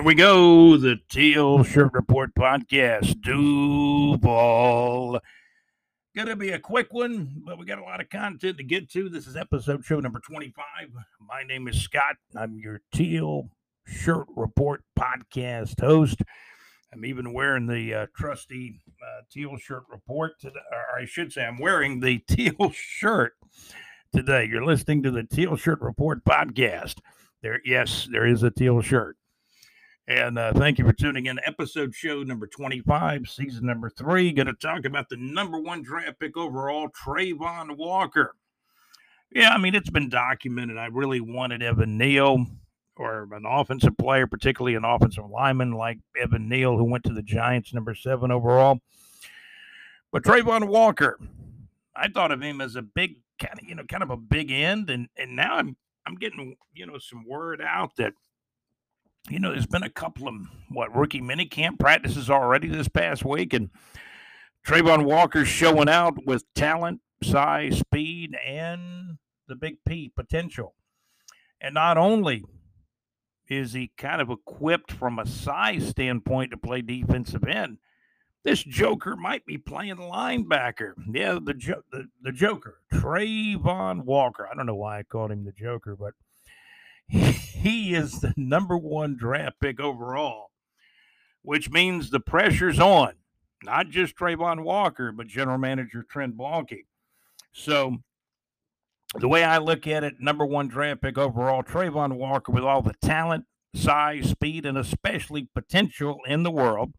[0.00, 0.78] Here we go.
[0.78, 3.20] The Teal Shirt Report podcast.
[3.20, 5.20] Duval.
[6.16, 9.10] Gonna be a quick one, but we got a lot of content to get to.
[9.10, 10.64] This is episode show number 25.
[11.20, 12.16] My name is Scott.
[12.34, 13.50] I'm your Teal
[13.84, 16.22] Shirt Report podcast host.
[16.94, 21.44] I'm even wearing the uh, trusty uh, Teal Shirt Report today, or I should say,
[21.44, 23.34] I'm wearing the Teal shirt
[24.14, 24.48] today.
[24.50, 27.00] You're listening to the Teal Shirt Report podcast.
[27.42, 29.18] There, yes, there is a teal shirt.
[30.10, 31.38] And uh, thank you for tuning in.
[31.46, 34.32] Episode show number 25, season number three.
[34.32, 38.34] Going to talk about the number one draft pick overall, Travon Walker.
[39.30, 40.78] Yeah, I mean, it's been documented.
[40.78, 42.44] I really wanted Evan Neal
[42.96, 47.22] or an offensive player, particularly an offensive lineman like Evan Neal, who went to the
[47.22, 48.80] Giants, number seven overall.
[50.10, 51.20] But Travon Walker,
[51.94, 54.50] I thought of him as a big kind of, you know, kind of a big
[54.50, 58.14] end, and and now I'm I'm getting, you know, some word out that,
[59.30, 60.34] you know, there's been a couple of
[60.68, 63.70] what rookie mini camp practices already this past week, and
[64.66, 70.74] Travon Walker's showing out with talent, size, speed, and the big P potential.
[71.60, 72.44] And not only
[73.48, 77.78] is he kind of equipped from a size standpoint to play defensive end,
[78.42, 80.94] this Joker might be playing linebacker.
[81.12, 84.48] Yeah, the jo- the, the Joker, Travon Walker.
[84.50, 86.14] I don't know why I called him the Joker, but
[87.10, 90.50] he, is the number one draft pick overall,
[91.42, 93.14] which means the pressure's on.
[93.62, 96.86] Not just Travon Walker, but General Manager Trent Baalke.
[97.52, 97.98] So
[99.14, 102.80] the way I look at it, number one draft pick overall, Travon Walker with all
[102.80, 103.44] the talent,
[103.74, 106.94] size, speed, and especially potential in the world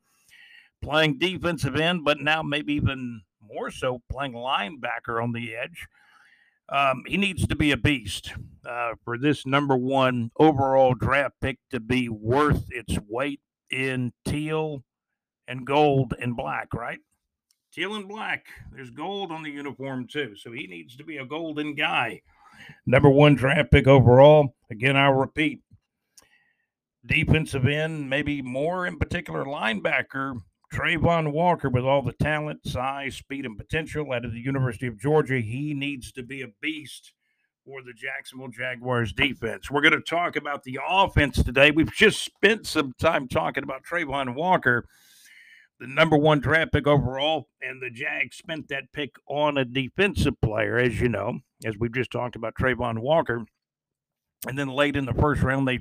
[0.82, 5.88] playing defensive end, but now maybe even more so playing linebacker on the edge.
[6.72, 8.34] Um, he needs to be a beast
[8.66, 14.84] uh, for this number one overall draft pick to be worth its weight in teal
[15.48, 17.00] and gold and black, right?
[17.74, 18.46] Teal and black.
[18.72, 20.36] There's gold on the uniform too.
[20.38, 22.22] So he needs to be a golden guy.
[22.86, 24.56] Number one draft pick overall.
[24.70, 25.60] Again, I'll repeat
[27.06, 30.40] defensive end, maybe more in particular linebacker
[30.74, 34.98] Travon Walker, with all the talent, size, speed, and potential out of the University of
[34.98, 37.12] Georgia, he needs to be a beast
[37.66, 39.70] for the Jacksonville Jaguars defense.
[39.70, 41.72] We're going to talk about the offense today.
[41.72, 44.86] We've just spent some time talking about Travon Walker,
[45.80, 50.40] the number one draft pick overall, and the Jags spent that pick on a defensive
[50.42, 53.46] player, as you know, as we've just talked about Travon Walker.
[54.48, 55.80] And then late in the first round, they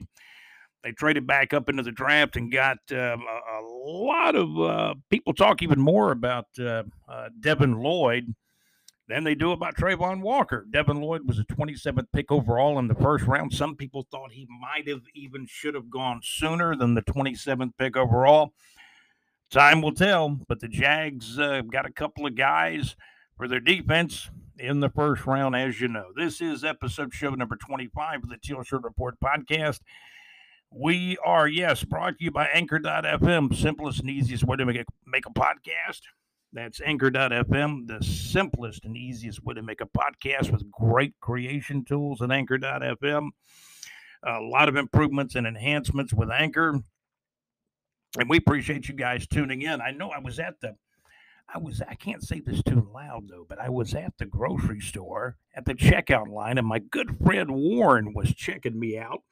[0.83, 4.95] they traded back up into the draft and got um, a, a, lot of uh,
[5.11, 8.35] people talk even more about uh, uh, Devin Lloyd
[9.09, 10.67] than they do about Travon Walker.
[10.71, 13.53] Devin Lloyd was a 27th pick overall in the first round.
[13.53, 17.97] Some people thought he might have even should have gone sooner than the 27th pick
[17.97, 18.53] overall.
[19.51, 22.95] Time will tell, but the Jags uh, got a couple of guys
[23.37, 26.13] for their defense in the first round, as you know.
[26.15, 29.81] This is episode show number 25 of the Teal Shirt Report podcast.
[30.73, 34.85] We are, yes, brought to you by Anchor.fm, simplest and easiest way to make a,
[35.05, 36.03] make a podcast.
[36.53, 42.23] That's Anchor.fm, the simplest and easiest way to make a podcast with great creation tools
[42.23, 43.31] at Anchor.fm.
[44.23, 46.79] A lot of improvements and enhancements with Anchor.
[48.19, 49.81] And we appreciate you guys tuning in.
[49.81, 50.77] I know I was at the
[51.53, 54.81] I was I can't say this too loud though, but I was at the grocery
[54.81, 59.23] store at the checkout line, and my good friend Warren was checking me out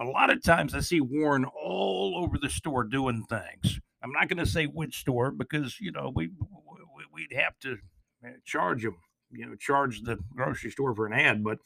[0.00, 3.80] a lot of times I see Warren all over the store doing things.
[4.02, 7.76] I'm not going to say which store because you know we, we we'd have to
[8.24, 8.96] uh, charge him,
[9.30, 11.44] you know, charge the grocery store for an ad.
[11.44, 11.58] But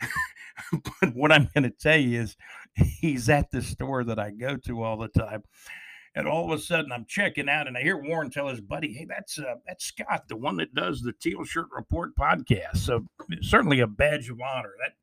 [1.00, 2.36] but what I'm going to tell you is
[2.74, 5.42] he's at the store that I go to all the time.
[6.14, 8.92] And all of a sudden, I'm checking out, and I hear Warren tell his buddy,
[8.92, 13.06] "Hey, that's uh, that's Scott, the one that does the Teal Shirt Report podcast." So
[13.42, 14.72] certainly a badge of honor.
[14.82, 14.94] That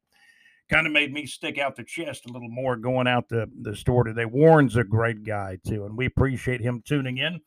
[0.70, 3.76] kind of made me stick out the chest a little more going out the, the
[3.76, 4.26] store today.
[4.26, 7.42] Warren's a great guy, too, and we appreciate him tuning in.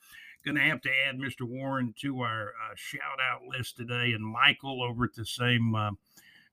[0.45, 1.43] Going to have to add Mr.
[1.43, 5.91] Warren to our uh, shout out list today, and Michael over at the same uh,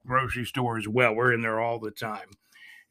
[0.06, 1.16] grocery store as well.
[1.16, 2.28] We're in there all the time.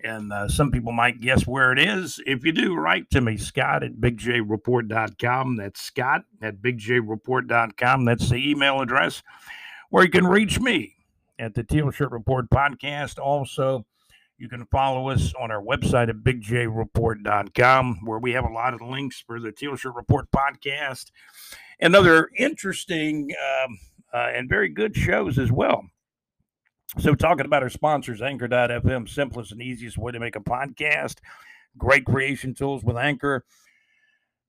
[0.03, 2.21] And uh, some people might guess where it is.
[2.27, 5.57] If you do, write to me, Scott at bigjreport.com.
[5.57, 8.05] That's Scott at bigjreport.com.
[8.05, 9.23] That's the email address
[9.91, 10.96] where you can reach me
[11.39, 13.19] at the Teal Shirt Report podcast.
[13.19, 13.85] Also,
[14.39, 18.83] you can follow us on our website at bigjreport.com, where we have a lot of
[18.83, 21.11] links for the Teal Shirt Report podcast
[21.81, 23.31] and other interesting
[23.65, 23.79] um,
[24.13, 25.85] uh, and very good shows as well.
[26.99, 31.17] So, talking about our sponsors, Anchor.fm, simplest and easiest way to make a podcast.
[31.77, 33.45] great creation tools with Anchor.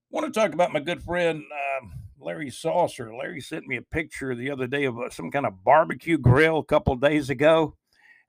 [0.09, 1.43] want to talk about my good friend
[1.81, 3.13] um, Larry Saucer.
[3.13, 6.59] Larry sent me a picture the other day of uh, some kind of barbecue grill
[6.59, 7.75] a couple days ago.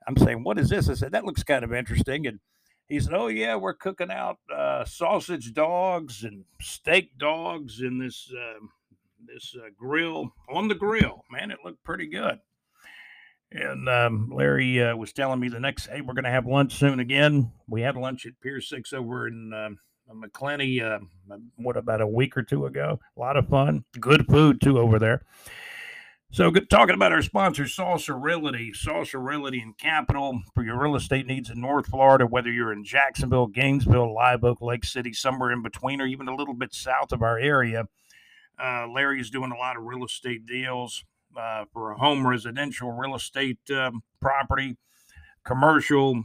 [0.07, 0.89] I'm saying, what is this?
[0.89, 2.27] I said, that looks kind of interesting.
[2.27, 2.41] And
[2.89, 8.31] he said, oh, yeah, we're cooking out uh, sausage dogs and steak dogs in this,
[8.33, 8.65] uh,
[9.27, 11.25] this uh, grill on the grill.
[11.31, 12.39] Man, it looked pretty good.
[13.51, 16.75] And um, Larry uh, was telling me the next, hey, we're going to have lunch
[16.75, 17.53] soon again.
[17.67, 19.71] We had lunch at Pier 6 over in uh,
[20.15, 20.99] Macclenny, uh,
[21.57, 22.99] what, about a week or two ago?
[23.17, 23.85] A lot of fun.
[24.01, 25.23] Good food, too, over there.
[26.31, 27.67] So, good, talking about our sponsor,
[28.15, 32.73] Realty, Saucer Realty and Capital for your real estate needs in North Florida, whether you're
[32.73, 36.75] in Jacksonville, Gainesville, Live Oak, Lake City, somewhere in between, or even a little bit
[36.75, 37.87] south of our area.
[38.63, 41.03] Uh, Larry's doing a lot of real estate deals
[41.35, 44.77] uh, for a home residential real estate um, property,
[45.45, 46.25] commercial,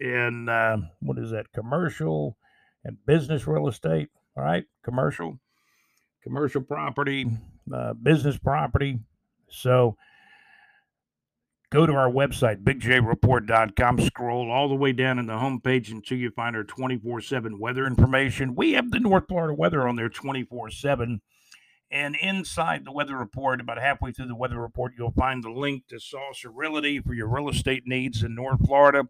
[0.00, 1.50] and uh, what is that?
[1.52, 2.36] Commercial
[2.84, 4.08] and business real estate.
[4.36, 5.38] All right, commercial,
[6.22, 7.26] commercial property,
[7.72, 8.98] uh, business property.
[9.48, 9.96] So
[11.70, 16.30] go to our website, bigjreport.com, scroll all the way down in the homepage until you
[16.30, 18.54] find our 24 7 weather information.
[18.54, 21.20] We have the North Florida weather on there 24 7.
[21.90, 25.88] And inside the weather report, about halfway through the weather report, you'll find the link
[25.88, 29.04] to Saucer Realty for your real estate needs in North Florida.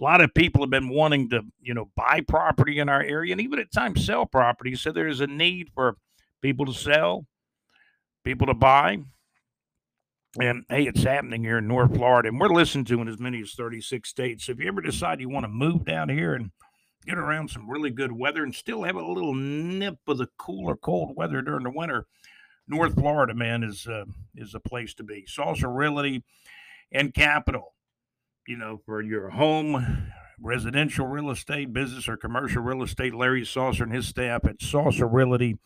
[0.00, 3.32] A lot of people have been wanting to, you know, buy property in our area
[3.32, 4.74] and even at times sell property.
[4.74, 5.96] So there's a need for
[6.42, 7.26] people to sell,
[8.24, 8.98] people to buy.
[10.40, 13.40] And hey, it's happening here in North Florida, and we're listened to in as many
[13.40, 14.46] as 36 states.
[14.46, 16.50] So if you ever decide you want to move down here and
[17.06, 20.74] get around some really good weather and still have a little nip of the cooler,
[20.74, 22.06] cold weather during the winter,
[22.66, 24.04] North Florida, man, is uh,
[24.34, 25.24] is a place to be.
[25.26, 26.24] Saucer Realty
[26.90, 27.73] and Capital,
[28.46, 30.10] you know, for your home,
[30.40, 33.14] residential real estate, business or commercial real estate.
[33.14, 35.58] Larry Saucer and his staff at Saucer Realty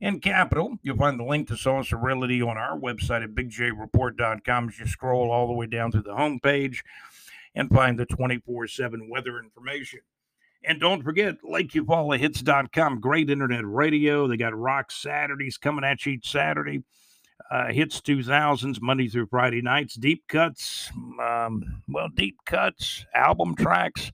[0.00, 0.76] and Capital.
[0.82, 5.30] You'll find the link to Saucer Realty on our website at bigjreport.com as you scroll
[5.30, 6.80] all the way down to the homepage
[7.54, 10.00] and find the 24 7 weather information.
[10.64, 14.26] And don't forget, LakeEufaulaHits.com, great internet radio.
[14.26, 16.82] They got Rock Saturdays coming at you each Saturday.
[17.50, 20.90] Uh, hits 2000s, Monday through Friday nights, deep cuts,
[21.22, 24.12] um, well, deep cuts, album tracks,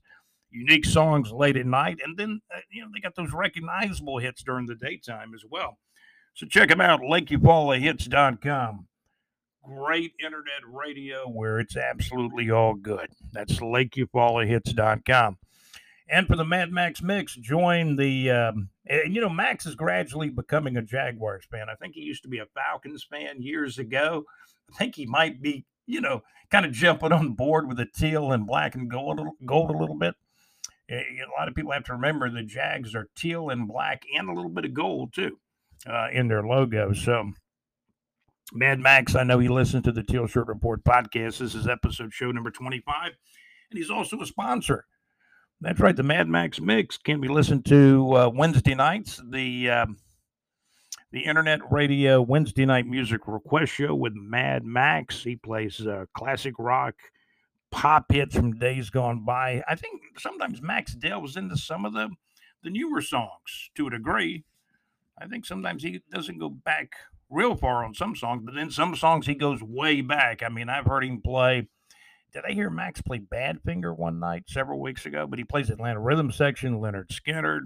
[0.51, 1.97] unique songs late at night.
[2.03, 5.77] And then, uh, you know, they got those recognizable hits during the daytime as well.
[6.33, 8.87] So check them out, LakeEufaulaHits.com.
[9.63, 13.09] Great internet radio where it's absolutely all good.
[13.33, 15.37] That's LakeEufaulaHits.com.
[16.07, 18.29] And for the Mad Max mix, join the.
[18.29, 21.67] Um, and you know, Max is gradually becoming a Jaguars fan.
[21.69, 24.25] I think he used to be a Falcons fan years ago.
[24.71, 26.21] I think he might be, you know,
[26.51, 29.97] kind of jumping on board with the teal and black and gold, gold a little
[29.97, 30.15] bit.
[30.89, 34.29] Eh, a lot of people have to remember the Jags are teal and black and
[34.29, 35.39] a little bit of gold too
[35.87, 36.93] uh, in their logo.
[36.93, 37.31] So,
[38.53, 41.39] Mad Max, I know he listens to the Teal Shirt Report podcast.
[41.39, 44.85] This is episode show number 25, and he's also a sponsor
[45.61, 45.95] that's right.
[45.95, 49.21] The Mad Max Mix can be listened to uh, Wednesday nights.
[49.29, 49.85] The uh,
[51.11, 55.23] the internet radio Wednesday night music request show with Mad Max.
[55.23, 56.95] He plays uh, classic rock,
[57.71, 59.63] pop hits from days gone by.
[59.67, 62.09] I think sometimes Max delves into some of the
[62.63, 64.43] the newer songs to a degree.
[65.17, 66.91] I think sometimes he doesn't go back
[67.29, 70.43] real far on some songs, but then some songs he goes way back.
[70.43, 71.67] I mean, I've heard him play
[72.35, 75.25] did I hear Max play Badfinger one night several weeks ago?
[75.25, 77.61] But he plays Atlanta Rhythm Section, Lynyrd Skynyrd,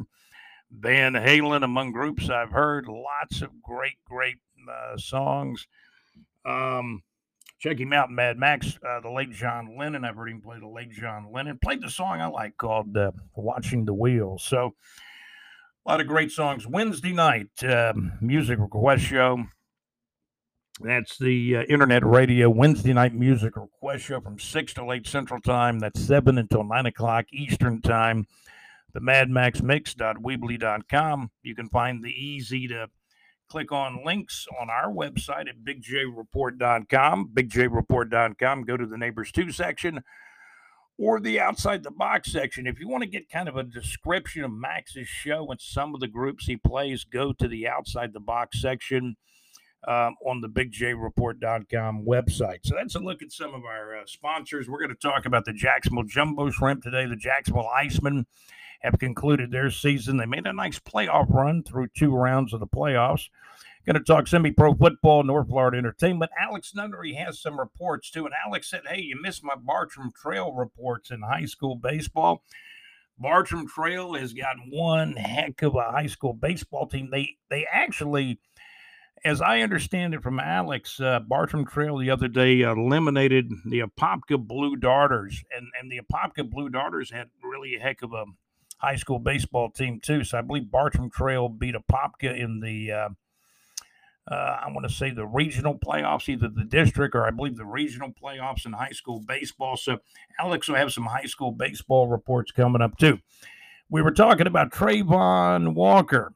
[0.69, 2.87] Van Halen, among groups I've heard.
[2.87, 4.37] Lots of great, great
[4.71, 5.65] uh, songs.
[6.45, 7.01] Um,
[7.57, 10.05] check him out, Mad Max, uh, the late John Lennon.
[10.05, 11.57] I've heard him play the late John Lennon.
[11.63, 14.43] Played the song I like called uh, Watching the Wheels.
[14.43, 14.75] So,
[15.83, 16.67] a lot of great songs.
[16.67, 19.45] Wednesday night uh, music request show.
[20.81, 25.41] That's the uh, Internet Radio Wednesday night music request show from 6 to 8 Central
[25.41, 25.79] Time.
[25.79, 28.27] That's 7 until 9 o'clock Eastern Time.
[28.93, 31.31] The madmaxmix.weebly.com.
[31.43, 32.87] You can find the easy to
[33.49, 37.31] click on links on our website at bigjreport.com.
[37.33, 38.63] Bigjreport.com.
[38.63, 40.01] Go to the Neighbors 2 section
[40.97, 42.65] or the Outside the Box section.
[42.65, 45.99] If you want to get kind of a description of Max's show and some of
[45.99, 49.17] the groups he plays, go to the Outside the Box section
[49.87, 52.59] um, on the bigjreport.com website.
[52.63, 54.69] So that's a look at some of our uh, sponsors.
[54.69, 57.05] We're going to talk about the Jacksonville Jumbo Shrimp today.
[57.05, 58.25] The Jacksonville Icemen
[58.81, 60.17] have concluded their season.
[60.17, 63.29] They made a nice playoff run through two rounds of the playoffs.
[63.85, 66.31] Going to talk semi pro football, North Florida entertainment.
[66.39, 68.25] Alex Nunnery has some reports too.
[68.25, 72.43] And Alex said, Hey, you missed my Bartram Trail reports in high school baseball.
[73.17, 77.09] Bartram Trail has got one heck of a high school baseball team.
[77.11, 78.39] They they actually,
[79.23, 84.37] as I understand it from Alex, uh, Bartram Trail the other day eliminated the Apopka
[84.37, 88.25] Blue Darters, and and the Apopka Blue Darters had really a heck of a
[88.77, 90.23] high school baseball team too.
[90.23, 92.91] So I believe Bartram Trail beat Apopka in the.
[92.91, 93.09] Uh,
[94.29, 97.65] uh, I want to say the regional playoffs, either the district or I believe the
[97.65, 99.75] regional playoffs in high school baseball.
[99.75, 99.97] So
[100.39, 103.17] Alex will have some high school baseball reports coming up too.
[103.89, 106.35] We were talking about Travon Walker.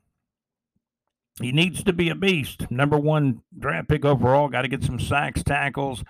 [1.41, 2.69] He needs to be a beast.
[2.69, 4.49] Number one draft pick overall.
[4.49, 6.03] Got to get some sacks, tackles.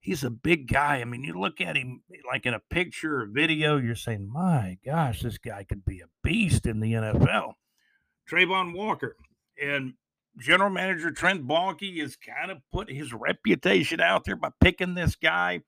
[0.00, 1.00] He's a big guy.
[1.00, 4.78] I mean, you look at him like in a picture or video, you're saying, my
[4.84, 7.54] gosh, this guy could be a beast in the NFL.
[8.30, 9.16] Travon Walker.
[9.60, 9.94] And
[10.38, 15.14] general manager Trent Baalke has kind of put his reputation out there by picking this
[15.14, 15.62] guy.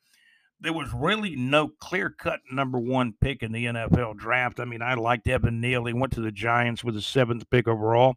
[0.60, 4.60] There was really no clear cut number one pick in the NFL draft.
[4.60, 5.84] I mean, I liked Evan Neal.
[5.84, 8.16] He went to the Giants with the seventh pick overall.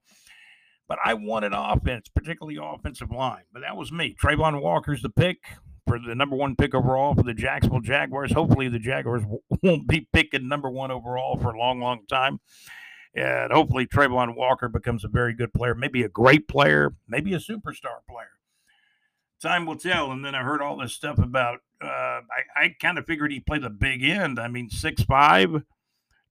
[0.87, 3.43] But I wanted offense, particularly offensive line.
[3.51, 4.15] But that was me.
[4.21, 5.39] Travon Walker's the pick
[5.87, 8.31] for the number one pick overall for the Jacksonville Jaguars.
[8.31, 9.23] Hopefully, the Jaguars
[9.63, 12.39] won't be picking number one overall for a long, long time.
[13.15, 17.39] And hopefully, Travon Walker becomes a very good player, maybe a great player, maybe a
[17.39, 18.29] superstar player.
[19.41, 20.11] Time will tell.
[20.11, 22.21] And then I heard all this stuff about, uh, I,
[22.55, 24.39] I kind of figured he played the big end.
[24.39, 25.63] I mean, 6'5,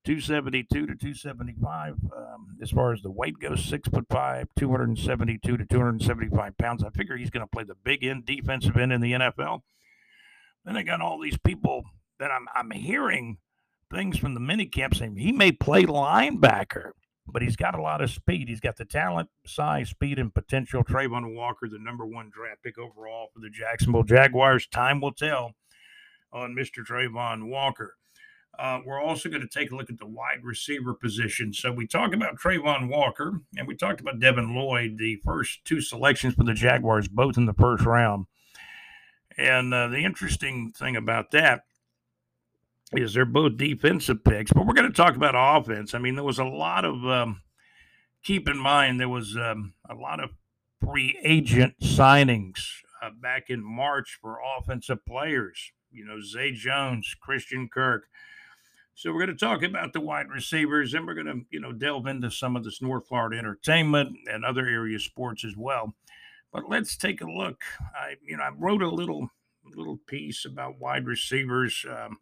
[0.07, 1.95] 272 to 275.
[2.15, 6.81] Um, as far as the weight goes, six foot five, 272 to 275 pounds.
[6.81, 9.63] I figure he's going to play the big end, defensive end in the NFL.
[10.63, 11.83] Then I got all these people
[12.19, 13.39] that I'm, I'm hearing
[13.93, 16.91] things from the mini camp saying he may play linebacker,
[17.27, 18.47] but he's got a lot of speed.
[18.47, 20.85] He's got the talent, size, speed, and potential.
[20.85, 24.67] Travon Walker, the number one draft pick overall for the Jacksonville Jaguars.
[24.67, 25.51] Time will tell
[26.31, 26.85] on Mr.
[26.85, 27.97] Travon Walker.
[28.59, 31.53] Uh, we're also going to take a look at the wide receiver position.
[31.53, 35.79] So we talked about Travon Walker and we talked about Devin Lloyd, the first two
[35.79, 38.25] selections for the Jaguars, both in the first round.
[39.37, 41.65] And uh, the interesting thing about that
[42.93, 45.93] is they're both defensive picks, but we're going to talk about offense.
[45.93, 47.41] I mean, there was a lot of um,
[48.23, 50.31] keep in mind there was um, a lot of
[50.83, 52.59] free agent signings
[53.03, 55.71] uh, back in March for offensive players.
[55.91, 58.07] You know, Zay Jones, Christian Kirk.
[58.97, 61.71] So we're going to talk about the wide receivers, and we're going to you know
[61.71, 65.93] delve into some of this North Florida entertainment and other area sports as well.
[66.51, 67.61] But let's take a look.
[67.95, 69.29] I you know I wrote a little
[69.75, 71.85] little piece about wide receivers.
[71.87, 72.17] Um,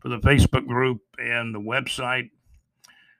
[0.00, 2.30] for the Facebook group and the website.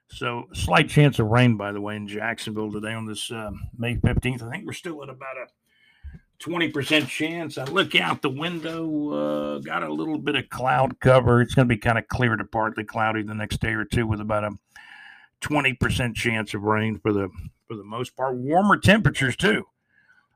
[0.09, 3.97] So, slight chance of rain, by the way, in Jacksonville today on this uh, May
[3.97, 4.43] 15th.
[4.43, 5.47] I think we're still at about a
[6.38, 7.59] 20% chance.
[7.59, 11.40] I look out the window, uh, got a little bit of cloud cover.
[11.40, 14.07] It's going to be kind of clear to partly cloudy the next day or two
[14.07, 14.57] with about a
[15.43, 17.28] 20% chance of rain for the
[17.66, 18.37] for the most part.
[18.37, 19.64] Warmer temperatures too.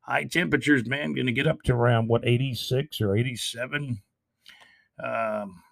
[0.02, 4.02] High temperatures, man, going to get up to around what 86 or 87.
[5.02, 5.62] Um,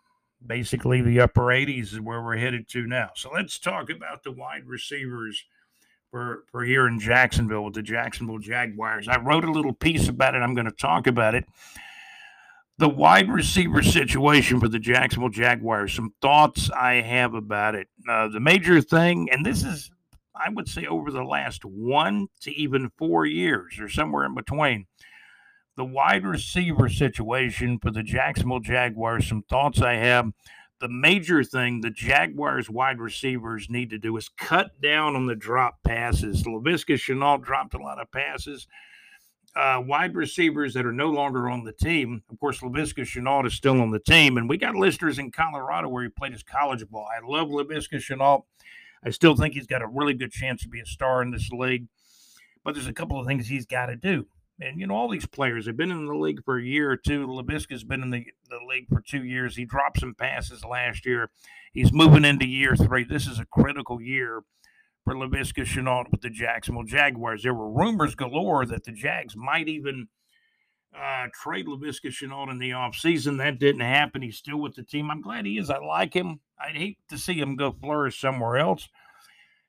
[0.44, 3.10] basically the upper 80s is where we're headed to now.
[3.16, 5.44] So let's talk about the wide receivers
[6.10, 9.08] for, for here in Jacksonville with the Jacksonville Jaguars.
[9.08, 10.38] I wrote a little piece about it.
[10.38, 11.44] I'm going to talk about it.
[12.78, 17.88] The wide receiver situation for the Jacksonville Jaguars, some thoughts I have about it.
[18.08, 19.90] Uh, the major thing, and this is,
[20.34, 24.86] I would say, over the last one to even four years or somewhere in between
[25.78, 30.30] the wide receiver situation for the Jacksonville Jaguars, some thoughts I have.
[30.80, 35.34] The major thing the Jaguars wide receivers need to do is cut down on the
[35.34, 36.44] drop passes.
[36.44, 38.68] Laviska Shenault dropped a lot of passes.
[39.56, 42.22] Uh, wide receivers that are no longer on the team.
[42.30, 45.88] Of course, Laviska Shenault is still on the team, and we got listeners in Colorado
[45.88, 47.08] where he played his college ball.
[47.10, 48.44] I love Laviska Shenault.
[49.04, 51.50] I still think he's got a really good chance to be a star in this
[51.50, 51.88] league,
[52.62, 54.26] but there's a couple of things he's got to do
[54.60, 56.96] and you know all these players have been in the league for a year or
[56.96, 57.26] two.
[57.26, 59.56] Laviska's been in the, the league for two years.
[59.56, 61.30] He dropped some passes last year.
[61.72, 63.04] He's moving into year three.
[63.04, 64.42] This is a critical year
[65.04, 67.42] for Laviska Shenault with the Jacksonville Jaguars.
[67.42, 70.08] There were rumors galore that the Jags might even
[70.94, 73.38] uh, trade Laviska Shenault in the offseason.
[73.38, 74.22] That didn't happen.
[74.22, 75.10] He's still with the team.
[75.10, 75.70] I'm glad he is.
[75.70, 76.40] I like him.
[76.60, 78.88] I'd hate to see him go flourish somewhere else.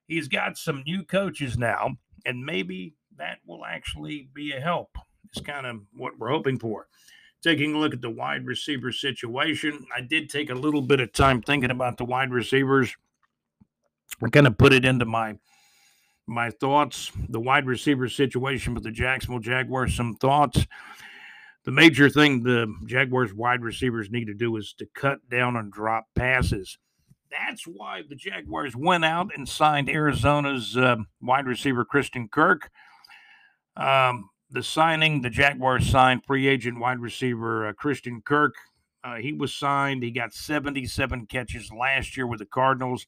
[0.07, 4.97] He's got some new coaches now, and maybe that will actually be a help.
[5.31, 6.87] It's kind of what we're hoping for.
[7.41, 11.13] Taking a look at the wide receiver situation, I did take a little bit of
[11.13, 12.95] time thinking about the wide receivers.
[14.21, 15.37] I kind of put it into my
[16.25, 17.11] my thoughts.
[17.29, 20.65] The wide receiver situation with the Jacksonville Jaguars, some thoughts.
[21.65, 25.69] The major thing the Jaguars wide receivers need to do is to cut down on
[25.69, 26.77] drop passes.
[27.31, 32.71] That's why the Jaguars went out and signed Arizona's uh, wide receiver Christian Kirk.
[33.79, 38.55] Um, the signing, the Jaguars signed free agent wide receiver uh, Christian Kirk.
[39.03, 40.03] Uh, he was signed.
[40.03, 43.05] He got 77 catches last year with the Cardinals.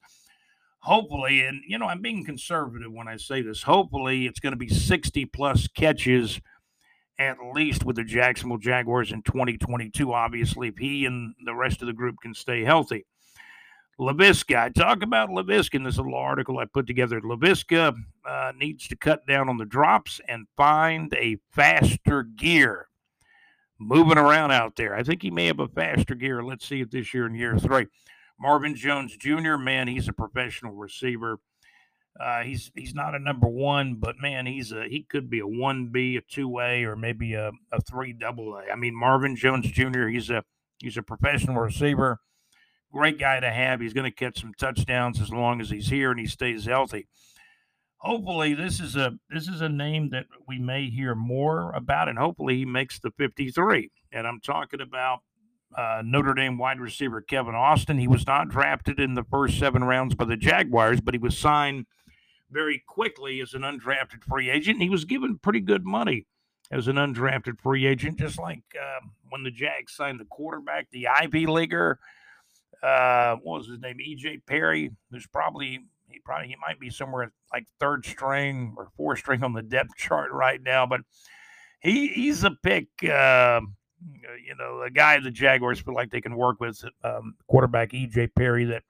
[0.80, 3.62] Hopefully, and you know, I'm being conservative when I say this.
[3.62, 6.40] Hopefully, it's going to be 60 plus catches
[7.18, 10.12] at least with the Jacksonville Jaguars in 2022.
[10.12, 13.04] Obviously, if he and the rest of the group can stay healthy.
[14.02, 14.56] Laviska.
[14.56, 17.20] I talk about Laviska in this little article I put together.
[17.20, 17.94] Laviska
[18.28, 22.88] uh, needs to cut down on the drops and find a faster gear.
[23.78, 24.94] Moving around out there.
[24.94, 26.42] I think he may have a faster gear.
[26.42, 27.86] Let's see it this year in year three.
[28.38, 31.38] Marvin Jones Jr., man, he's a professional receiver.
[32.18, 35.46] Uh, he's he's not a number one, but man, he's a he could be a
[35.46, 38.70] one B, a two A, or maybe a, a three double A.
[38.70, 40.08] I mean, Marvin Jones Jr.
[40.08, 40.44] He's a
[40.78, 42.20] he's a professional receiver
[42.92, 43.80] great guy to have.
[43.80, 47.08] He's going to catch some touchdowns as long as he's here and he stays healthy.
[47.98, 52.18] Hopefully, this is a this is a name that we may hear more about, and
[52.18, 53.90] hopefully, he makes the 53.
[54.10, 55.20] And I'm talking about
[55.76, 57.98] uh, Notre Dame wide receiver Kevin Austin.
[57.98, 61.38] He was not drafted in the first seven rounds by the Jaguars, but he was
[61.38, 61.86] signed
[62.50, 64.82] very quickly as an undrafted free agent.
[64.82, 66.26] He was given pretty good money
[66.72, 71.06] as an undrafted free agent, just like uh, when the Jags signed the quarterback, the
[71.06, 72.00] Ivy Leaguer
[72.82, 73.98] uh, what was his name?
[73.98, 74.90] EJ Perry.
[75.10, 79.52] who's probably he probably he might be somewhere like third string or fourth string on
[79.52, 81.00] the depth chart right now, but
[81.80, 82.86] he he's a pick.
[83.02, 83.60] Uh,
[84.44, 88.30] you know, a guy the Jaguars feel like they can work with, um, quarterback EJ
[88.34, 88.82] Perry, that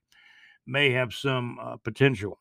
[0.67, 2.39] may have some uh, potential.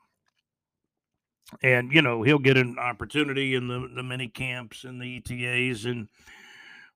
[1.61, 5.85] And you know, he'll get an opportunity in the the mini camps and the OTAs
[5.85, 6.07] and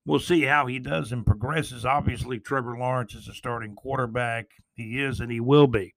[0.06, 1.86] we'll see how he does and progresses.
[1.86, 4.48] Obviously, Trevor Lawrence is a starting quarterback.
[4.74, 5.96] He is, and he will be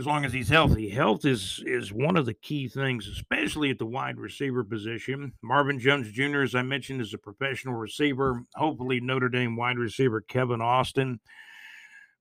[0.00, 0.88] as long as he's healthy.
[0.88, 5.34] Health is is one of the key things, especially at the wide receiver position.
[5.42, 8.42] Marvin Jones Jr., as I mentioned, is a professional receiver.
[8.54, 11.20] Hopefully, Notre Dame wide receiver Kevin Austin,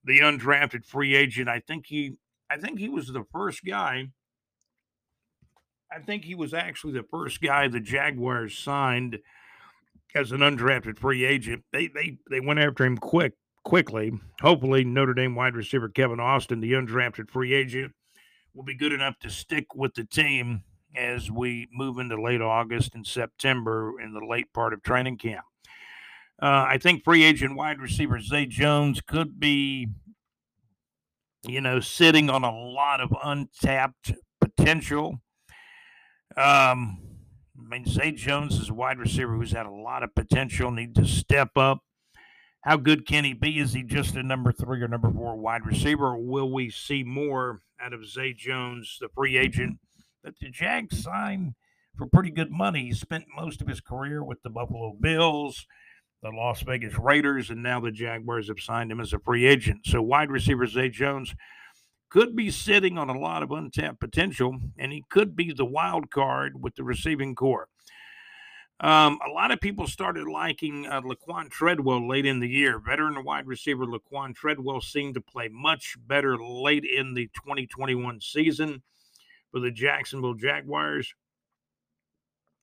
[0.03, 1.47] the undrafted free agent.
[1.47, 2.15] I think he,
[2.49, 4.09] I think he was the first guy.
[5.91, 9.19] I think he was actually the first guy the Jaguars signed
[10.15, 11.63] as an undrafted free agent.
[11.71, 14.11] They they they went after him quick quickly.
[14.41, 17.93] Hopefully, Notre Dame wide receiver Kevin Austin, the undrafted free agent,
[18.53, 20.63] will be good enough to stick with the team
[20.95, 25.45] as we move into late August and September in the late part of training camp.
[26.41, 29.89] Uh, I think free agent wide receiver Zay Jones could be,
[31.43, 35.21] you know, sitting on a lot of untapped potential.
[36.37, 37.08] Um,
[37.59, 40.95] I mean, Zay Jones is a wide receiver who's had a lot of potential, need
[40.95, 41.79] to step up.
[42.61, 43.59] How good can he be?
[43.59, 46.17] Is he just a number three or number four wide receiver?
[46.17, 49.77] Will we see more out of Zay Jones, the free agent
[50.23, 51.53] that the Jags signed
[51.97, 52.85] for pretty good money?
[52.85, 55.65] He spent most of his career with the Buffalo Bills,
[56.21, 59.85] the Las Vegas Raiders, and now the Jaguars have signed him as a free agent.
[59.85, 61.33] So, wide receiver Zay Jones
[62.09, 66.09] could be sitting on a lot of untapped potential, and he could be the wild
[66.09, 67.67] card with the receiving core.
[68.81, 72.79] Um, a lot of people started liking uh, Laquan Treadwell late in the year.
[72.79, 78.81] Veteran wide receiver Laquan Treadwell seemed to play much better late in the 2021 season
[79.51, 81.13] for the Jacksonville Jaguars.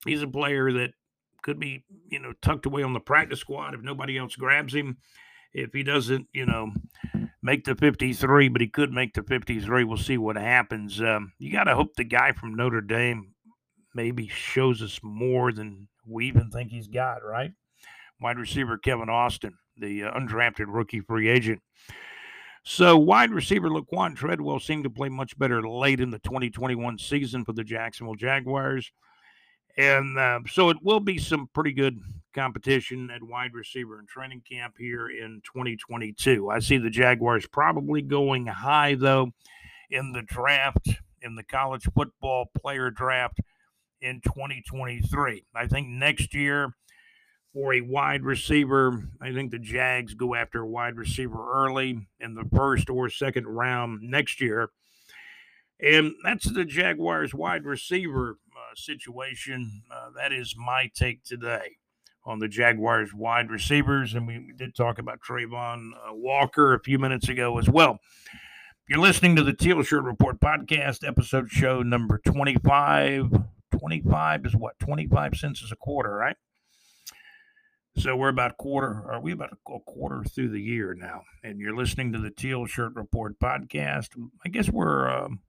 [0.07, 0.93] He's a player that
[1.43, 4.97] could be, you know, tucked away on the practice squad if nobody else grabs him.
[5.53, 6.73] If he doesn't, you know,
[7.47, 9.85] make the 53, but he could make the 53.
[9.85, 11.01] We'll see what happens.
[11.01, 13.35] Um, you got to hope the guy from Notre Dame
[13.95, 17.53] maybe shows us more than we even think he's got, right?
[18.21, 21.63] Wide receiver Kevin Austin, the uh, undrafted rookie free agent.
[22.65, 27.45] So, wide receiver Laquan Treadwell seemed to play much better late in the 2021 season
[27.45, 28.91] for the Jacksonville Jaguars.
[29.79, 32.01] And uh, so it will be some pretty good
[32.37, 36.51] competition at wide receiver in training camp here in 2022.
[36.51, 39.33] I see the Jaguars probably going high, though,
[39.91, 40.89] in the draft,
[41.23, 43.41] in the college football player draft
[44.03, 45.47] in 2023.
[45.55, 46.75] I think next year,
[47.55, 52.35] for a wide receiver, I think the Jags go after a wide receiver early in
[52.35, 54.69] the first or second round next year.
[55.81, 58.37] And that's the Jaguars wide receiver
[58.75, 59.83] situation.
[59.91, 61.77] Uh, that is my take today
[62.27, 64.15] on the Jaguars wide receivers.
[64.15, 68.01] And we did talk about Travon uh, Walker a few minutes ago as well.
[68.89, 73.33] You're listening to the Teal Shirt Report podcast, episode show number 25.
[73.79, 74.79] 25 is what?
[74.79, 76.37] 25 cents is a quarter, right?
[77.99, 81.23] So we're about quarter, are we about a quarter through the year now?
[81.43, 84.11] And you're listening to the Teal Shirt Report podcast.
[84.45, 85.41] I guess we're um,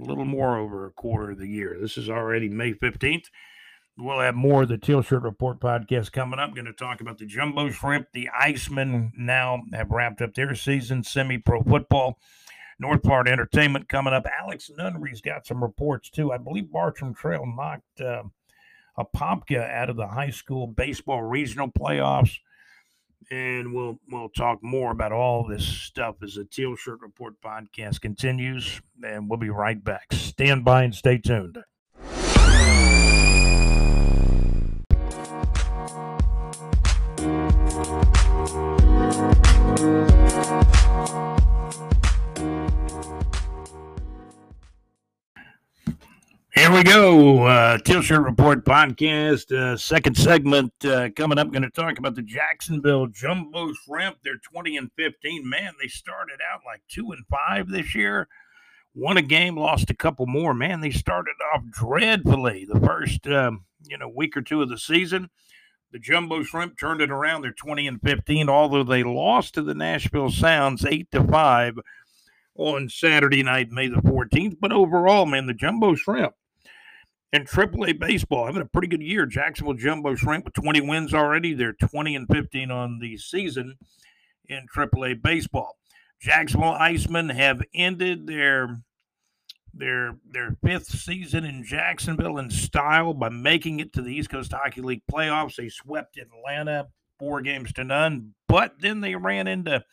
[0.00, 1.76] a little more over a quarter of the year.
[1.80, 3.24] This is already May 15th.
[4.00, 6.54] We'll have more of the Teal Shirt Report podcast coming up.
[6.54, 8.06] Going to talk about the Jumbo Shrimp.
[8.12, 12.20] The Icemen now have wrapped up their season, semi pro football.
[12.78, 14.24] North Florida Entertainment coming up.
[14.40, 16.30] Alex Nunnery's got some reports too.
[16.30, 18.00] I believe Bartram Trail knocked.
[18.00, 18.22] Uh,
[18.96, 22.38] Apopka out of the high school baseball regional playoffs.
[23.32, 28.00] And we'll we'll talk more about all this stuff as the Teal Shirt Report podcast
[28.00, 28.80] continues.
[29.04, 30.12] And we'll be right back.
[30.12, 31.58] Stand by and stay tuned.
[46.58, 47.44] Here we go.
[47.46, 51.50] Uh, Teal Shirt Report podcast, uh, second segment uh, coming up.
[51.50, 54.18] Going to talk about the Jacksonville Jumbo Shrimp.
[54.22, 55.48] They're 20 and 15.
[55.48, 58.28] Man, they started out like two and five this year.
[58.94, 60.52] Won a game, lost a couple more.
[60.52, 64.78] Man, they started off dreadfully the first um, you know week or two of the
[64.78, 65.30] season.
[65.92, 67.42] The Jumbo Shrimp turned it around.
[67.42, 71.78] They're 20 and 15, although they lost to the Nashville Sounds eight to five
[72.54, 74.58] on Saturday night, May the 14th.
[74.60, 76.34] But overall, man, the Jumbo Shrimp
[77.32, 79.26] in AAA baseball, having a pretty good year.
[79.26, 81.54] Jacksonville Jumbo Shrimp with 20 wins already.
[81.54, 83.76] They're 20 and 15 on the season
[84.46, 85.78] in AAA baseball.
[86.20, 88.82] Jacksonville Icemen have ended their
[89.74, 94.52] their their fifth season in Jacksonville in style by making it to the East Coast
[94.52, 95.56] Hockey League playoffs.
[95.56, 99.84] They swept Atlanta four games to none, but then they ran into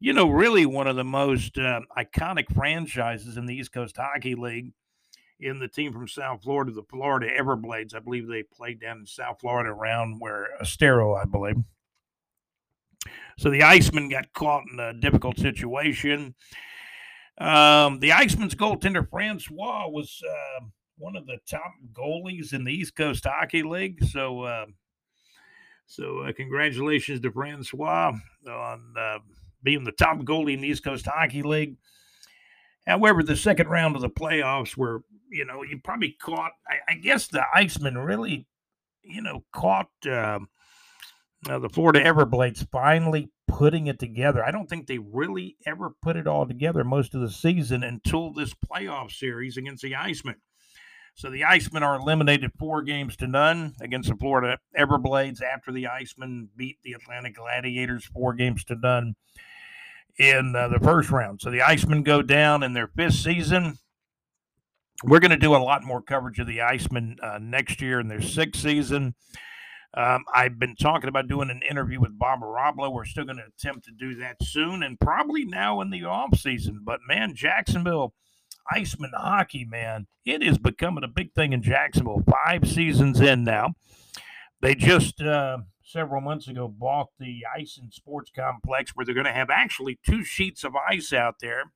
[0.00, 4.34] you know really one of the most uh, iconic franchises in the East Coast Hockey
[4.34, 4.72] League
[5.40, 7.94] in the team from South Florida, the Florida Everblades.
[7.94, 11.56] I believe they played down in South Florida around where Estero, I believe.
[13.38, 16.34] So the Iceman got caught in a difficult situation.
[17.38, 20.64] Um, the Iceman's goaltender Francois was uh,
[20.98, 24.04] one of the top goalies in the East Coast Hockey League.
[24.04, 24.66] So, uh,
[25.86, 28.12] so uh, congratulations to Francois
[28.48, 29.18] on uh,
[29.62, 31.76] being the top goalie in the East Coast Hockey League.
[32.86, 35.02] However, the second round of the playoffs were
[35.34, 36.52] you know, you probably caught.
[36.68, 38.46] I, I guess the Iceman really,
[39.02, 40.38] you know, caught uh,
[41.42, 44.44] the Florida Everblades finally putting it together.
[44.44, 48.32] I don't think they really ever put it all together most of the season until
[48.32, 50.36] this playoff series against the Iceman.
[51.14, 55.84] So the Icemen are eliminated four games to none against the Florida Everblades after the
[55.84, 59.14] Icemen beat the Atlanta Gladiators four games to none
[60.18, 61.40] in uh, the first round.
[61.40, 63.78] So the Icemen go down in their fifth season
[65.02, 68.08] we're going to do a lot more coverage of the Icemen uh, next year in
[68.08, 69.14] their sixth season.
[69.96, 72.92] Um, I've been talking about doing an interview with Bob Ohrablo.
[72.92, 76.36] We're still going to attempt to do that soon and probably now in the off
[76.36, 76.80] season.
[76.84, 78.12] But man, Jacksonville
[78.72, 82.24] Iceman hockey, man, it is becoming a big thing in Jacksonville.
[82.44, 83.74] Five seasons in now.
[84.60, 89.26] They just uh, several months ago bought the Ice and Sports Complex where they're going
[89.26, 91.70] to have actually two sheets of ice out there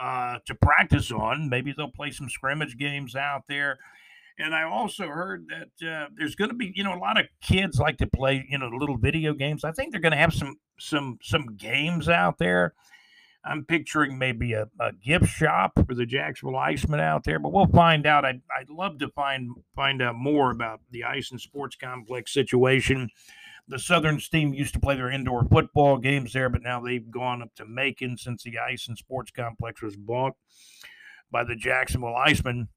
[0.00, 1.48] uh, to practice on.
[1.48, 3.78] Maybe they'll play some scrimmage games out there.
[4.38, 7.26] And I also heard that uh, there's going to be, you know, a lot of
[7.40, 9.64] kids like to play, you know, little video games.
[9.64, 12.74] I think they're going to have some some some games out there.
[13.46, 17.66] I'm picturing maybe a, a gift shop for the Jacksonville Iceman out there, but we'll
[17.66, 18.24] find out.
[18.24, 23.10] I'd, I'd love to find find out more about the ice and sports complex situation
[23.66, 27.42] the Southern Steam used to play their indoor football games there, but now they've gone
[27.42, 30.34] up to Macon since the Ice and Sports Complex was bought
[31.30, 32.68] by the Jacksonville Icemen.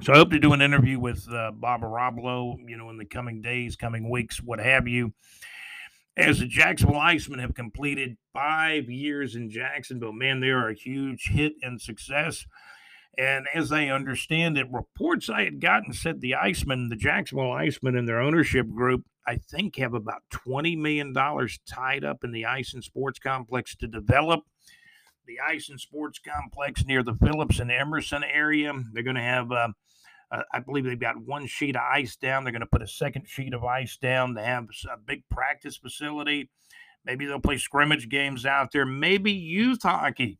[0.00, 3.04] So I hope to do an interview with uh, Bob Ohrablo, you know, in the
[3.04, 5.12] coming days, coming weeks, what have you.
[6.16, 11.28] As the Jacksonville Icemen have completed five years in Jacksonville, man, they are a huge
[11.28, 12.44] hit and success.
[13.16, 17.96] And as I understand it, reports I had gotten said the Icemen, the Jacksonville Icemen,
[17.96, 22.74] and their ownership group, I think, have about $20 million tied up in the Ice
[22.74, 24.40] and Sports Complex to develop
[25.26, 28.72] the Ice and Sports Complex near the Phillips and Emerson area.
[28.92, 29.68] They're going to have, uh,
[30.34, 32.44] uh, I believe they've got one sheet of ice down.
[32.44, 34.34] They're going to put a second sheet of ice down.
[34.34, 36.50] They have a big practice facility.
[37.04, 38.86] Maybe they'll play scrimmage games out there.
[38.86, 40.38] Maybe youth hockey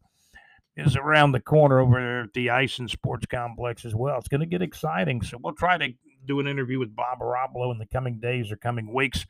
[0.76, 4.18] is around the corner over there at the Ice and Sports Complex as well.
[4.18, 5.22] It's going to get exciting.
[5.22, 5.90] So we'll try to
[6.26, 9.26] do an interview with Bob Ohrablo in the coming days or coming weeks,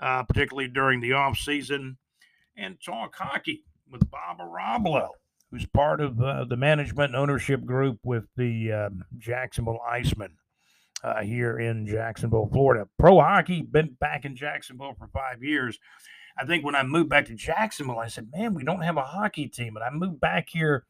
[0.00, 1.98] uh, particularly during the off season,
[2.56, 5.10] and talk hockey with Bob Ohrablo,
[5.52, 10.30] who's part of uh, the management and ownership group with the um, Jacksonville Icemen.
[11.04, 12.88] uh, here in Jacksonville, Florida.
[12.98, 15.78] Pro hockey, been back in Jacksonville for five years.
[16.38, 19.02] I think when I moved back to Jacksonville, I said, man, we don't have a
[19.02, 19.76] hockey team.
[19.76, 20.86] And I moved back here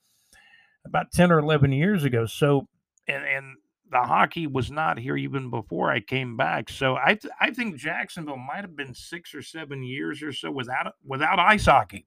[0.87, 2.27] about 10 or 11 years ago.
[2.27, 2.68] So,
[3.09, 3.57] and, and
[3.90, 6.70] the hockey was not here even before I came back.
[6.70, 10.51] So I, th- I think Jacksonville might have been six or seven years or so
[10.51, 12.07] without, without ice hockey.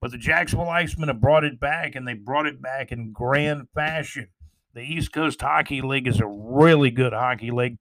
[0.00, 3.68] But the Jacksonville Icemen have brought it back, and they brought it back in grand
[3.74, 4.28] fashion.
[4.74, 7.78] The East Coast Hockey League is a really good hockey league.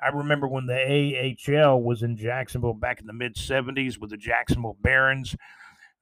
[0.00, 4.16] I remember when the AHL was in Jacksonville back in the mid 70s with the
[4.16, 5.34] Jacksonville Barons.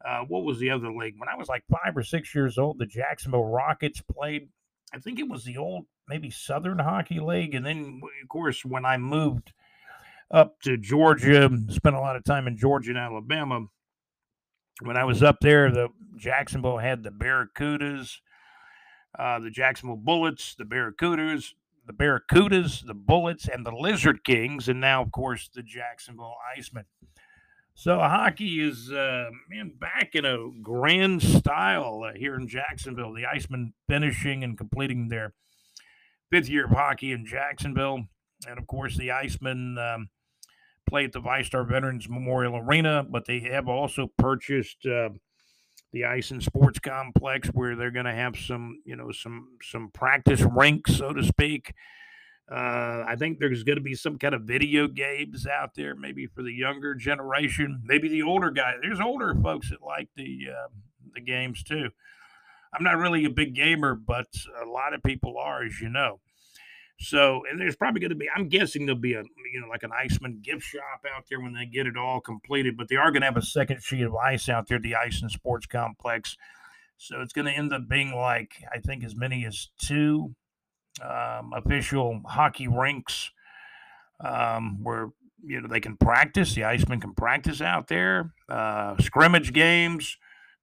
[0.04, 1.14] Uh, what was the other league?
[1.18, 4.48] When I was like five or six years old, the Jacksonville Rockets played.
[4.92, 7.54] I think it was the old, maybe Southern Hockey League.
[7.54, 9.52] And then, of course, when I moved
[10.30, 13.66] up to Georgia, spent a lot of time in Georgia and Alabama.
[14.82, 18.18] When I was up there, the Jacksonville had the Barracudas,
[19.18, 21.54] uh, the Jacksonville Bullets, the Barracudas,
[21.86, 26.84] the Barracudas, the Bullets, and the Lizard Kings, and now, of course, the Jacksonville Icemen.
[27.74, 33.12] So hockey is uh, man back in a grand style uh, here in Jacksonville.
[33.12, 35.34] The Icemen finishing and completing their
[36.30, 38.04] fifth year of hockey in Jacksonville,
[38.48, 40.08] and of course the Icemen um,
[40.86, 45.10] play at the VyStar Veterans Memorial Arena, but they have also purchased uh,
[45.92, 49.90] the Ice and Sports Complex, where they're going to have some, you know, some some
[49.92, 51.72] practice rinks, so to speak.
[52.50, 56.26] Uh, I think there's going to be some kind of video games out there, maybe
[56.26, 58.76] for the younger generation, maybe the older guys.
[58.82, 60.68] There's older folks that like the uh,
[61.14, 61.90] the games too.
[62.72, 64.28] I'm not really a big gamer, but
[64.62, 66.20] a lot of people are, as you know.
[66.98, 69.82] So, and there's probably going to be, I'm guessing there'll be a, you know, like
[69.82, 73.10] an Iceman gift shop out there when they get it all completed, but they are
[73.10, 76.36] going to have a second sheet of ice out there, the Ice and Sports Complex.
[76.96, 80.34] So it's going to end up being like, I think, as many as two
[81.02, 83.30] um, official hockey rinks
[84.24, 85.10] um, where,
[85.44, 86.54] you know, they can practice.
[86.54, 90.16] The Icemen can practice out there, uh, scrimmage games,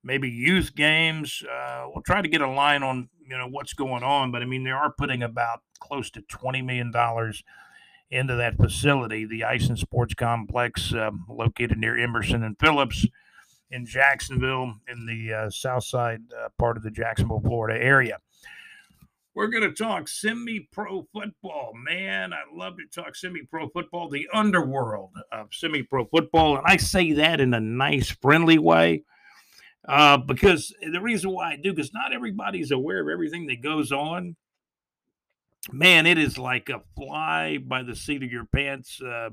[0.04, 1.44] maybe youth games.
[1.44, 4.46] Uh, we'll try to get a line on, you know, what's going on, but I
[4.46, 6.92] mean, they are putting about close to $20 million
[8.10, 13.08] into that facility, the Ice and Sports Complex, uh, located near Emerson and Phillips
[13.72, 18.20] in Jacksonville, in the uh, south side uh, part of the Jacksonville, Florida area.
[19.36, 21.74] We're going to talk semi pro football.
[21.76, 26.58] Man, I love to talk semi pro football, the underworld of semi pro football.
[26.58, 29.04] And I say that in a nice, friendly way.
[29.88, 33.92] Uh, because the reason why I do, because not everybody's aware of everything that goes
[33.92, 34.36] on
[35.72, 39.30] man, it is like a fly by the seat of your pants uh,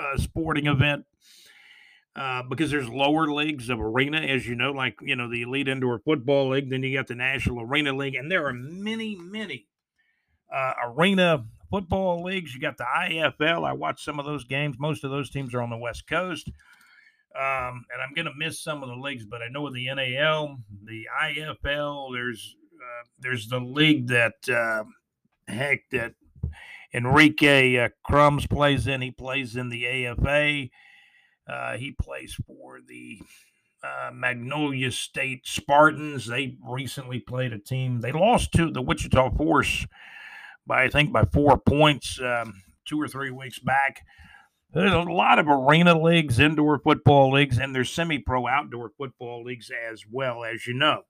[0.00, 1.04] uh, sporting event.
[2.16, 5.66] Uh, because there's lower leagues of arena, as you know, like you know the Elite
[5.66, 6.70] Indoor Football League.
[6.70, 9.66] Then you got the National Arena League, and there are many, many
[10.54, 12.54] uh, arena football leagues.
[12.54, 13.66] You got the IFL.
[13.66, 14.76] I watch some of those games.
[14.78, 16.52] Most of those teams are on the West Coast.
[17.36, 20.58] Um, and I'm going to miss some of the leagues, but I know the NAL,
[20.84, 22.12] the IFL.
[22.12, 24.84] There's uh, there's the league that uh,
[25.48, 26.14] heck that
[26.92, 29.00] Enrique uh, Crumbs plays in.
[29.00, 30.68] He plays in the AFA.
[31.48, 33.20] Uh, he plays for the
[33.82, 36.26] uh, Magnolia State Spartans.
[36.26, 38.00] They recently played a team.
[38.00, 39.86] They lost to the Wichita Force
[40.66, 44.02] by I think by four points um, two or three weeks back.
[44.74, 49.70] There's a lot of arena leagues, indoor football leagues, and there's semi-pro outdoor football leagues
[49.70, 51.02] as well, as you know.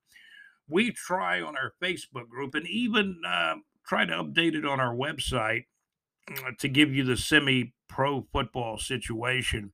[0.68, 3.54] We try on our Facebook group and even uh,
[3.86, 5.64] try to update it on our website
[6.30, 9.72] uh, to give you the semi pro football situation.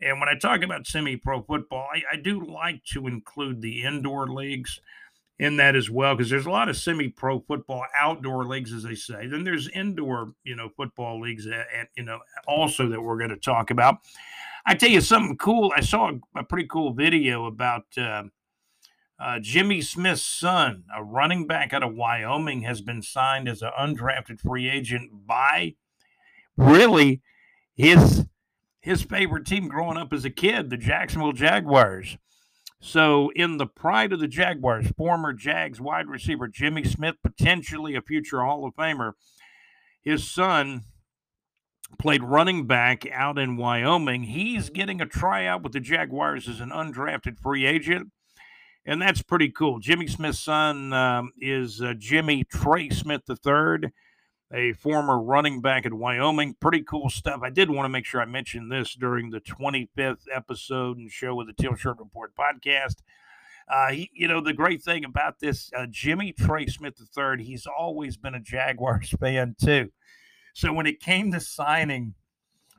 [0.00, 3.82] And when I talk about semi pro football, I, I, do like to include the
[3.82, 4.80] indoor leagues
[5.40, 8.82] in that as well, because there's a lot of semi pro football outdoor leagues, as
[8.82, 9.26] they say.
[9.26, 13.38] Then there's indoor, you know, football leagues, and, you know, also that we're going to
[13.38, 13.96] talk about.
[14.66, 15.72] I tell you something cool.
[15.74, 18.24] I saw a, a pretty cool video about uh,
[19.18, 23.70] uh, Jimmy Smith's son, a running back out of Wyoming, has been signed as an
[23.80, 25.76] undrafted free agent by
[26.58, 27.22] really
[27.74, 28.26] his
[28.82, 32.18] his favorite team growing up as a kid, the Jacksonville Jaguars.
[32.80, 38.00] So, in the pride of the Jaguars, former Jags wide receiver Jimmy Smith, potentially a
[38.00, 39.12] future Hall of Famer,
[40.02, 40.82] his son
[41.98, 44.22] played running back out in Wyoming.
[44.22, 48.10] He's getting a tryout with the Jaguars as an undrafted free agent
[48.86, 49.78] and that's pretty cool.
[49.78, 53.90] Jimmy Smith's son um, is uh, Jimmy Trey Smith III,
[54.52, 56.54] a former running back at Wyoming.
[56.60, 57.40] Pretty cool stuff.
[57.42, 61.40] I did want to make sure I mentioned this during the 25th episode and show
[61.40, 62.96] of the Teal Shirt Report podcast.
[63.68, 67.66] Uh, he, you know, the great thing about this, uh, Jimmy Trey Smith III, he's
[67.66, 69.90] always been a Jaguars fan too.
[70.54, 72.14] So when it came to signing,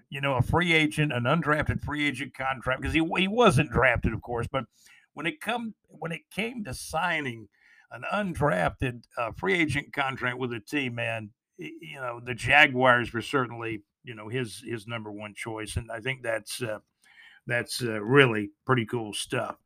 [0.10, 4.12] you know, a free agent, an undrafted free agent contract, because he he wasn't drafted,
[4.14, 4.66] of course, but
[5.14, 7.48] when it come when it came to signing
[7.92, 11.30] an undrafted uh, free agent contract with a team, man,
[11.62, 16.00] you know, the Jaguars were certainly you know his his number one choice, and I
[16.00, 16.80] think that's uh,
[17.48, 19.58] that's uh, really pretty cool stuff.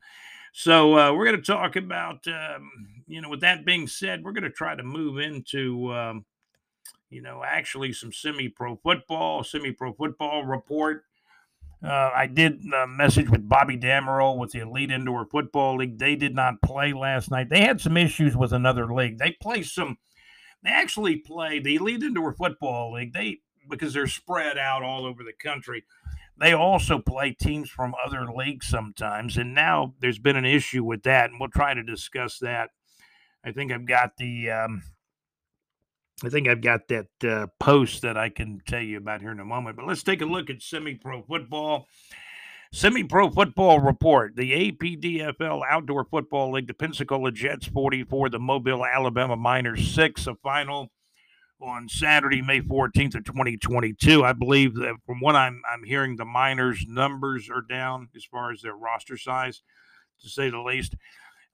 [0.52, 2.70] So uh, we're going to talk about, um,
[3.06, 6.24] you know, with that being said, we're going to try to move into, um,
[7.10, 11.04] you know, actually some semi-pro football, semi-pro football report.
[11.84, 15.98] Uh, I did a message with Bobby Damerol with the Elite Indoor Football League.
[15.98, 17.50] They did not play last night.
[17.50, 19.18] They had some issues with another league.
[19.18, 19.98] They play some.
[20.66, 23.12] They actually play the Elite Indoor Football League.
[23.12, 23.38] They
[23.70, 25.84] because they're spread out all over the country.
[26.38, 31.04] They also play teams from other leagues sometimes, and now there's been an issue with
[31.04, 32.70] that, and we'll try to discuss that.
[33.44, 34.50] I think I've got the.
[34.50, 34.82] Um,
[36.24, 39.38] I think I've got that uh, post that I can tell you about here in
[39.38, 39.76] a moment.
[39.76, 41.86] But let's take a look at semi-pro football.
[42.72, 49.36] Semi-pro football report: The APDFL Outdoor Football League, the Pensacola Jets 44, the Mobile Alabama
[49.36, 50.90] Miners 6, a final
[51.60, 54.24] on Saturday, May 14th of 2022.
[54.24, 58.52] I believe that from what I'm I'm hearing, the Miners' numbers are down as far
[58.52, 59.62] as their roster size,
[60.22, 60.96] to say the least.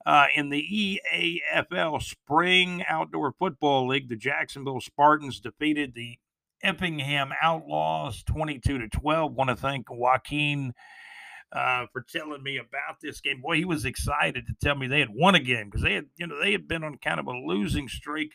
[0.05, 6.17] Uh, in the EAFL Spring Outdoor Football League, the Jacksonville Spartans defeated the
[6.61, 9.33] Effingham Outlaws 22 to 12.
[9.33, 10.73] Want to thank Joaquin
[11.53, 13.41] uh, for telling me about this game.
[13.41, 16.05] Boy, he was excited to tell me they had won a game because they had,
[16.17, 18.33] you know, they had been on kind of a losing streak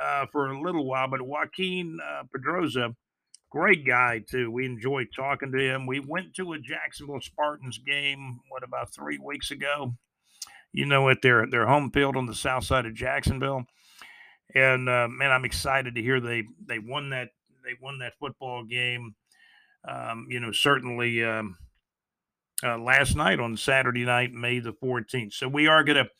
[0.00, 2.94] uh, for a little while, but Joaquin uh, Pedroza,
[3.50, 4.50] great guy too.
[4.50, 5.86] We enjoyed talking to him.
[5.86, 9.94] We went to a Jacksonville Spartans game, what about three weeks ago?
[10.72, 13.64] You know, at their their home field on the south side of Jacksonville.
[14.54, 17.30] And uh, man, I'm excited to hear they they won that
[17.64, 19.14] they won that football game.
[19.88, 21.56] Um, you know, certainly um,
[22.62, 25.32] uh, last night on Saturday night, May the 14th.
[25.34, 26.10] So we are going to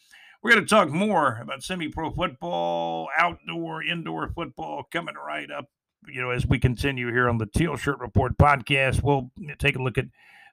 [0.42, 5.66] we're going to talk more about semi pro football, outdoor, indoor football coming right up.
[6.06, 9.82] You know, as we continue here on the Teal Shirt Report podcast, we'll take a
[9.82, 10.06] look at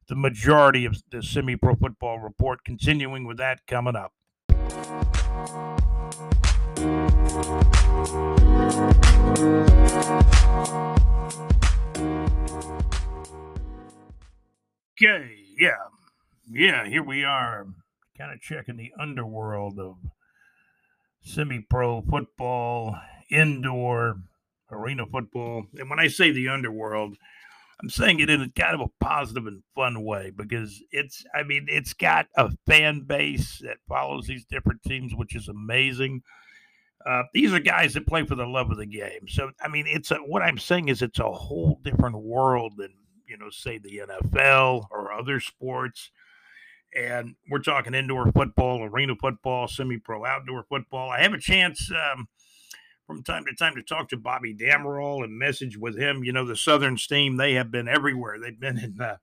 [0.08, 4.12] the majority of the semi pro football report, continuing with that coming up.
[14.98, 15.78] Okay, yeah,
[16.52, 17.66] yeah, here we are
[18.18, 19.98] kind of checking the underworld of
[21.22, 22.96] semi pro football,
[23.30, 24.18] indoor
[24.72, 25.66] arena football.
[25.78, 27.18] And when I say the underworld,
[27.82, 31.44] I'm saying it in a kind of a positive and fun way because it's, I
[31.44, 36.22] mean, it's got a fan base that follows these different teams, which is amazing.
[37.06, 39.28] Uh, these are guys that play for the love of the game.
[39.28, 42.94] So, I mean, it's a, what I'm saying is it's a whole different world than,
[43.28, 46.12] you know, say the NFL or other sports
[46.96, 51.10] and we're talking indoor football, arena football, semi-pro outdoor football.
[51.10, 52.28] I have a chance um,
[53.06, 56.24] from time to time to talk to Bobby Damerol and message with him.
[56.24, 58.40] You know, the Southern Steam they have been everywhere.
[58.40, 59.18] They've been in uh,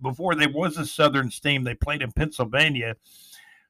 [0.00, 1.62] before there was a Southern Steam.
[1.62, 2.96] They played in Pennsylvania.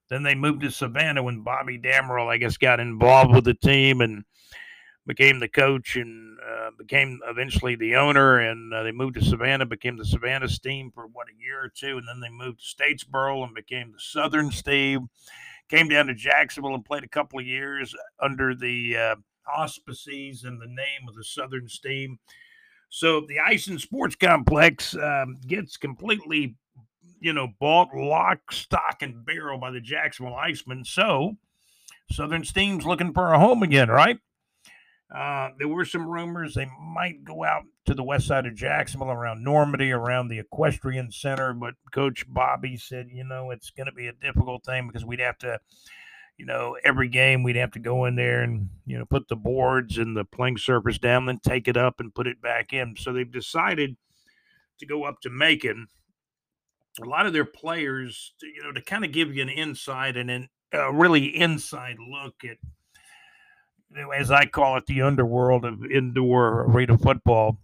[0.08, 4.00] Then they moved to Savannah when Bobby Damerol, I guess, got involved with the team
[4.00, 4.24] and
[5.06, 8.38] became the coach and uh, became eventually the owner.
[8.38, 11.68] And uh, they moved to Savannah, became the Savannah Steam for what a year or
[11.68, 15.08] two, and then they moved to Statesboro and became the Southern Steam.
[15.68, 19.14] Came down to Jacksonville and played a couple of years under the uh,
[19.52, 22.18] auspices and the name of the Southern Steam.
[22.88, 26.57] So the Ice and Sports Complex um, gets completely,
[27.20, 30.84] you know, bought lock, stock, and barrel by the Jacksonville Icemen.
[30.84, 31.36] So
[32.11, 34.18] Southern Steam's looking for a home again, right?
[35.14, 39.11] Uh, there were some rumors they might go out to the west side of Jacksonville
[39.11, 41.52] around Normandy, around the Equestrian Center.
[41.52, 45.20] But Coach Bobby said, you know, it's going to be a difficult thing because we'd
[45.20, 45.58] have to,
[46.36, 49.36] you know, every game we'd have to go in there and, you know, put the
[49.36, 52.94] boards and the playing surface down, then take it up and put it back in.
[52.96, 53.96] So they've decided
[54.78, 55.88] to go up to Macon.
[57.02, 60.30] A lot of their players, you know, to kind of give you an insight and
[60.30, 62.58] a uh, really inside look at
[64.16, 67.59] as I call it, the underworld of indoor arena football,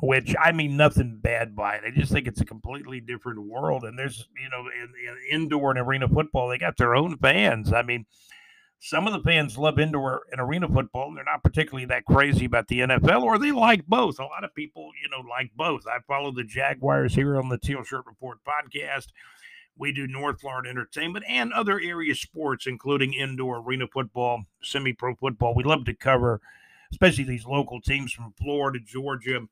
[0.00, 1.82] which I mean nothing bad by it.
[1.86, 3.84] I just think it's a completely different world.
[3.84, 7.72] And there's, you know, in, in indoor and arena football, they got their own fans.
[7.72, 8.06] I mean,
[8.80, 12.46] some of the fans love indoor and arena football, and they're not particularly that crazy
[12.46, 14.18] about the NFL, or they like both.
[14.18, 15.82] A lot of people, you know, like both.
[15.86, 19.08] I follow the Jaguars here on the Teal Shirt Report podcast.
[19.80, 25.14] We do North Florida entertainment and other area sports, including indoor arena football, semi pro
[25.14, 25.54] football.
[25.54, 26.40] We love to cover
[26.92, 29.46] especially these local teams from Florida, Georgia,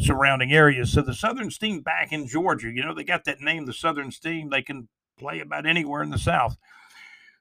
[0.00, 0.92] surrounding areas.
[0.92, 4.10] So the Southern Steam back in Georgia, you know, they got that name, the Southern
[4.10, 4.50] Steam.
[4.50, 6.56] They can play about anywhere in the South.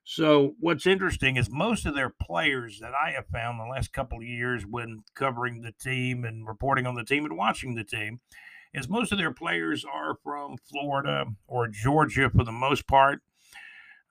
[0.03, 4.19] So what's interesting is most of their players that I have found the last couple
[4.19, 8.19] of years when covering the team and reporting on the team and watching the team
[8.75, 13.21] is most of their players are from Florida or Georgia for the most part.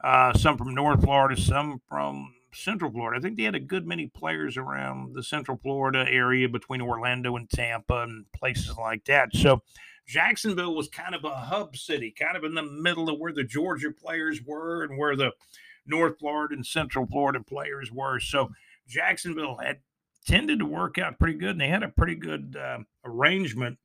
[0.03, 3.19] Uh, some from North Florida, some from Central Florida.
[3.19, 7.37] I think they had a good many players around the Central Florida area between Orlando
[7.37, 9.35] and Tampa and places like that.
[9.35, 9.63] So
[10.07, 13.45] Jacksonville was kind of a hub city, kind of in the middle of where the
[13.45, 15.33] Georgia players were and where the
[15.87, 18.21] North Florida and Central Florida players were.
[18.21, 18.51] So
[18.89, 19.79] Jacksonville had
[20.27, 23.79] tended to work out pretty good, and they had a pretty good uh, arrangement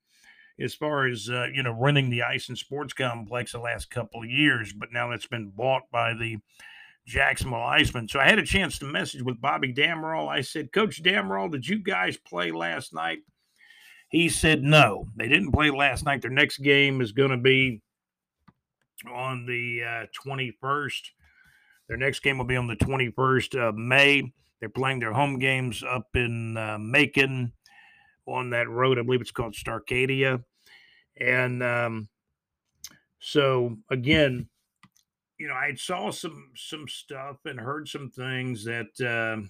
[0.62, 4.24] as far as uh, you know running the ice and sports complex the last couple
[4.24, 4.74] of years.
[4.74, 6.38] But now that's been bought by the
[7.06, 8.10] Jacksonville Icemen.
[8.10, 10.28] So I had a chance to message with Bobby Damerol.
[10.28, 13.20] I said, Coach Damerol, did you guys play last night?
[14.10, 16.22] He said no, they didn't play last night.
[16.22, 17.82] Their next game is going to be
[19.12, 21.02] on the uh, 21st.
[21.88, 24.32] Their next game will be on the 21st of May.
[24.60, 27.54] They're playing their home games up in uh, Macon
[28.28, 29.00] on that road.
[29.00, 30.44] I believe it's called Starcadia.
[31.20, 32.10] And um,
[33.20, 34.50] so, again,
[35.38, 39.42] you know, I saw some some stuff and heard some things that uh,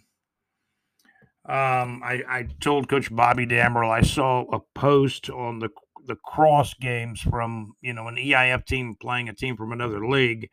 [1.52, 3.90] um, I, I told Coach Bobby Damerol.
[3.90, 5.70] I saw a post on the
[6.06, 10.50] the cross games from you know an EIF team playing a team from another league,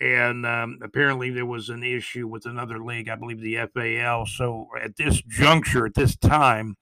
[0.00, 4.26] and um, apparently there was an issue with another league, I believe the FAL.
[4.26, 6.76] So at this juncture, at this time,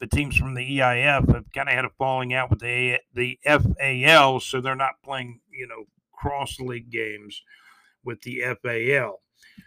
[0.00, 3.38] the teams from the EIF have kind of had a falling out with the the
[3.44, 7.42] FAL, so they're not playing, you know, cross league games
[8.04, 9.20] with the FAL.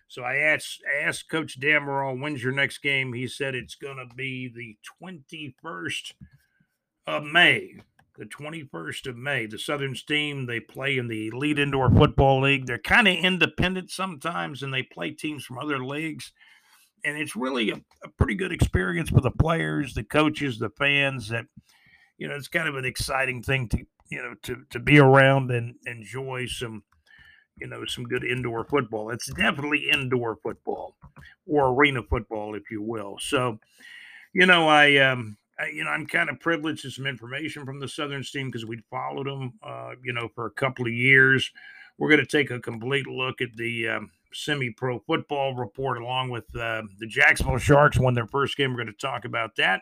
[0.08, 3.14] So I asked asked Coach Damerol, when's your next game?
[3.14, 6.14] He said it's going to be the 21st
[7.08, 7.78] of May
[8.18, 9.46] the 21st of May.
[9.46, 12.66] The Southern Steam, they play in the Elite Indoor Football League.
[12.66, 16.34] They're kind of independent sometimes and they play teams from other leagues.
[17.08, 21.30] And it's really a, a, pretty good experience for the players, the coaches, the fans
[21.30, 21.46] that,
[22.18, 23.78] you know, it's kind of an exciting thing to,
[24.10, 26.84] you know, to, to be around and enjoy some,
[27.56, 29.10] you know, some good indoor football.
[29.12, 30.98] It's definitely indoor football
[31.46, 33.16] or arena football, if you will.
[33.22, 33.58] So,
[34.34, 37.80] you know, I, um, I, you know, I'm kind of privileged to some information from
[37.80, 41.50] the Southern Steam because we followed them, uh, you know, for a couple of years.
[41.98, 46.46] We're going to take a complete look at the um, semi-pro football report along with
[46.56, 48.72] uh, the Jacksonville Sharks won their first game.
[48.72, 49.82] We're going to talk about that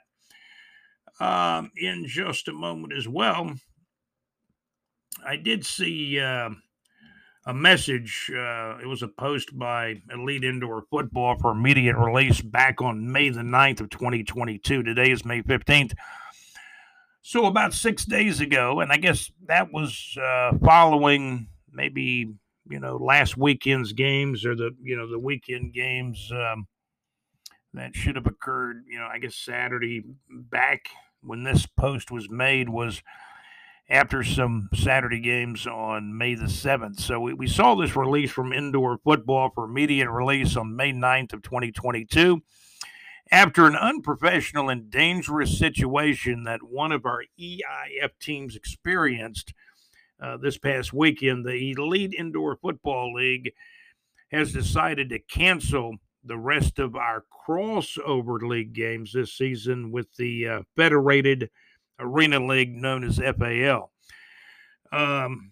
[1.20, 3.54] um, in just a moment as well.
[5.26, 6.20] I did see.
[6.20, 6.50] Uh,
[7.46, 8.32] a message.
[8.34, 13.30] Uh, it was a post by Elite Indoor Football for immediate release back on May
[13.30, 14.84] the 9th of 2022.
[14.84, 15.94] Today is May 15th.
[17.22, 22.34] So about six days ago, and I guess that was uh, following maybe
[22.70, 26.68] you know last weekend's games or the you know the weekend games um,
[27.74, 28.84] that should have occurred.
[28.88, 30.88] You know, I guess Saturday back
[31.22, 33.02] when this post was made was
[33.90, 37.00] after some Saturday games on May the 7th.
[37.00, 41.34] So we, we saw this release from Indoor Football for immediate release on May 9th
[41.34, 42.42] of 2022.
[43.32, 49.54] After an unprofessional and dangerous situation that one of our EIF teams experienced
[50.22, 53.54] uh, this past weekend, the Elite Indoor Football League
[54.32, 60.48] has decided to cancel the rest of our crossover league games this season with the
[60.48, 61.50] uh, Federated–
[62.00, 63.92] arena league known as FAL.
[64.92, 65.52] Um,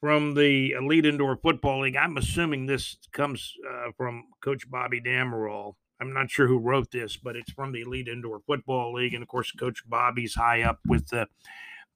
[0.00, 5.74] from the Elite Indoor Football League, I'm assuming this comes uh, from Coach Bobby Damerol.
[6.00, 9.22] I'm not sure who wrote this, but it's from the Elite Indoor Football League, and
[9.22, 11.26] of course, Coach Bobby's high up with the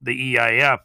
[0.01, 0.79] the EIF.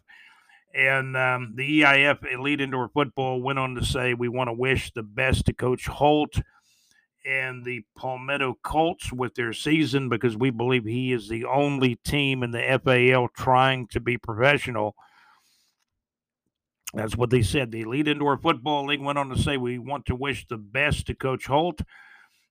[0.73, 4.91] And um, the EIF Elite Indoor Football went on to say, "We want to wish
[4.91, 6.39] the best to Coach Holt
[7.25, 12.43] and the Palmetto Colts with their season because we believe he is the only team
[12.43, 14.95] in the FAL trying to be professional.
[16.93, 17.71] That's what they said.
[17.71, 21.07] The Elite Indoor Football League went on to say we want to wish the best
[21.07, 21.81] to Coach Holt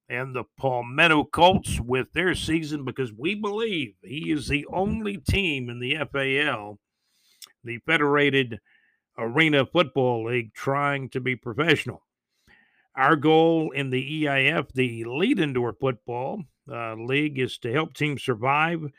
[0.09, 5.69] and the Palmetto Colts with their season because we believe he is the only team
[5.69, 6.79] in the FAL,
[7.65, 8.61] the Federated
[9.19, 12.03] Arena Football League, trying to be professional.
[12.95, 18.23] Our goal in the EIF, the Elite Indoor Football uh, League, is to help teams
[18.23, 18.91] survive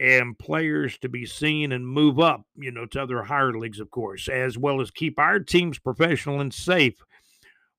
[0.00, 3.90] and players to be seen and move up, you know, to other higher leagues, of
[3.90, 7.02] course, as well as keep our teams professional and safe.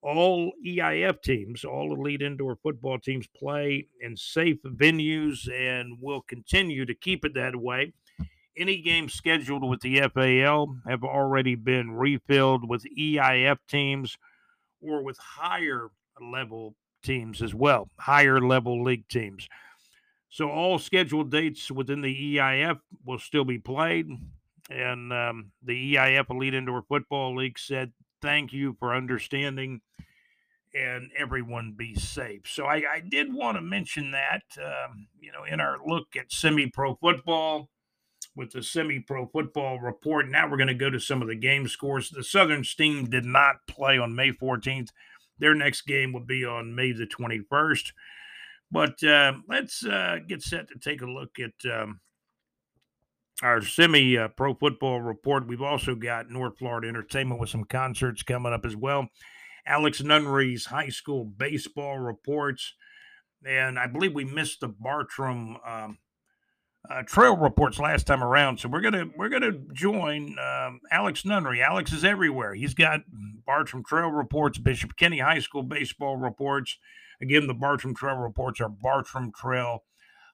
[0.01, 6.85] all EIF teams, all elite indoor football teams, play in safe venues and will continue
[6.85, 7.93] to keep it that way.
[8.57, 14.17] Any games scheduled with the FAL have already been refilled with EIF teams
[14.81, 15.89] or with higher
[16.19, 19.47] level teams as well, higher level league teams.
[20.29, 24.07] So all scheduled dates within the EIF will still be played.
[24.69, 27.91] And um, the EIF Elite Indoor Football League said,
[28.21, 29.81] thank you for understanding
[30.75, 32.41] and everyone be safe.
[32.45, 36.31] So I, I did want to mention that, um, you know, in our look at
[36.31, 37.69] semi pro football
[38.39, 40.29] with the semi pro football report.
[40.29, 42.09] Now we're going to go to some of the game scores.
[42.09, 44.87] The Southern Steam did not play on May 14th.
[45.37, 47.91] Their next game will be on May the 21st.
[48.71, 51.99] But uh, let's uh, get set to take a look at um,
[53.43, 55.45] our semi uh, pro football report.
[55.45, 59.09] We've also got North Florida Entertainment with some concerts coming up as well.
[59.65, 62.73] Alex Nunnery's high school baseball reports.
[63.45, 65.97] And I believe we missed the Bartram um,
[66.89, 68.59] uh, trail reports last time around.
[68.59, 71.61] So we're gonna we're gonna join um, Alex Nunnery.
[71.61, 72.55] Alex is everywhere.
[72.55, 73.01] He's got
[73.45, 76.77] Bartram Trail reports, Bishop Kenny High School baseball reports.
[77.21, 79.83] Again, the Bartram Trail reports are Bartram Trail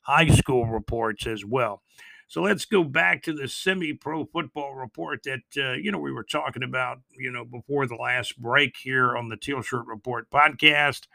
[0.02, 1.82] High School reports as well.
[2.28, 6.24] So let's go back to the semi-pro football report that uh, you know we were
[6.24, 11.08] talking about, you know, before the last break here on the Teal Shirt Report podcast.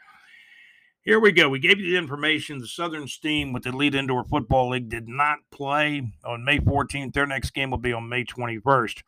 [1.03, 1.49] Here we go.
[1.49, 2.59] We gave you the information.
[2.59, 7.13] The Southern Steam with the Elite Indoor Football League did not play on May 14th.
[7.13, 9.01] Their next game will be on May 21st.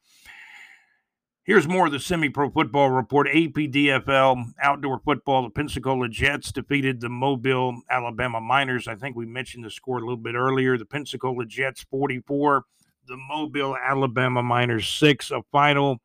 [1.43, 3.27] Here's more of the semi pro football report.
[3.27, 5.43] APDFL outdoor football.
[5.43, 8.87] The Pensacola Jets defeated the Mobile, Alabama Miners.
[8.87, 10.79] I think we mentioned the score a little bit earlier.
[10.79, 12.63] The Pensacola Jets 44,
[13.05, 15.29] the Mobile, Alabama Miners 6.
[15.29, 15.99] A final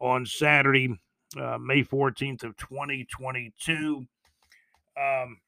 [0.00, 0.98] on Saturday,
[1.40, 4.06] uh, May 14th of 2022.
[4.96, 5.38] Um,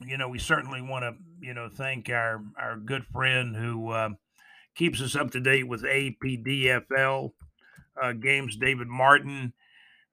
[0.00, 4.10] you know, we certainly want to, you know, thank our our good friend who uh,
[4.74, 7.32] keeps us up to date with APDFL
[8.02, 9.52] uh, games, David Martin.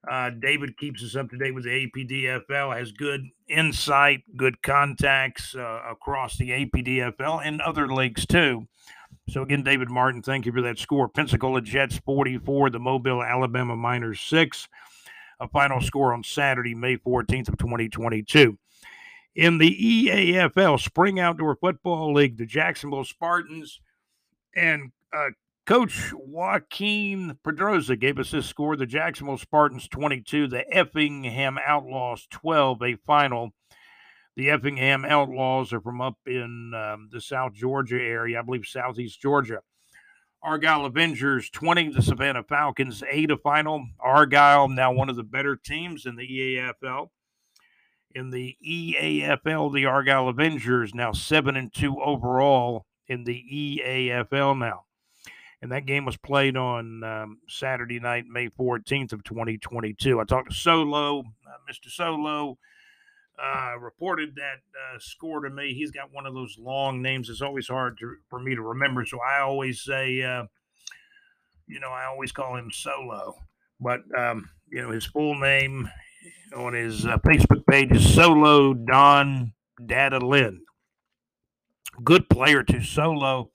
[0.10, 5.55] Uh, David keeps us up to date with the APDFL, has good insight, good contacts
[5.55, 8.68] uh, across the APDFL and other leagues too.
[9.28, 11.10] So again, David Martin, thank you for that score.
[11.10, 14.68] Pensacola Jets 44, the Mobile Alabama Miners 6
[15.40, 18.58] a final score on Saturday, May 14th of 2022.
[19.36, 23.80] In the EAFL Spring Outdoor Football League, the Jacksonville Spartans
[24.56, 25.30] and uh,
[25.66, 28.76] Coach Joaquin Pedroza gave us this score.
[28.76, 33.52] The Jacksonville Spartans 22, the Effingham Outlaws 12, a final.
[34.36, 39.22] The Effingham Outlaws are from up in um, the South Georgia area, I believe Southeast
[39.22, 39.60] Georgia.
[40.42, 43.86] Argyle Avengers 20, the Savannah Falcons 8 a final.
[44.00, 47.10] Argyle now one of the better teams in the EAFL.
[48.16, 54.86] In the EAFL, the Argyle Avengers now 7 and 2 overall in the EAFL now.
[55.62, 60.20] And that game was played on um, Saturday night, May 14th of 2022.
[60.20, 61.92] I talked to Solo, uh, Mr.
[61.92, 62.58] Solo
[63.42, 65.74] uh, reported that uh, score to me.
[65.74, 67.30] He's got one of those long names.
[67.30, 69.06] It's always hard to, for me to remember.
[69.06, 70.46] So I always say, uh,
[71.68, 73.36] you know, I always call him Solo.
[73.80, 75.90] But, um, you know, his full name
[76.56, 79.54] on his uh, Facebook page is Solo Don
[79.86, 80.62] Data Lynn.
[82.04, 83.52] Good player to Solo.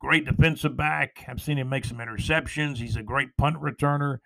[0.00, 1.24] Great defensive back.
[1.28, 2.76] I've seen him make some interceptions.
[2.76, 4.18] He's a great punt returner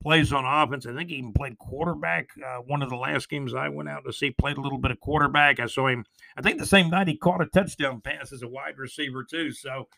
[0.00, 0.86] plays on offense.
[0.86, 2.30] I think he even played quarterback.
[2.44, 4.90] Uh, one of the last games I went out to see, played a little bit
[4.90, 5.60] of quarterback.
[5.60, 6.04] I saw him.
[6.36, 9.52] I think the same night he caught a touchdown pass as a wide receiver too.
[9.52, 9.88] So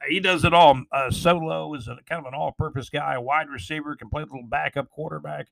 [0.00, 0.80] uh, he does it all.
[0.92, 4.26] Uh, Solo is a, kind of an all-purpose guy, a wide receiver, can play a
[4.26, 5.48] little backup quarterback,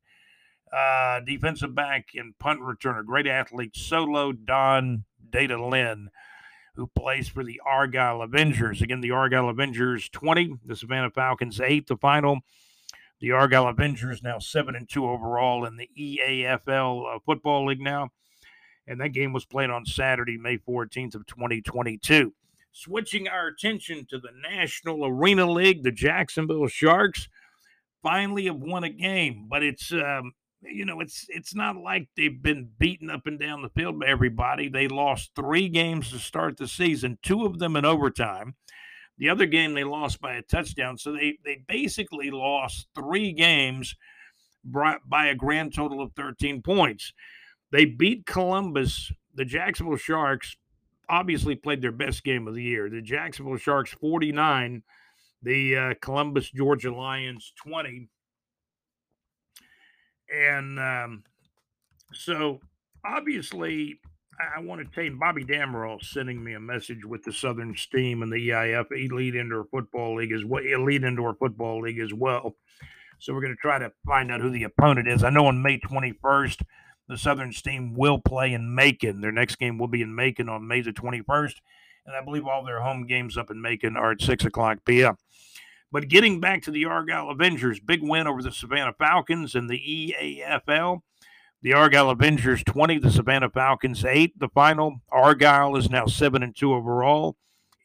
[0.72, 3.04] uh, defensive back, and punt returner.
[3.04, 3.76] Great athlete.
[3.76, 6.10] Solo Don Data Lynn.
[6.76, 8.80] Who plays for the Argyle Avengers?
[8.80, 12.42] Again, the Argyle Avengers 20, the Savannah Falcons 8, the final.
[13.20, 18.10] The Argyle Avengers now seven and two overall in the EAFL uh, football league now,
[18.86, 22.32] and that game was played on Saturday, May 14th of 2022.
[22.70, 27.28] Switching our attention to the National Arena League, the Jacksonville Sharks
[28.02, 32.42] finally have won a game, but it's um, you know it's it's not like they've
[32.42, 34.68] been beaten up and down the field by everybody.
[34.68, 38.54] They lost three games to start the season, two of them in overtime.
[39.18, 40.96] The other game they lost by a touchdown.
[40.96, 43.94] So they, they basically lost three games
[44.64, 47.12] by a grand total of 13 points.
[47.70, 49.10] They beat Columbus.
[49.34, 50.56] The Jacksonville Sharks
[51.08, 52.88] obviously played their best game of the year.
[52.90, 54.82] The Jacksonville Sharks 49,
[55.42, 58.08] the uh, Columbus Georgia Lions 20.
[60.34, 61.24] And um,
[62.12, 62.60] so
[63.04, 64.00] obviously,
[64.40, 68.22] I want to tell you, Bobby Damerol sending me a message with the Southern Steam
[68.22, 72.54] and the EIF Elite Indoor Football League as well, Elite Indoor Football League as well.
[73.18, 75.24] So we're going to try to find out who the opponent is.
[75.24, 76.62] I know on May 21st,
[77.08, 79.20] the Southern Steam will play in Macon.
[79.20, 81.54] Their next game will be in Macon on May the 21st.
[82.06, 85.16] And I believe all their home games up in Macon are at 6 o'clock p.m.
[85.90, 89.78] But getting back to the Argyle Avengers, big win over the Savannah Falcons in the
[89.78, 91.00] EAFL.
[91.60, 94.38] The Argyle Avengers 20, the Savannah Falcons 8.
[94.38, 97.36] The final, Argyle is now 7 and 2 overall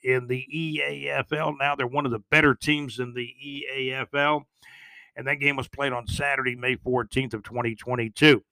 [0.03, 1.55] in the EAFL.
[1.59, 4.43] Now they're one of the better teams in the EAFL.
[5.15, 8.43] And that game was played on Saturday, May 14th of 2022.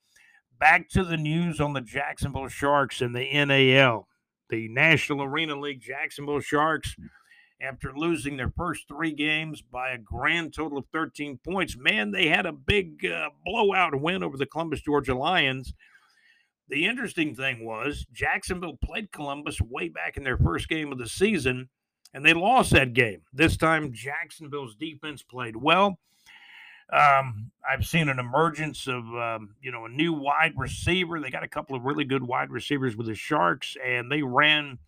[0.58, 4.08] Back to the news on the Jacksonville Sharks and the NAL.
[4.48, 6.96] The National Arena League Jacksonville Sharks
[7.62, 11.76] after losing their first three games by a grand total of 13 points.
[11.76, 15.72] Man, they had a big uh, blowout win over the Columbus, Georgia Lions.
[16.68, 21.08] The interesting thing was Jacksonville played Columbus way back in their first game of the
[21.08, 21.68] season,
[22.14, 23.22] and they lost that game.
[23.32, 25.98] This time, Jacksonville's defense played well.
[26.92, 31.20] Um, I've seen an emergence of um, you know a new wide receiver.
[31.20, 34.78] They got a couple of really good wide receivers with the Sharks, and they ran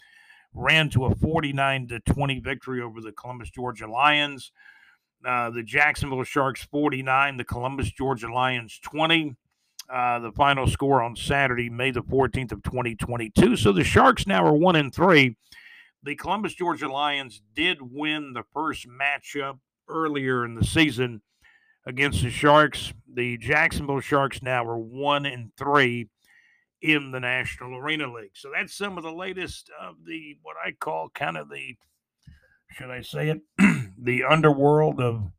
[0.54, 4.52] ran to a 49 to 20 victory over the Columbus, Georgia Lions.
[5.24, 9.34] Uh, the Jacksonville Sharks 49, the Columbus, Georgia Lions 20.
[9.90, 13.56] Uh, the final score on Saturday, May the 14th of 2022.
[13.56, 15.36] So the Sharks now are one and three.
[16.02, 21.22] The Columbus, Georgia Lions did win the first matchup earlier in the season
[21.86, 22.92] against the Sharks.
[23.12, 26.08] The Jacksonville Sharks now are one and three
[26.84, 28.32] in the National Arena League.
[28.34, 31.76] So that's some of the latest of the what I call kind of the
[32.72, 33.40] should I say it
[33.98, 35.32] the underworld of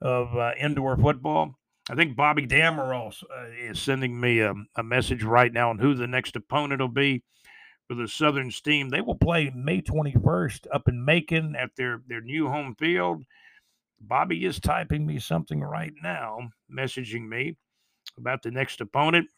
[0.00, 1.54] of uh, indoor football.
[1.90, 5.94] I think Bobby Damerol uh, is sending me a, a, message right now on who
[5.94, 7.24] the next opponent will be
[7.86, 8.90] for the Southern Steam.
[8.90, 13.24] They will play May 21st up in Macon at their, their new home field.
[14.00, 17.56] Bobby is typing me something right now, messaging me
[18.18, 19.28] about the next opponent.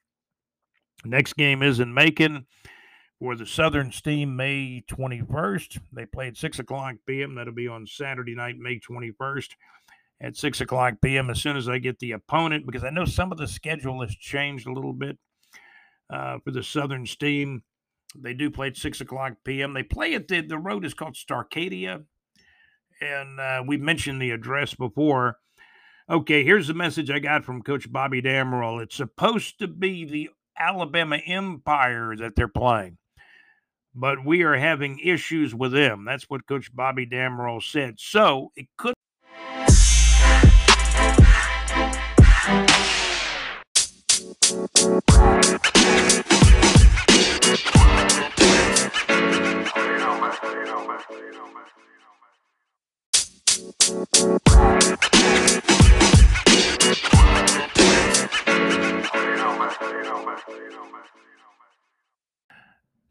[1.04, 2.46] Next game is in Macon
[3.18, 5.78] for the Southern Steam May 21st.
[5.92, 7.34] They play at 6 o'clock p.m.
[7.34, 9.50] That'll be on Saturday night, May 21st
[10.20, 11.30] at 6 o'clock p.m.
[11.30, 14.14] as soon as I get the opponent, because I know some of the schedule has
[14.14, 15.18] changed a little bit
[16.10, 17.62] uh, for the Southern Steam.
[18.14, 19.72] They do play at 6 o'clock p.m.
[19.72, 22.04] They play at the, the road is called Starcadia.
[23.00, 25.38] And uh, we mentioned the address before.
[26.08, 28.82] Okay, here's the message I got from Coach Bobby Damerol.
[28.82, 30.28] It's supposed to be the
[30.60, 32.98] Alabama Empire that they're playing.
[33.94, 36.04] But we are having issues with them.
[36.04, 37.94] That's what Coach Bobby Damerol said.
[37.98, 38.94] So it could.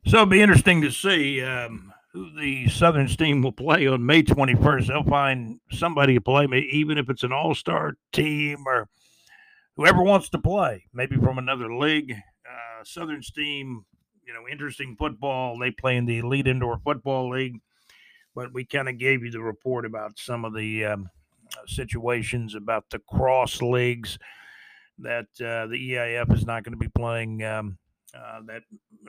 [0.05, 4.23] So it'll be interesting to see um, who the Southern Steam will play on May
[4.23, 4.87] 21st.
[4.87, 8.89] They'll find somebody to play, even if it's an all star team or
[9.75, 12.11] whoever wants to play, maybe from another league.
[12.11, 13.85] Uh, Southern Steam,
[14.25, 15.59] you know, interesting football.
[15.59, 17.59] They play in the Elite Indoor Football League,
[18.33, 21.09] but we kind of gave you the report about some of the um,
[21.67, 24.17] situations about the cross leagues
[25.01, 27.43] that uh, the EIF is not going to be playing.
[27.43, 27.77] Um,
[28.13, 28.63] uh, that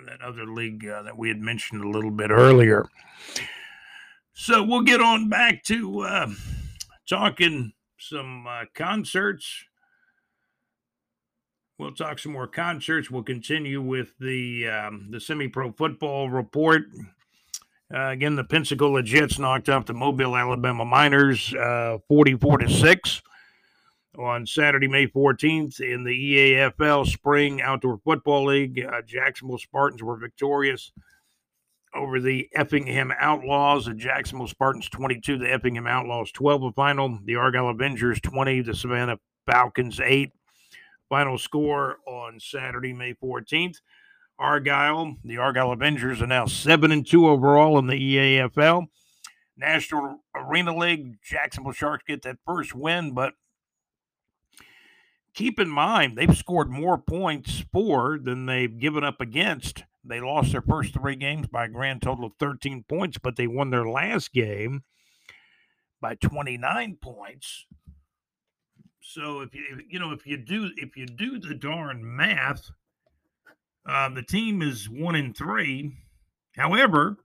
[0.07, 2.89] that other league uh, that we had mentioned a little bit earlier.
[4.33, 6.29] So we'll get on back to uh,
[7.09, 9.65] talking some uh, concerts.
[11.79, 13.11] We'll talk some more concerts.
[13.11, 16.83] We'll continue with the um, the semi-pro football report.
[17.93, 23.23] Uh, again, the Pensacola Jets knocked off the Mobile, Alabama Miners, uh, forty-four to six
[24.19, 28.85] on Saturday, May 14th in the EAFL Spring Outdoor Football League.
[28.85, 30.93] Uh, Jacksonville Spartans were victorious
[31.95, 33.87] over the Effingham Outlaws.
[33.87, 37.19] The Jacksonville Spartans 22, the Effingham Outlaws 12 the final.
[37.25, 40.33] The Argyle Avengers 20, the Savannah Falcons 8.
[41.09, 43.77] Final score on Saturday, May 14th.
[44.39, 48.87] Argyle, the Argyle Avengers are now 7 and 2 overall in the EAFL.
[49.57, 53.35] National Arena League, Jacksonville Sharks get that first win, but
[55.35, 59.85] keep in mind they've scored more points for than they've given up against.
[60.05, 63.47] They lost their first three games by a grand total of 13 points, but they
[63.47, 64.83] won their last game
[66.01, 67.67] by 29 points.
[69.03, 72.71] So if you you know if you do if you do the darn math,
[73.87, 75.97] uh, the team is one in three.
[76.57, 77.17] However,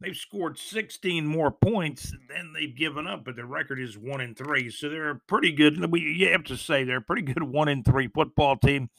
[0.00, 4.34] they've scored 16 more points than they've given up, but their record is one in
[4.34, 4.70] three.
[4.70, 5.90] So they're a pretty good.
[5.90, 8.90] We you have to say they're a pretty good one in three football team.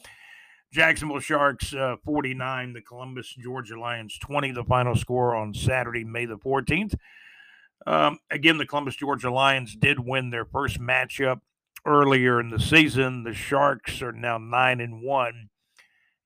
[0.72, 4.52] Jacksonville Sharks uh, 49, the Columbus Georgia Lions 20.
[4.52, 6.96] The final score on Saturday, May the 14th.
[7.86, 11.40] Um, again, the Columbus Georgia Lions did win their first matchup
[11.86, 13.24] earlier in the season.
[13.24, 15.50] The Sharks are now nine and one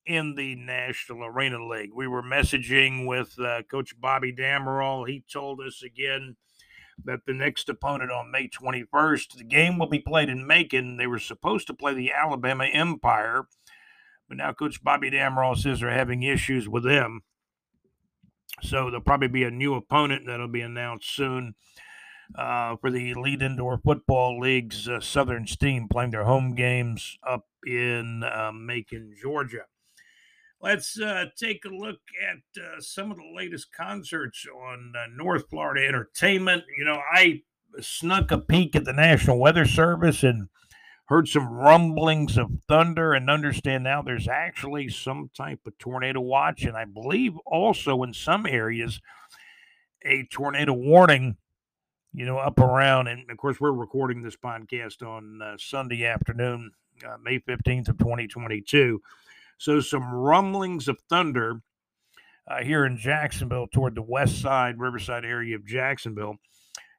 [0.05, 1.91] in the National Arena League.
[1.93, 5.07] We were messaging with uh, Coach Bobby Damerol.
[5.07, 6.35] He told us again
[7.03, 10.97] that the next opponent on May 21st, the game will be played in Macon.
[10.97, 13.47] They were supposed to play the Alabama Empire,
[14.27, 17.21] but now Coach Bobby Damerol says they're having issues with them.
[18.61, 21.55] So there'll probably be a new opponent that'll be announced soon
[22.37, 27.47] uh, for the Elite Indoor Football League's uh, Southern Steam playing their home games up
[27.65, 29.65] in uh, Macon, Georgia.
[30.63, 35.49] Let's uh, take a look at uh, some of the latest concerts on uh, North
[35.49, 36.63] Florida Entertainment.
[36.77, 37.41] You know, I
[37.79, 40.49] snuck a peek at the National Weather Service and
[41.05, 46.63] heard some rumblings of thunder and understand now there's actually some type of tornado watch
[46.63, 49.01] and i believe also in some areas
[50.05, 51.35] a tornado warning
[52.13, 56.71] you know up around and of course we're recording this podcast on uh, sunday afternoon
[57.05, 59.01] uh, may 15th of 2022
[59.61, 61.61] so some rumblings of thunder
[62.49, 66.37] uh, here in Jacksonville toward the west side, Riverside area of Jacksonville.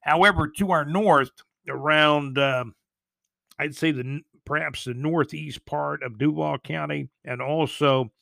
[0.03, 1.33] However, to our north,
[1.69, 2.67] around uh,
[3.59, 8.13] I'd say the perhaps the northeast part of Duval County, and also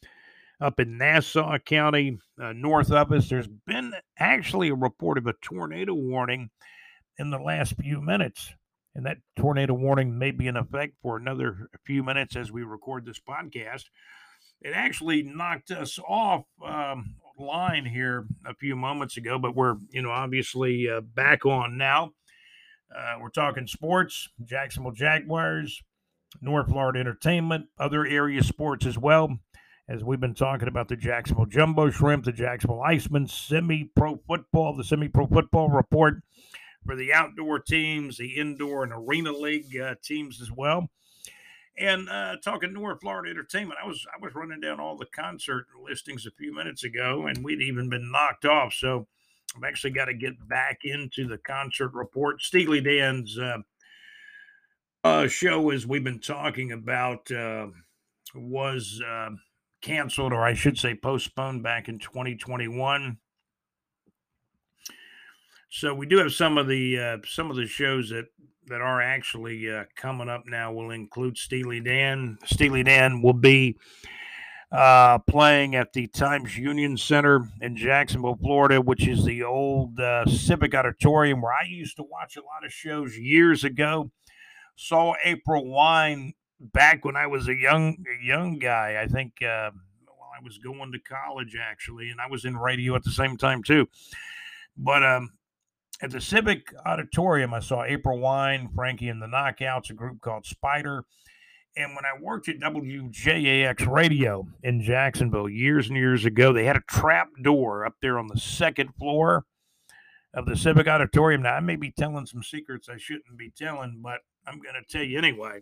[0.58, 5.34] up in Nassau County, uh, north of us, there's been actually a report of a
[5.42, 6.48] tornado warning
[7.18, 8.54] in the last few minutes.
[8.94, 13.04] And that tornado warning may be in effect for another few minutes as we record
[13.04, 13.84] this podcast
[14.62, 20.02] it actually knocked us off um, line here a few moments ago, but we're, you
[20.02, 22.12] know, obviously uh, back on now.
[22.94, 25.80] Uh, we're talking sports, Jacksonville Jaguars,
[26.40, 29.38] North Florida Entertainment, other area sports as well.
[29.88, 34.76] As we've been talking about the Jacksonville Jumbo Shrimp, the Jacksonville Icemen, semi pro football,
[34.76, 36.22] the semi pro football report
[36.86, 40.88] for the outdoor teams, the indoor and arena league uh, teams as well.
[41.78, 45.66] And uh, talking North Florida Entertainment, I was I was running down all the concert
[45.82, 48.74] listings a few minutes ago, and we'd even been knocked off.
[48.74, 49.06] So
[49.56, 52.42] I've actually got to get back into the concert report.
[52.42, 53.58] Steely Dan's uh,
[55.02, 57.68] uh, show, as we've been talking about, uh,
[58.34, 59.30] was uh,
[59.80, 63.18] canceled, or I should say postponed, back in 2021.
[65.70, 68.26] So we do have some of the uh, some of the shows that
[68.70, 72.38] that are actually uh, coming up now will include Steely Dan.
[72.44, 73.76] Steely Dan will be
[74.70, 80.24] uh, playing at the Times Union Center in Jacksonville, Florida, which is the old uh,
[80.26, 84.12] Civic Auditorium where I used to watch a lot of shows years ago.
[84.76, 89.02] Saw April Wine back when I was a young a young guy.
[89.02, 89.74] I think uh,
[90.06, 93.36] well, I was going to college actually, and I was in radio at the same
[93.36, 93.88] time too.
[94.76, 95.30] But um,
[96.02, 100.46] at the Civic Auditorium, I saw April Wine, Frankie and the Knockouts, a group called
[100.46, 101.04] Spider.
[101.76, 106.76] And when I worked at WJAX Radio in Jacksonville years and years ago, they had
[106.76, 109.44] a trap door up there on the second floor
[110.34, 111.42] of the Civic Auditorium.
[111.42, 114.92] Now, I may be telling some secrets I shouldn't be telling, but I'm going to
[114.92, 115.60] tell you anyway.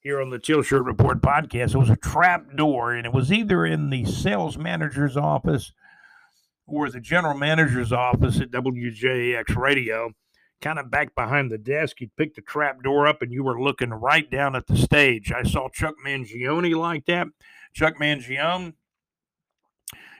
[0.00, 3.32] Here on the Teal Shirt Report podcast, it was a trap door, and it was
[3.32, 5.72] either in the sales manager's office
[6.66, 10.12] or the general manager's office at WJX Radio,
[10.60, 12.00] kind of back behind the desk.
[12.00, 15.30] You'd pick the trap door up and you were looking right down at the stage.
[15.32, 17.28] I saw Chuck Mangione like that.
[17.74, 18.74] Chuck Mangione.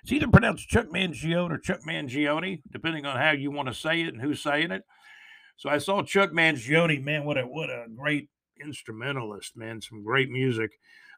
[0.02, 4.02] It's either pronounced Chuck Mangione or Chuck Mangione, depending on how you want to say
[4.02, 4.82] it and who's saying it.
[5.56, 8.28] So I saw Chuck Mangione, man, what a what a great
[8.62, 9.80] instrumentalist, man.
[9.80, 10.72] Some great music.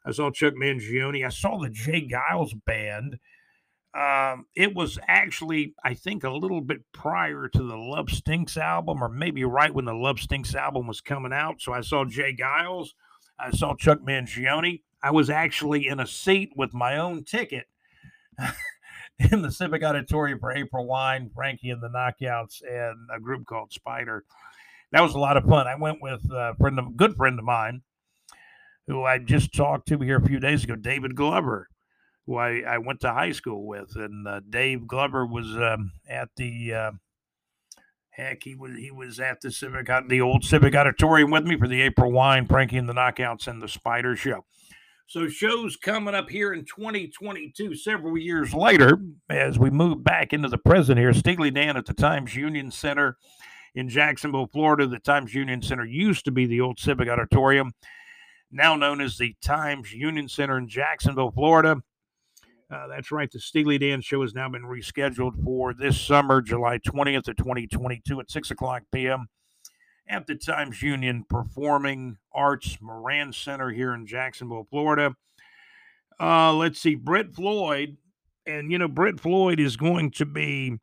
[0.05, 1.25] I saw Chuck Mangione.
[1.25, 3.17] I saw the Jay Geils band
[3.97, 9.01] um, it was actually, I think, a little bit prior to the Love Stinks album,
[9.01, 11.61] or maybe right when the Love Stinks album was coming out.
[11.61, 12.89] So I saw Jay Geils,
[13.39, 14.81] I saw Chuck Mangione.
[15.01, 17.65] I was actually in a seat with my own ticket
[19.31, 23.73] in the Civic Auditorium for April Wine, Frankie and the Knockouts, and a group called
[23.73, 24.23] Spider.
[24.91, 25.67] That was a lot of fun.
[25.67, 27.81] I went with a friend of, good friend of mine
[28.85, 31.67] who I just talked to here a few days ago, David Glover
[32.27, 33.95] who I, I went to high school with.
[33.95, 36.91] And uh, Dave Glover was um, at the uh,
[38.17, 41.67] Heck, he was he was at the Civic the old Civic Auditorium with me for
[41.67, 44.43] the April Wine, Frankie and the Knockouts, and the Spider Show.
[45.05, 48.99] So shows coming up here in 2022, several years later,
[49.29, 51.13] as we move back into the present here.
[51.13, 53.17] Steely Dan at the Times Union Center
[53.75, 54.87] in Jacksonville, Florida.
[54.87, 57.73] The Times Union Center used to be the old Civic Auditorium,
[58.51, 61.83] now known as the Times Union Center in Jacksonville, Florida.
[62.69, 63.31] Uh, that's right.
[63.31, 68.19] The Steely Dan show has now been rescheduled for this summer, July 20th of 2022
[68.19, 69.27] at 6 o'clock p.m
[70.09, 75.15] at the Times Union Performing Arts Moran Center here in Jacksonville, Florida.
[76.19, 77.97] Uh, let's see, Brett Floyd,
[78.45, 80.77] and you know, Brett Floyd is going to be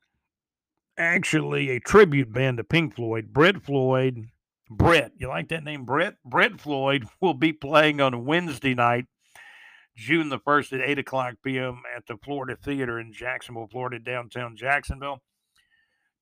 [0.96, 3.32] actually a tribute band to Pink Floyd.
[3.32, 4.28] Brett Floyd,
[4.70, 6.14] Brett, you like that name, Brett?
[6.24, 9.06] Brett Floyd will be playing on Wednesday night,
[9.96, 11.82] June the 1st at 8 o'clock p.m.
[11.96, 15.22] at the Florida Theater in Jacksonville, Florida, downtown Jacksonville.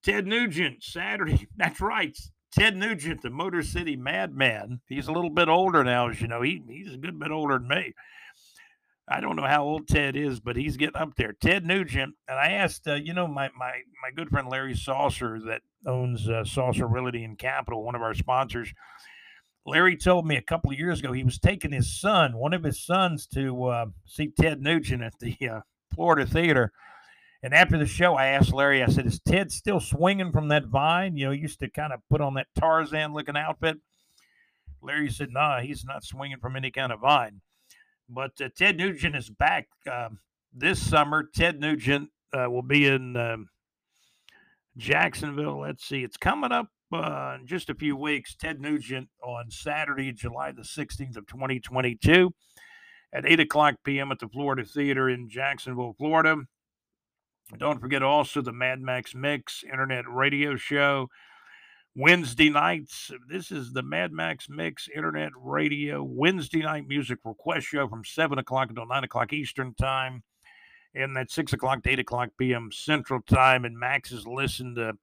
[0.03, 1.49] Ted Nugent, Saturday.
[1.57, 2.17] That's right.
[2.53, 4.81] Ted Nugent, the Motor City Madman.
[4.87, 6.43] He's a little bit older now, as you know.
[6.43, 7.95] He, he's a good bit older than me.
[9.09, 11.33] I don't know how old Ted is, but he's getting up there.
[11.33, 15.41] Ted Nugent, and I asked, uh, you know, my my my good friend Larry Saucer
[15.47, 18.73] that owns uh, Saucer Realty and Capital, one of our sponsors.
[19.65, 22.65] Larry told me a couple of years ago he was taking his son, one of
[22.65, 25.61] his sons, to uh, see Ted Nugent at the uh,
[25.95, 26.73] Florida Theater
[27.43, 30.67] and after the show, I asked Larry, I said, Is Ted still swinging from that
[30.67, 31.17] vine?
[31.17, 33.79] You know, he used to kind of put on that Tarzan looking outfit.
[34.81, 37.41] Larry said, Nah, he's not swinging from any kind of vine.
[38.09, 40.11] But uh, Ted Nugent is back uh,
[40.53, 41.29] this summer.
[41.35, 43.49] Ted Nugent uh, will be in um,
[44.77, 45.61] Jacksonville.
[45.61, 48.35] Let's see, it's coming up uh, in just a few weeks.
[48.35, 52.33] Ted Nugent on Saturday, July the 16th of 2022
[53.13, 54.13] at 8 o'clock p.m.
[54.13, 56.37] at the Florida Theater in Jacksonville, Florida.
[57.59, 61.09] Don't forget also the Mad Max Mix internet radio show.
[61.95, 63.11] Wednesday nights.
[63.29, 68.39] This is the Mad Max Mix Internet Radio Wednesday night music request show from 7
[68.39, 70.23] o'clock until 9 o'clock Eastern Time.
[70.95, 72.71] And that 6 o'clock to 8 o'clock p.m.
[72.73, 73.67] Central Time.
[73.67, 74.95] And Max has listened to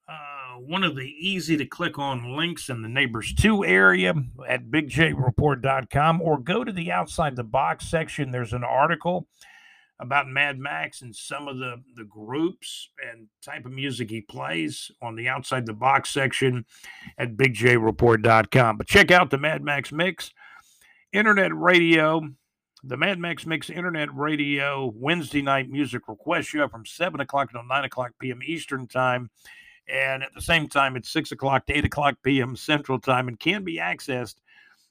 [0.08, 4.14] uh, one of the easy to click on links in the Neighbors 2 area
[4.48, 8.30] at bigjreport.com or go to the outside the box section.
[8.30, 9.28] There's an article
[10.00, 14.90] about Mad Max and some of the, the groups and type of music he plays
[15.02, 16.64] on the outside the box section
[17.18, 18.78] at bigjreport.com.
[18.78, 20.30] But check out the Mad Max Mix
[21.12, 22.22] Internet Radio,
[22.84, 27.66] the Mad Max Mix Internet Radio Wednesday night music request show from 7 o'clock until
[27.68, 28.40] 9 o'clock p.m.
[28.44, 29.30] Eastern Time.
[29.88, 32.54] And at the same time, it's 6 o'clock to 8 o'clock p.m.
[32.56, 34.34] Central Time and can be accessed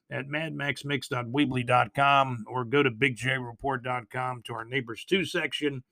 [0.10, 5.84] at madmaxmix.weebly.com or go to bigjreport.com to our Neighbors 2 section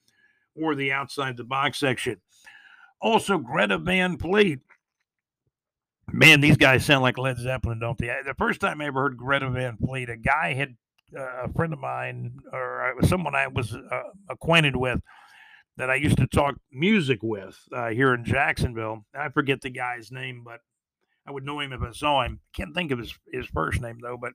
[0.56, 2.20] or the Outside the Box section.
[3.02, 4.60] Also, Greta Van Fleet.
[6.12, 8.16] Man, these guys sound like Led Zeppelin, don't they?
[8.26, 10.76] The first time I ever heard Greta Van Fleet, a guy had
[11.18, 15.02] uh, a friend of mine or someone I was uh, acquainted with
[15.78, 19.06] that I used to talk music with uh, here in Jacksonville.
[19.14, 20.60] I forget the guy's name, but
[21.28, 22.40] I would know him if I saw him.
[22.54, 24.34] Can't think of his, his first name though, but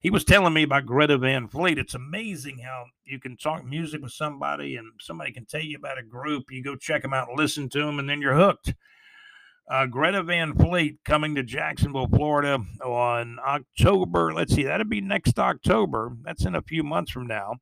[0.00, 1.78] he was telling me about Greta Van Fleet.
[1.78, 5.98] It's amazing how you can talk music with somebody and somebody can tell you about
[5.98, 6.50] a group.
[6.50, 8.74] You go check them out listen to them, and then you're hooked.
[9.70, 14.34] Uh, Greta Van Fleet coming to Jacksonville, Florida on October.
[14.34, 16.16] Let's see, that'll be next October.
[16.22, 17.54] That's in a few months from now.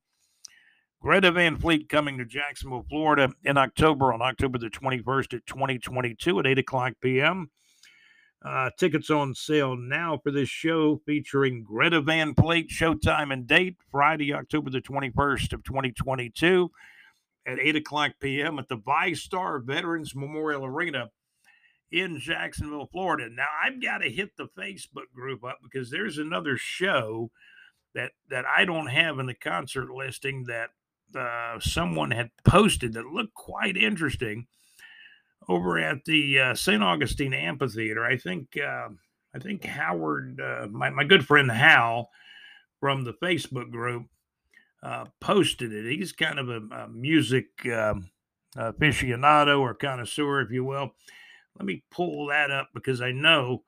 [1.02, 6.38] Greta Van Fleet coming to Jacksonville, Florida in October on October the 21st at 2022
[6.38, 7.50] at 8 o'clock p.m.
[8.44, 12.68] Uh, tickets on sale now for this show featuring Greta Van Fleet.
[12.68, 16.70] Showtime and date Friday, October the 21st of 2022
[17.46, 18.58] at 8 o'clock p.m.
[18.58, 21.08] at the VyStar Veterans Memorial Arena
[21.90, 23.30] in Jacksonville, Florida.
[23.34, 27.30] Now I've got to hit the Facebook group up because there's another show
[27.94, 30.70] that that I don't have in the concert listing that
[31.16, 34.46] uh, someone had posted that looked quite interesting
[35.48, 36.82] over at the uh, St.
[36.82, 38.04] Augustine Amphitheater.
[38.04, 38.88] I think uh,
[39.34, 42.10] I think Howard, uh, my my good friend Hal
[42.78, 44.06] from the Facebook group,
[44.82, 45.90] uh, posted it.
[45.90, 48.10] He's kind of a, a music um,
[48.56, 50.94] aficionado or connoisseur, if you will.
[51.58, 53.64] Let me pull that up because I know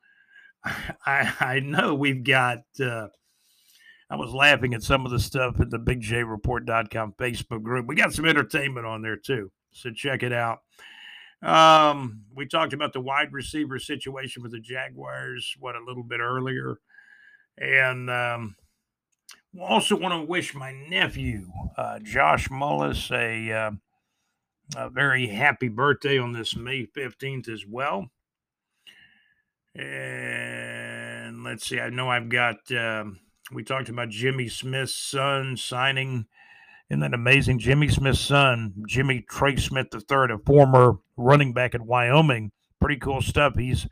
[0.65, 2.59] I, I know we've got.
[4.13, 7.87] I was laughing at some of the stuff at the BigJReport.com Facebook group.
[7.87, 10.59] We got some entertainment on there too, so check it out.
[11.41, 16.21] Um, we talked about the wide receiver situation with the Jaguars, what a little bit
[16.21, 16.79] earlier,
[17.57, 18.57] and um,
[19.59, 21.47] also want to wish my nephew
[21.79, 23.71] uh, Josh Mullis a, uh,
[24.77, 28.11] a very happy birthday on this May fifteenth as well.
[29.75, 32.71] And let's see, I know I've got.
[32.71, 33.21] Um,
[33.51, 36.27] we talked about Jimmy Smith's son signing.
[36.89, 37.59] Isn't that amazing?
[37.59, 42.53] Jimmy Smith's son, Jimmy Trey Smith III, a former running back at Wyoming.
[42.81, 43.57] Pretty cool stuff.
[43.57, 43.87] He's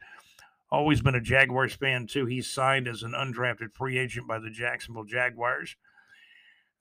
[0.71, 2.27] always been a Jaguars fan, too.
[2.27, 5.77] He signed as an undrafted free agent by the Jacksonville Jaguars.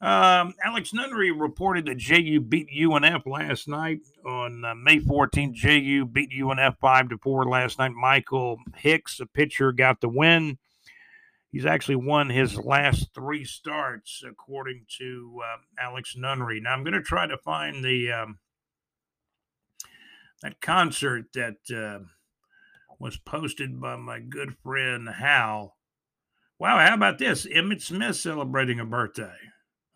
[0.02, 5.54] Um, Alex Nunnery reported that JU beat UNF last night on uh, May 14th.
[5.54, 7.92] JU beat UNF 5 to 4 last night.
[7.92, 10.58] Michael Hicks, a pitcher, got the win.
[11.52, 16.62] He's actually won his last three starts, according to uh, Alex Nunnery.
[16.62, 18.40] Now, I'm going to try to find the um,
[20.44, 22.06] that concert that uh,
[23.00, 25.76] was posted by my good friend Hal.
[26.60, 27.48] Wow, how about this?
[27.48, 29.36] Emmitt Smith celebrating a birthday.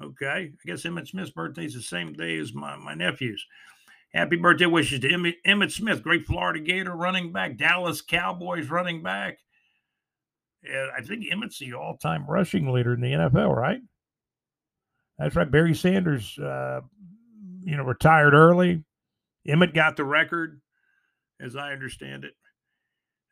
[0.02, 3.46] Okay, I guess Emmitt Smith's birthday is the same day as my, my nephew's.
[4.14, 9.04] Happy birthday wishes to Emmitt, Emmitt Smith, great Florida Gator running back, Dallas Cowboys running
[9.04, 9.40] back.
[10.64, 13.82] And I think Emmett's the all time rushing leader in the NFL, right?
[15.18, 15.50] That's right.
[15.50, 16.82] Barry Sanders, uh,
[17.64, 18.84] you know, retired early.
[19.48, 20.62] Emmett got the record,
[21.40, 22.34] as I understand it.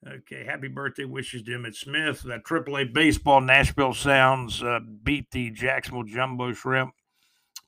[0.07, 2.23] Okay, happy birthday wishes to Emmett Smith.
[2.23, 6.91] That AAA baseball Nashville Sounds uh, beat the Jacksonville Jumbo Shrimp.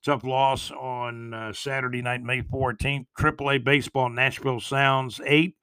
[0.04, 3.06] Tough loss on uh, Saturday night, May 14th.
[3.18, 5.56] AAA baseball Nashville Sounds 8.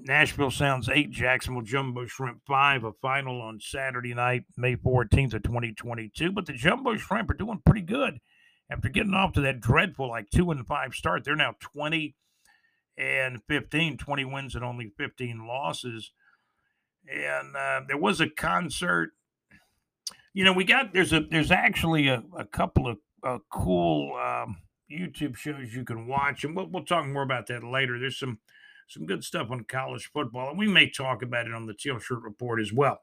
[0.00, 5.42] Nashville Sounds 8, Jacksonville Jumbo Shrimp 5, a final on Saturday night, May 14th of
[5.42, 6.32] 2022.
[6.32, 8.18] But the Jumbo Shrimp are doing pretty good
[8.70, 11.24] after getting off to that dreadful, like 2 and 5 start.
[11.24, 12.14] They're now 20
[12.96, 16.12] and 15, 20 wins and only 15 losses.
[17.10, 19.12] And uh, there was a concert.
[20.32, 24.56] You know, we got there's a there's actually a, a couple of uh, cool um,
[24.90, 27.98] YouTube shows you can watch, and we'll we'll talk more about that later.
[27.98, 28.38] There's some
[28.88, 31.98] some good stuff on college football, and we may talk about it on the Teal
[31.98, 33.00] Shirt Report as well.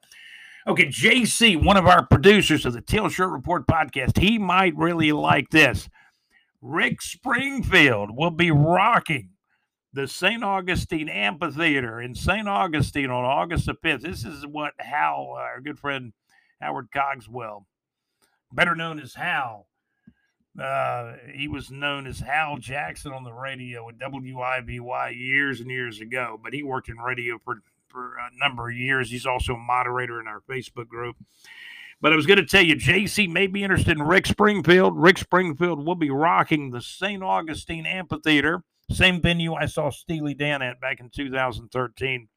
[0.68, 5.12] Okay, JC, one of our producers of the Teal Shirt Report podcast, he might really
[5.12, 5.90] like this.
[6.62, 9.32] Rick Springfield will be rocking
[9.94, 10.44] the St.
[10.44, 12.48] Augustine Amphitheater in St.
[12.48, 14.02] Augustine on August the 5th.
[14.02, 16.14] This is what Hal, our good friend
[16.62, 17.66] Howard Cogswell,
[18.54, 19.68] better known as Hal,
[20.60, 26.02] uh, he was known as Hal Jackson on the radio at WIBY years and years
[26.02, 29.10] ago, but he worked in radio for, for a number of years.
[29.10, 31.16] He's also a moderator in our Facebook group.
[32.02, 34.98] But I was going to tell you, JC may be interested in Rick Springfield.
[34.98, 37.22] Rick Springfield will be rocking the St.
[37.22, 42.28] Augustine Amphitheater same venue I saw Steely Dan at back in 2013.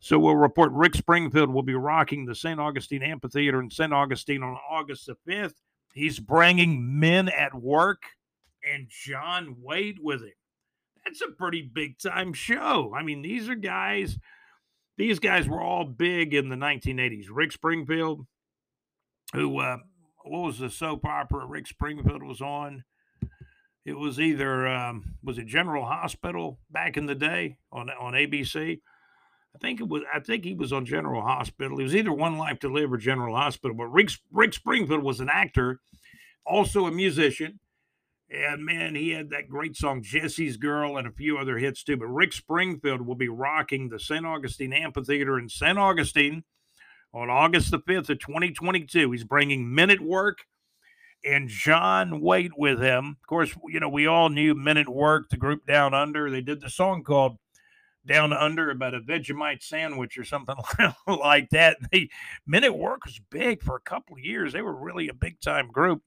[0.00, 2.58] So we'll report Rick Springfield will be rocking the St.
[2.58, 3.92] Augustine Amphitheater in St.
[3.92, 5.54] Augustine on August the 5th.
[5.92, 8.02] He's bringing men at work
[8.62, 10.32] and John Waite with him.
[11.04, 12.92] That's a pretty big time show.
[12.96, 14.18] I mean, these are guys,
[14.96, 17.26] these guys were all big in the 1980s.
[17.30, 18.26] Rick Springfield,
[19.32, 19.78] who, uh,
[20.24, 22.84] what was the soap opera Rick Springfield was on?
[23.84, 28.80] It was either um, was it General Hospital back in the day on on ABC.
[29.54, 30.02] I think it was.
[30.12, 31.78] I think he was on General Hospital.
[31.78, 33.76] He was either One Life to Live or General Hospital.
[33.76, 35.80] But Rick Rick Springfield was an actor,
[36.46, 37.58] also a musician,
[38.30, 41.96] and man, he had that great song "Jesse's Girl" and a few other hits too.
[41.96, 44.24] But Rick Springfield will be rocking the St.
[44.24, 45.78] Augustine Amphitheater in St.
[45.78, 46.44] Augustine
[47.12, 49.10] on August the fifth of 2022.
[49.10, 50.46] He's bringing Men at Work
[51.24, 53.16] and John Waite with him.
[53.20, 56.30] Of course, you know, we all knew Men at Work, the group Down Under.
[56.30, 57.36] They did the song called
[58.06, 60.56] Down Under about a Vegemite sandwich or something
[61.06, 61.76] like that.
[61.90, 62.08] They,
[62.46, 64.52] Men at Work was big for a couple of years.
[64.52, 66.02] They were really a big time group.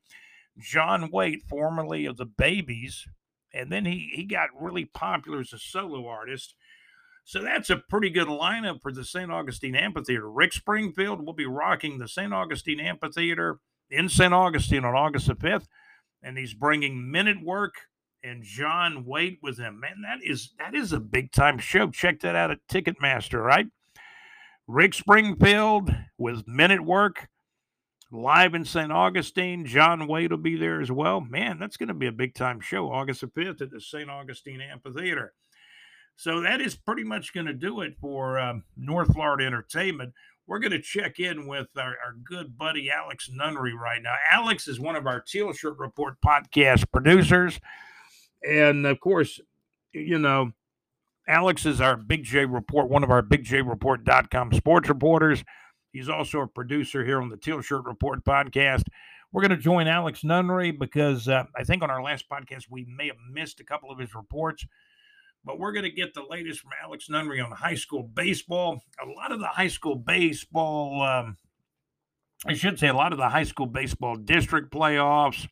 [0.59, 3.07] John Waite, formerly of the Babies,
[3.53, 6.55] and then he, he got really popular as a solo artist.
[7.25, 9.31] So that's a pretty good lineup for the St.
[9.31, 10.29] Augustine Amphitheater.
[10.29, 12.33] Rick Springfield will be rocking the St.
[12.33, 14.33] Augustine Amphitheater in St.
[14.33, 15.67] Augustine on August the 5th,
[16.21, 17.73] and he's bringing Men at Work
[18.24, 19.80] and John Waite with him.
[19.80, 21.89] Man, that is that is a big time show.
[21.89, 23.67] Check that out at Ticketmaster, right?
[24.67, 27.28] Rick Springfield with Men at Work
[28.11, 28.91] live in St.
[28.91, 29.65] Augustine.
[29.65, 31.19] John Waite will be there as well.
[31.19, 34.09] Man, that's going to be a big time show, August the 5th at the St.
[34.09, 35.34] Augustine Amphitheater.
[36.15, 40.13] So that is pretty much going to do it for um, North Florida Entertainment.
[40.45, 44.15] We're going to check in with our, our good buddy Alex Nunnery right now.
[44.30, 47.59] Alex is one of our Teal Shirt Report podcast producers.
[48.47, 49.39] And of course,
[49.93, 50.51] you know,
[51.27, 55.43] Alex is our Big J Report, one of our BigJReport.com sports reporters.
[55.93, 58.83] He's also a producer here on the Teal Shirt Report podcast.
[59.31, 62.85] We're going to join Alex Nunnery because uh, I think on our last podcast we
[62.85, 64.65] may have missed a couple of his reports,
[65.45, 68.81] but we're going to get the latest from Alex Nunnery on high school baseball.
[69.01, 71.37] A lot of the high school baseball, um,
[72.45, 75.47] I should say, a lot of the high school baseball district playoffs,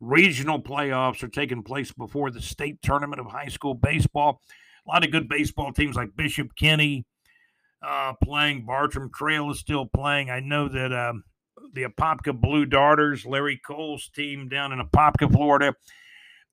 [0.00, 4.40] regional playoffs are taking place before the state tournament of high school baseball.
[4.86, 7.04] A lot of good baseball teams like Bishop Kenny
[7.82, 8.64] uh, playing.
[8.64, 10.30] Bartram Trail is still playing.
[10.30, 11.24] I know that um,
[11.74, 15.74] the Apopka Blue Darters, Larry Cole's team down in Apopka, Florida,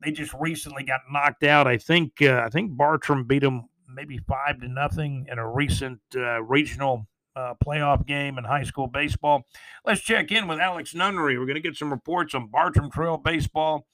[0.04, 1.68] they just recently got knocked out.
[1.68, 6.00] I think uh, I think Bartram beat them maybe five to nothing in a recent
[6.16, 7.08] uh, regional
[7.38, 9.46] uh, playoff game in high school baseball.
[9.86, 11.38] Let's check in with Alex Nunnery.
[11.38, 13.86] We're going to get some reports on Bartram Trail baseball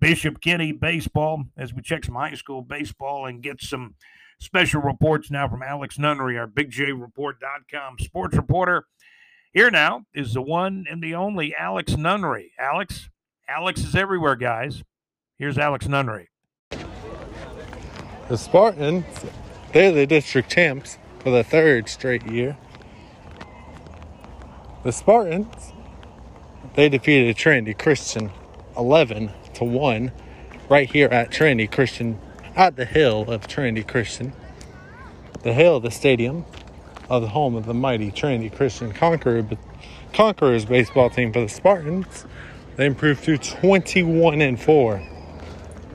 [0.00, 3.94] Bishop Kenny baseball as we check some high school baseball and get some
[4.38, 8.86] special reports now from Alex Nunnery, our BigJReport.com sports reporter.
[9.52, 12.52] Here now is the one and the only Alex Nunnery.
[12.58, 13.08] Alex,
[13.48, 14.82] Alex is everywhere, guys.
[15.38, 16.28] Here's Alex Nunnery.
[18.28, 19.06] The Spartans,
[19.72, 22.56] they're the district champs for the third straight year.
[24.86, 25.72] The Spartans,
[26.76, 28.30] they defeated Trinity Christian
[28.76, 30.12] 11 to 1
[30.68, 32.20] right here at Trinity Christian,
[32.54, 34.32] at the hill of Trinity Christian.
[35.42, 36.44] The hill, the stadium
[37.10, 39.44] of the home of the mighty Trinity Christian Conqueror,
[40.12, 42.24] Conquerors baseball team for the Spartans.
[42.76, 45.02] They improved to 21 and 4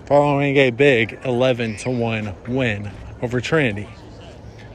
[0.06, 3.88] following a big 11 to 1 win over Trinity.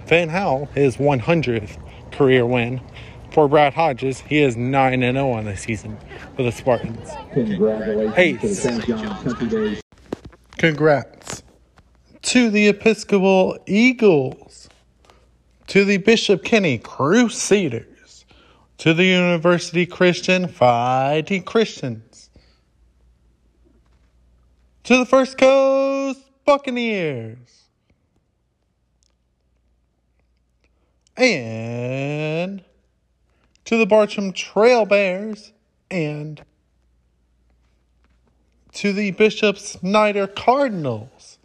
[0.06, 1.76] Van Howell, his 100th
[2.12, 2.80] career win,
[3.30, 5.96] for Brad Hodges, he is 9 and 0 on the season
[6.34, 7.10] for the Spartans.
[7.32, 9.80] Congratulations to
[10.58, 11.42] Congrats
[12.26, 14.68] to the Episcopal Eagles,
[15.68, 18.24] to the Bishop Kenny Crusaders,
[18.78, 22.30] to the University Christian Fighting Christians,
[24.82, 27.68] to the First Coast Buccaneers.
[31.16, 32.64] And
[33.66, 35.52] to the Bartram Trail Bears,
[35.90, 36.42] and
[38.72, 41.38] to the Bishop Snyder Cardinals.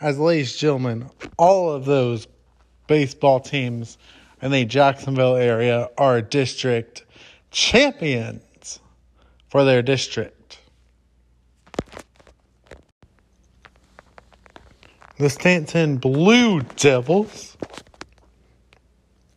[0.00, 2.28] As ladies and gentlemen, all of those
[2.86, 3.98] baseball teams
[4.40, 7.04] in the Jacksonville area are district
[7.50, 8.80] champions
[9.48, 10.58] for their district.
[15.16, 17.56] The Stanton Blue Devils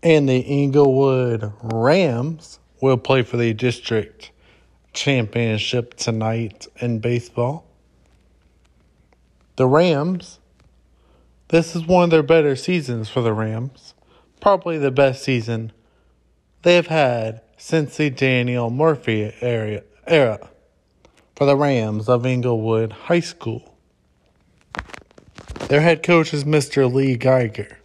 [0.07, 4.31] and the Englewood Rams will play for the district
[4.93, 7.67] championship tonight in baseball.
[9.57, 10.39] The Rams,
[11.49, 13.95] this is one of their better seasons for the Rams.
[14.39, 15.73] Probably the best season
[16.61, 20.49] they've had since the Daniel Murphy era, era
[21.35, 23.75] for the Rams of Englewood High School.
[25.67, 26.89] Their head coach is Mr.
[26.89, 27.79] Lee Geiger.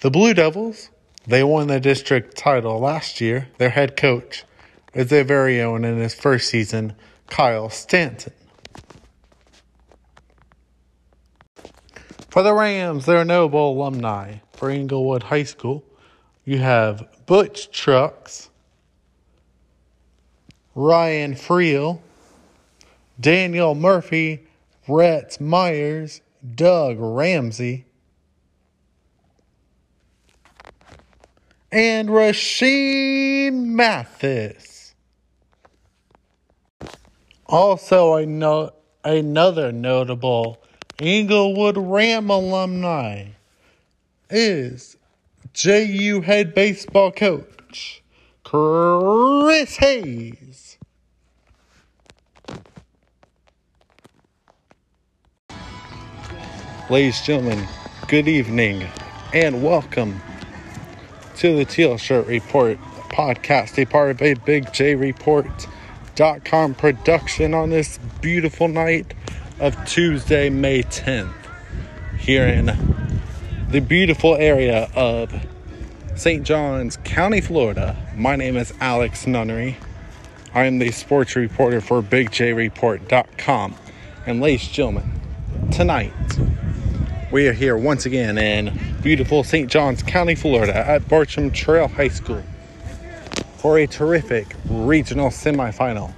[0.00, 0.88] The Blue Devils,
[1.26, 3.48] they won the district title last year.
[3.58, 4.44] Their head coach
[4.94, 6.94] is their very own in his first season,
[7.28, 8.32] Kyle Stanton.
[12.28, 14.36] For the Rams, they're Noble alumni.
[14.52, 15.84] For Englewood High School,
[16.44, 18.48] you have Butch Trucks,
[20.74, 22.00] Ryan Friel,
[23.20, 24.46] Daniel Murphy,
[24.86, 26.20] Brett Myers,
[26.54, 27.86] Doug Ramsey,
[31.72, 34.94] and Rashean Mathis.
[37.46, 38.72] Also, I know
[39.02, 40.62] another notable
[40.98, 43.28] Englewood Ram alumni
[44.28, 44.96] is
[45.54, 48.02] JU head baseball coach
[48.44, 50.78] Chris Hayes.
[56.90, 57.68] Ladies and gentlemen,
[58.08, 58.86] good evening
[59.32, 60.20] and welcome
[61.42, 62.78] to the Teal Shirt Report
[63.08, 69.12] podcast, a part of a Big J Report.com production on this beautiful night
[69.58, 71.34] of Tuesday, May 10th,
[72.16, 72.66] here in
[73.68, 75.34] the beautiful area of
[76.14, 76.44] St.
[76.44, 77.96] Johns County, Florida.
[78.14, 79.78] My name is Alex Nunnery.
[80.54, 83.74] I am the sports reporter for BigJReport.com.
[84.26, 85.20] And ladies and gentlemen,
[85.72, 86.12] tonight
[87.32, 89.68] We are here once again in beautiful St.
[89.68, 92.42] Johns County, Florida at Bartram Trail High School
[93.56, 96.12] for a terrific regional semifinal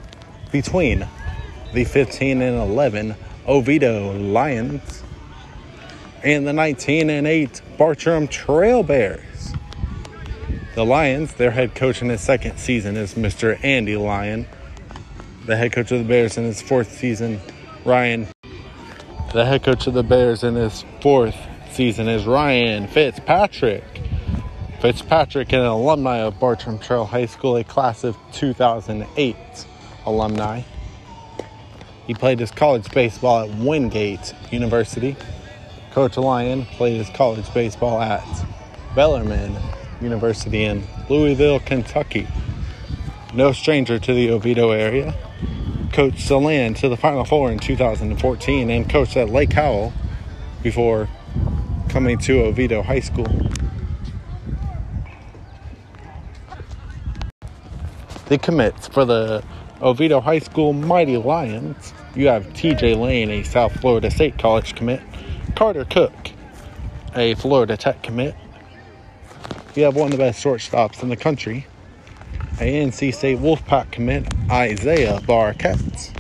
[0.53, 1.09] between
[1.73, 3.17] the 15 and 11
[3.49, 5.03] Oviedo Lions
[6.23, 9.55] and the 19 and 8 Bartram Trail Bears.
[10.75, 13.59] The Lions, their head coach in his second season is Mr.
[13.65, 14.47] Andy Lyon.
[15.47, 17.41] The head coach of the Bears in his fourth season,
[17.87, 18.29] Ryan.
[19.33, 21.37] The head coach of the Bears in his fourth
[21.75, 23.83] season is Ryan Fitzpatrick.
[24.81, 29.37] Fitzpatrick, an alumni of Bartram Trail High School, a class of 2008
[30.07, 30.63] alumni.
[32.07, 35.17] He played his college baseball at Wingate University.
[35.91, 38.25] Coach Lyon played his college baseball at
[38.95, 39.57] Bellarmine
[40.01, 42.29] University in Louisville, Kentucky.
[43.33, 45.13] No stranger to the Oviedo area.
[45.93, 49.93] Coached Deland to the Final Four in 2014 and coached at Lake Howell
[50.63, 51.09] before
[51.95, 53.29] coming to Oviedo High School.
[58.27, 59.45] The commits for the
[59.81, 65.03] Oviedo High School Mighty Lions, you have TJ Lane, a South Florida State College commit,
[65.55, 66.13] Carter Cook,
[67.15, 68.35] a Florida Tech commit.
[69.77, 71.65] You have one of the best shortstops in the country,
[72.59, 76.11] a NC State Wolfpack commit, Isaiah Barkett.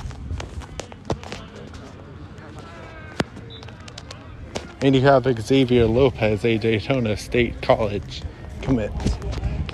[4.85, 8.21] And you have Xavier Lopez, a Daytona State College
[8.61, 8.93] commit.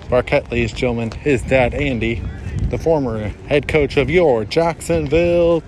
[0.09, 2.23] Barkett, ladies and gentlemen, his dad Andy,
[2.69, 5.65] the former head coach of your Jacksonville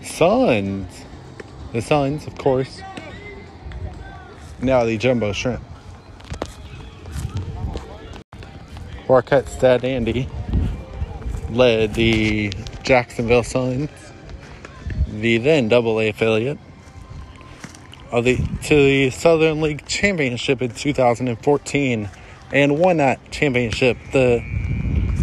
[0.00, 1.04] Suns.
[1.72, 2.82] The Suns, of course.
[4.62, 5.64] Now the Jumbo Shrimp.
[9.08, 10.28] Barkett's dad Andy
[11.50, 12.52] led the
[12.84, 13.90] Jacksonville Suns,
[15.08, 16.58] the then Double A affiliate,
[18.14, 22.08] of the to the Southern League Championship in 2014,
[22.52, 23.96] and won that championship.
[24.12, 24.40] The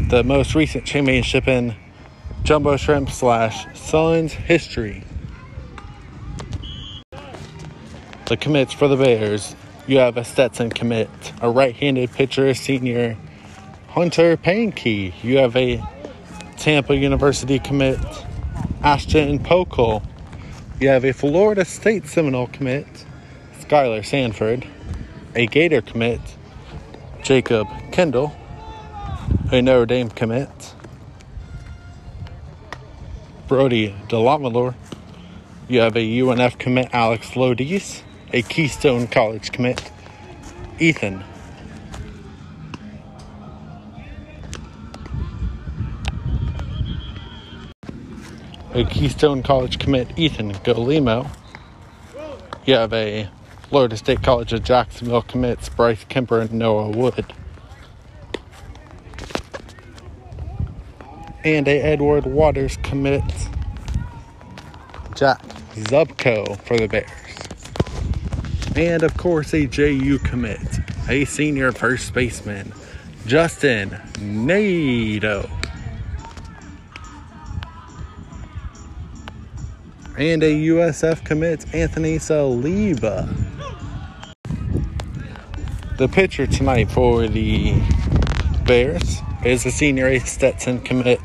[0.10, 1.74] the most recent championship in
[2.44, 5.06] Jumbo Shrimp slash Suns history.
[8.26, 9.56] The commits for the Bears.
[9.88, 11.10] You have a Stetson commit,
[11.42, 13.18] a right-handed pitcher, senior
[13.88, 15.14] Hunter Pankey.
[15.24, 15.82] You have a
[16.58, 18.00] Tampa University commit,
[18.84, 20.04] Ashton Pokel.
[20.82, 22.88] You have a Florida State Seminole commit,
[23.60, 24.68] Skylar Sanford.
[25.36, 26.20] A Gator commit,
[27.22, 28.34] Jacob Kendall.
[29.52, 30.50] A Notre Dame commit,
[33.48, 34.74] Brody Delamalore.
[35.70, 38.02] You have a UNF commit, Alex Lodies.
[38.34, 39.92] A Keystone College commit,
[40.80, 41.24] Ethan.
[48.74, 51.30] A Keystone College commit, Ethan Golemo.
[52.66, 53.30] You have a
[53.68, 57.34] Florida State College of Jacksonville commits, Bryce Kemper and Noah Wood.
[61.44, 63.24] And a Edward Waters commit,
[65.16, 65.42] Jack
[65.74, 67.12] Zubko for the Bears.
[68.78, 70.62] And of course, a JU commit,
[71.10, 72.72] a senior first baseman,
[73.26, 75.50] Justin Nato.
[80.22, 83.28] And a USF commit, Anthony Saliba.
[85.98, 87.82] The pitcher tonight for the
[88.68, 91.20] Bears is a senior A Stetson commit.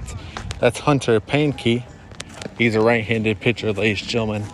[0.61, 1.85] That's Hunter Pankey.
[2.57, 4.45] He's a right handed pitcher, ladies and gentlemen.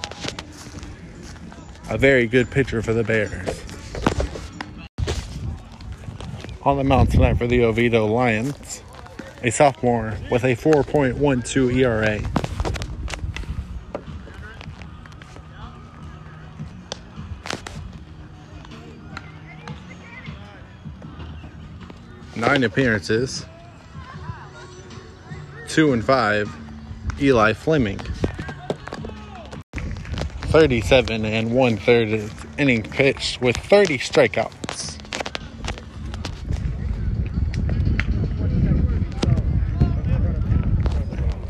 [1.89, 3.63] A very good pitcher for the Bears.
[6.63, 8.83] On the mound tonight for the Oviedo Lions,
[9.45, 12.42] a sophomore with a 4.12 ERA.
[22.43, 23.47] Nine appearances,
[25.69, 26.53] two and five,
[27.21, 28.01] Eli Fleming.
[30.47, 32.29] 37 and one third
[32.59, 34.99] inning pitched with 30 strikeouts.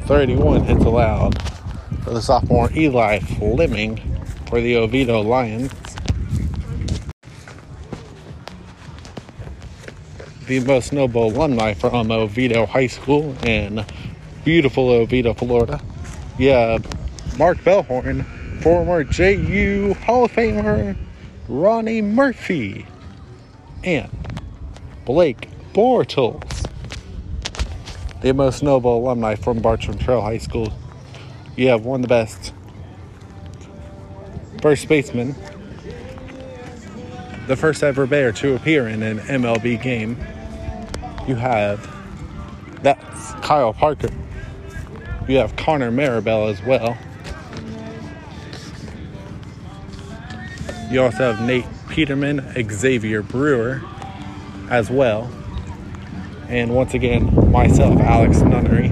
[0.05, 1.43] Thirty-one hits allowed
[2.03, 3.97] for the sophomore Eli Fleming
[4.47, 5.73] for the Oviedo Lions.
[10.53, 13.87] The most noble alumni from Oviedo High School in
[14.45, 15.81] beautiful Oviedo, Florida.
[16.39, 16.77] Yeah,
[17.39, 18.27] Mark Bellhorn,
[18.61, 20.95] former JU Hall of Famer
[21.49, 22.85] Ronnie Murphy,
[23.83, 24.11] and
[25.07, 26.69] Blake Bortles,
[28.21, 30.71] the most noble alumni from Bartram Trail High School.
[31.57, 32.53] You have one of the best
[34.61, 35.35] first basemen
[37.47, 40.17] the first ever Bear to appear in an MLB game.
[41.27, 41.89] You have
[42.83, 44.09] that's Kyle Parker.
[45.29, 46.99] You have Connor Marabell as well.
[50.91, 53.81] You also have Nate Peterman, Xavier Brewer
[54.69, 55.31] as well.
[56.49, 58.89] And once again, myself, Alex Nunnery,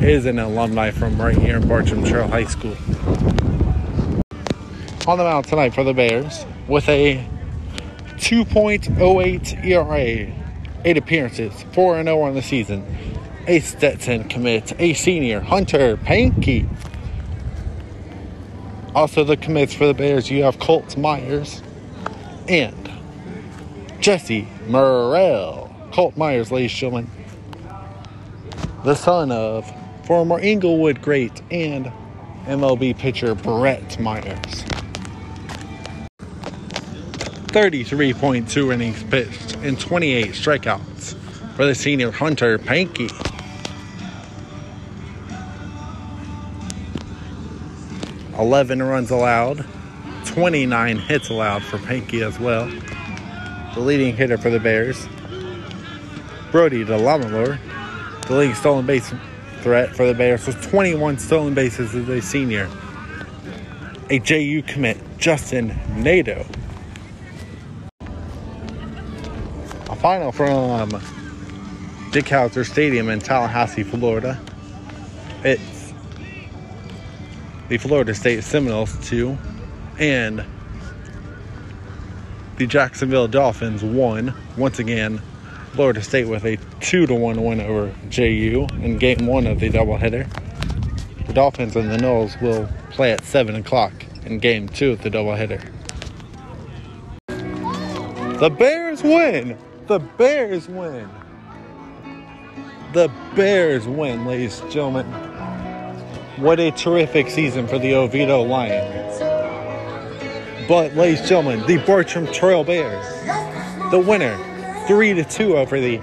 [0.00, 2.76] is an alumni from right here in Bartram Trail High School.
[5.06, 7.26] On the mound tonight for the Bears with a
[8.16, 10.43] 2.08 ERA,
[10.84, 12.84] eight appearances, 4 0 on the season.
[13.46, 16.66] A Stetson commit, a senior, Hunter Pankey.
[18.94, 21.62] Also, the commits for the Bears, you have Colt Myers
[22.48, 22.90] and
[24.00, 25.74] Jesse Morrell.
[25.92, 27.10] Colt Myers, ladies and gentlemen,
[28.84, 29.70] the son of
[30.06, 31.90] former Englewood great and
[32.46, 34.64] MLB pitcher Brett Myers.
[37.54, 41.14] 33.2 innings pitched and 28 strikeouts
[41.54, 43.12] for the senior Hunter Pankey.
[48.36, 49.64] Eleven runs allowed,
[50.24, 52.68] 29 hits allowed for Pankey as well.
[53.74, 55.06] The leading hitter for the Bears,
[56.50, 57.60] Brody DeLamalure.
[58.26, 59.14] The leading stolen base
[59.60, 62.68] threat for the Bears with 21 stolen bases as a senior.
[64.10, 66.44] A JU commit, Justin Nato.
[70.04, 70.90] Final from
[72.10, 74.38] Dick Howser Stadium in Tallahassee, Florida.
[75.42, 75.94] It's
[77.70, 79.38] the Florida State Seminoles 2
[79.98, 80.44] and
[82.58, 84.34] the Jacksonville Dolphins 1.
[84.58, 85.22] Once again,
[85.72, 89.70] Florida State with a 2 to 1 win over JU in game 1 of the
[89.70, 90.28] doubleheader.
[91.26, 93.94] The Dolphins and the Noles will play at 7 o'clock
[94.26, 95.66] in game 2 of the doubleheader.
[98.38, 99.56] The Bears win!
[99.86, 101.10] The Bears win!
[102.94, 105.04] The Bears win, ladies and gentlemen.
[106.38, 109.18] What a terrific season for the Oviedo Lions.
[110.66, 113.04] But, ladies and gentlemen, the Bartram Trail Bears,
[113.90, 114.38] the winner,
[114.86, 116.00] 3 to 2 over the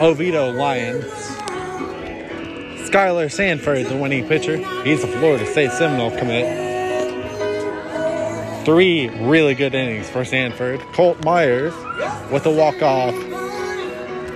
[0.00, 1.04] Oviedo Lions.
[2.88, 4.58] Skylar Sanford, the winning pitcher.
[4.84, 6.71] He's a Florida State Seminole commit.
[8.64, 10.80] Three really good innings for Sanford.
[10.92, 11.74] Colt Myers
[12.30, 13.14] with a walk-off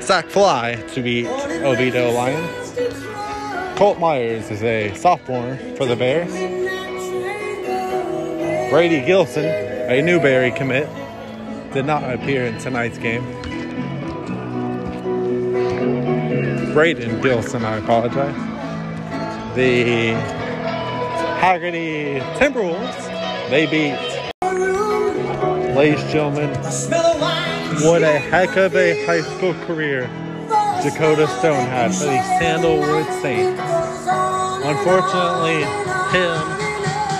[0.03, 3.79] sac fly to beat Oviedo Lions.
[3.79, 6.33] Colt Myers is a sophomore for the Bears.
[8.71, 10.89] Brady Gilson, a Newberry commit,
[11.73, 13.23] did not appear in tonight's game.
[16.73, 18.35] Braden Gilson, I apologize.
[19.55, 20.15] The
[21.39, 24.16] Haggerty Timberwolves, they beat,
[25.77, 26.49] ladies and gentlemen,
[27.85, 30.09] what a heck of a high school career
[30.83, 33.61] Dakota Stone had for the Sandalwood Saints.
[34.65, 35.65] Unfortunately,
[36.17, 36.67] him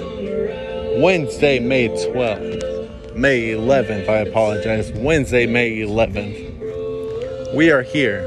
[1.03, 3.15] Wednesday, May 12th.
[3.15, 4.93] May 11th, I apologize.
[4.93, 7.55] Wednesday, May 11th.
[7.55, 8.25] We are here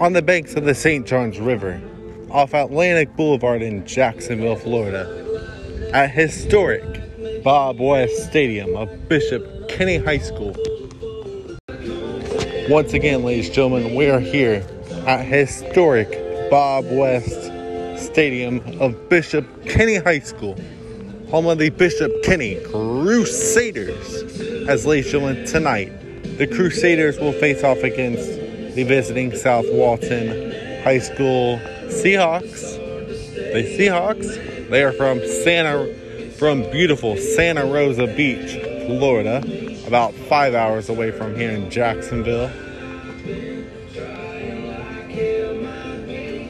[0.00, 1.06] on the banks of the St.
[1.06, 1.80] Johns River
[2.30, 5.18] off Atlantic Boulevard in Jacksonville, Florida
[5.92, 10.56] at historic Bob West Stadium of Bishop Kenny High School.
[12.68, 14.64] Once again, ladies and gentlemen, we are here
[15.06, 16.21] at historic
[16.52, 17.50] Bob West
[17.96, 20.54] Stadium of Bishop Kenny High School,
[21.30, 24.22] home of the Bishop Kenny Crusaders.
[24.68, 25.90] As and gentlemen, tonight,
[26.36, 28.26] the Crusaders will face off against
[28.74, 32.76] the visiting South Walton High School Seahawks.
[33.34, 35.90] The Seahawks, they are from Santa,
[36.36, 39.38] from beautiful Santa Rosa Beach, Florida,
[39.86, 42.50] about five hours away from here in Jacksonville.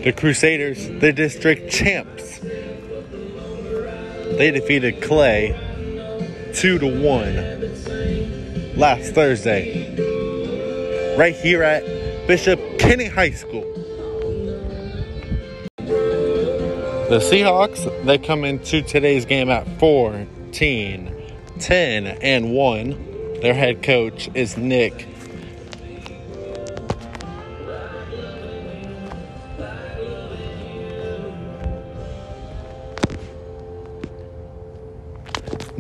[0.03, 2.41] The Crusaders, the district champs.
[4.37, 5.55] They defeated Clay
[6.55, 9.95] 2 to 1 last Thursday.
[11.17, 11.85] Right here at
[12.27, 13.63] Bishop Kenny High School.
[17.09, 21.15] The Seahawks, they come into today's game at 14,
[21.61, 23.41] 10, and 1.
[23.41, 25.07] Their head coach is Nick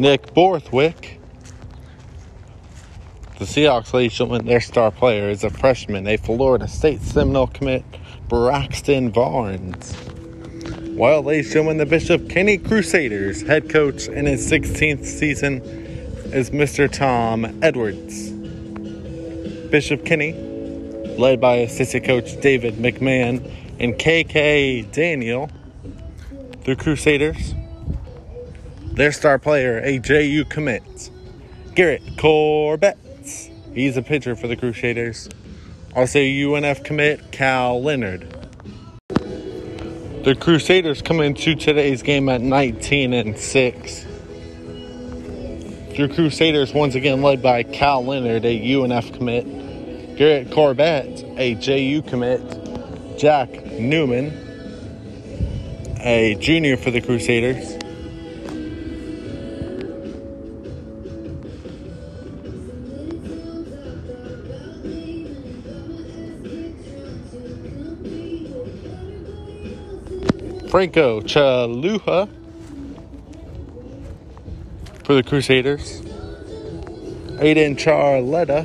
[0.02, 1.20] Nick Borthwick.
[3.38, 7.84] The Seahawks, gentlemen, their star player is a freshman, a Florida State Seminole commit,
[8.26, 9.96] Braxton Barnes.
[10.98, 15.60] Ladies and gentlemen, the Bishop Kenny Crusaders head coach in his 16th season
[16.32, 16.90] is Mr.
[16.90, 18.30] Tom Edwards.
[19.70, 20.32] Bishop Kenny,
[21.16, 23.48] led by assistant coach David McMahon
[23.78, 25.48] and KK Daniel,
[26.64, 27.54] the Crusaders
[28.92, 31.10] their star player, a JU commit,
[31.74, 32.98] Garrett Corbett.
[33.74, 35.30] He's a pitcher for the Crusaders.
[35.96, 38.28] Also, UNF commit, Cal Leonard.
[39.08, 44.06] The Crusaders come into today's game at 19 and 6.
[45.96, 52.02] The Crusaders once again led by Cal Leonard, a UNF commit, Garrett Corbett, a JU
[52.02, 54.32] commit, Jack Newman,
[56.00, 57.81] a junior for the Crusaders.
[70.72, 72.26] Franco Chaluha
[75.04, 76.00] for the Crusaders.
[77.42, 78.64] Aiden Charletta.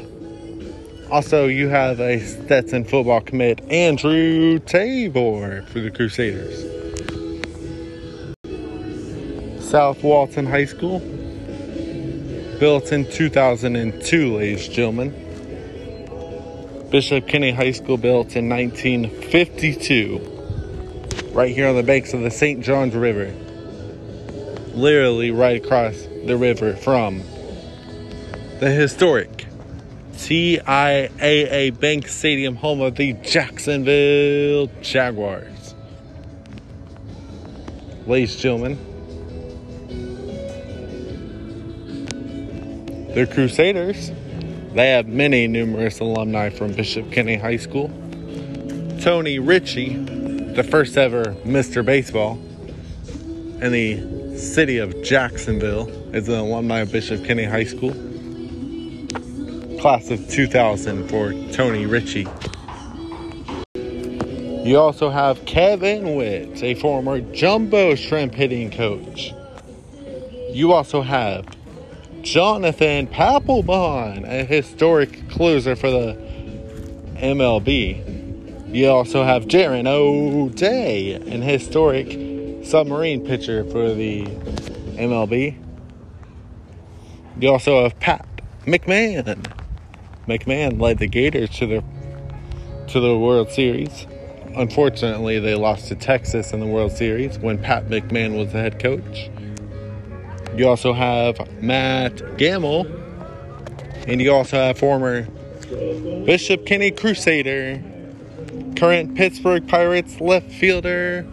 [1.11, 6.63] Also, you have a Stetson football commit, Andrew Tabor for the Crusaders.
[9.69, 10.99] South Walton High School,
[12.57, 15.13] built in 2002, ladies and gentlemen.
[16.89, 20.36] Bishop Kenny High School, built in 1952
[21.37, 22.61] right here on the banks of the St.
[22.61, 23.31] Johns River.
[24.73, 25.95] Literally right across
[26.25, 27.21] the river from
[28.59, 29.45] the historic
[30.13, 35.75] TIAA Bank Stadium, home of the Jacksonville Jaguars.
[38.07, 38.77] Ladies and gentlemen,
[43.13, 44.11] the Crusaders,
[44.73, 47.89] they have many numerous alumni from Bishop Kenny High School.
[49.01, 50.16] Tony Ritchie,
[50.57, 51.85] the first ever Mr.
[51.85, 52.33] Baseball
[53.61, 57.91] in the city of Jacksonville is an alumni of Bishop Kenny High School.
[59.79, 62.25] Class of 2000 for Tony Ritchie.
[63.75, 69.35] You also have Kevin Witt, a former jumbo shrimp hitting coach.
[70.49, 71.45] You also have
[72.23, 76.17] Jonathan Papelbon, a historic closer for the
[77.17, 78.16] MLB.
[78.67, 84.25] You also have Darren O'Day, an historic submarine pitcher for the
[84.97, 85.55] MLB.
[87.39, 88.27] You also have Pat
[88.65, 89.41] McMahon.
[90.27, 91.83] McMahon led the Gators to the
[92.89, 94.05] to the World Series.
[94.55, 98.79] Unfortunately, they lost to Texas in the World Series when Pat McMahon was the head
[98.79, 99.29] coach.
[100.57, 102.85] You also have Matt Gamble,
[104.07, 105.21] and you also have former
[106.25, 107.81] Bishop Kenny Crusader
[108.77, 111.23] current Pittsburgh Pirates left fielder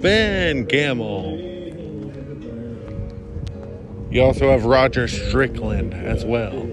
[0.00, 1.38] Ben Gamel.
[4.10, 6.66] You also have Roger Strickland as well.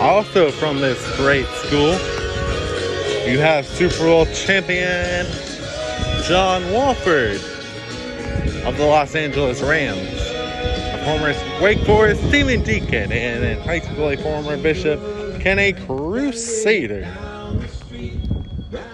[0.00, 1.92] Also from this great school,
[3.28, 5.26] you have Super Bowl champion
[6.22, 7.40] John Wolford
[8.64, 14.10] of the Los Angeles Rams, a former Wake Forest Demon Deacon, and in high school
[14.10, 15.00] a former Bishop
[15.40, 17.06] Kenny Crusader.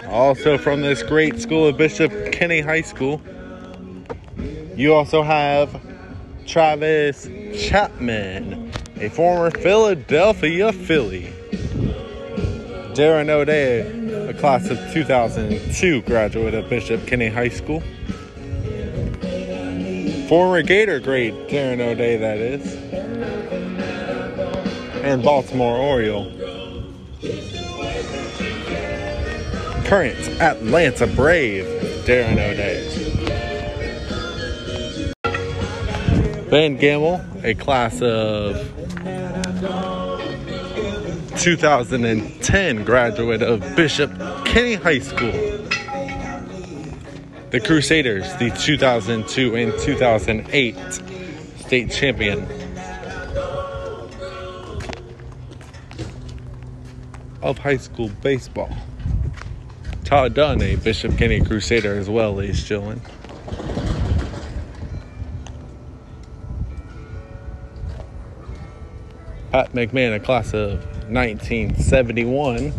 [0.09, 3.21] Also from this great school of Bishop Kenny High School,
[4.77, 5.81] you also have
[6.47, 11.33] Travis Chapman, a former Philadelphia Philly.
[12.95, 17.81] Darren O'Day, a class of 2002 graduate of Bishop Kenny High School.
[20.29, 23.44] Former Gator great Darren O'Day, that is.
[25.05, 26.33] And Baltimore Oriole.
[29.85, 31.67] Current Atlanta Brave,
[32.07, 32.81] Darren O'Day.
[36.49, 38.57] Ben Gamel, a class of
[41.39, 44.11] 2010 graduate of Bishop
[44.47, 45.33] Kenny High School.
[47.51, 50.77] The Crusaders, the 2002 and 2008
[51.59, 52.64] state champion.
[57.45, 58.75] Of high school baseball.
[60.03, 63.03] Todd Dunn, a Bishop Kenny Crusader as well, and gentlemen.
[69.53, 72.73] Pat McMahon, a class of 1971.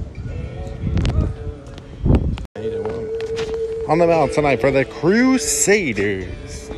[3.87, 6.71] On the mound tonight for the Crusaders,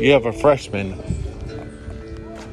[0.00, 1.00] you have a freshman.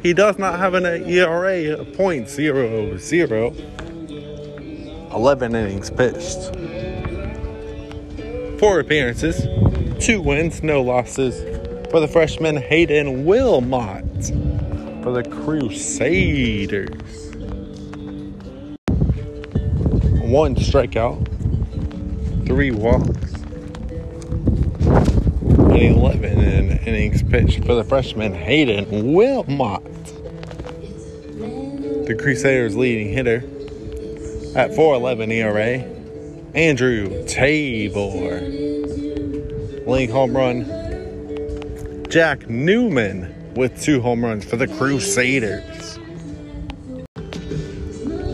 [0.04, 3.85] He does not have an ERA of .00.
[5.16, 6.54] 11 innings pitched.
[8.60, 9.48] Four appearances,
[10.06, 11.40] two wins, no losses
[11.90, 14.26] for the freshman Hayden Wilmot
[15.02, 16.90] for the Crusaders.
[20.22, 21.26] One strikeout,
[22.46, 23.34] three walks,
[25.72, 29.86] and 11 in innings pitched for the freshman Hayden Wilmot.
[32.06, 33.44] The Crusaders' leading hitter
[34.56, 35.84] at 4.11 ERA,
[36.56, 38.40] Andrew Tabor.
[39.86, 46.00] League home run, Jack Newman with two home runs for the Crusaders.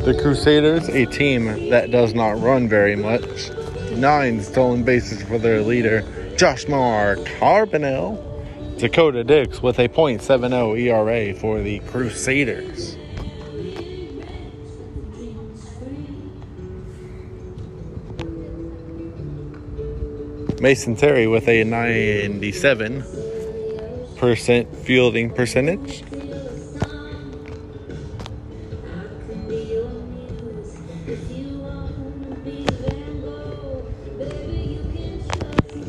[0.06, 3.49] The Crusaders, a team that does not run very much,
[3.93, 6.03] nine stolen bases for their leader,
[6.35, 8.27] Joshmar Carbonell.
[8.77, 12.98] Dakota Dix with a .70 ERA for the Crusaders.
[20.61, 23.03] Mason Terry with a 97
[24.15, 26.03] percent fielding percentage.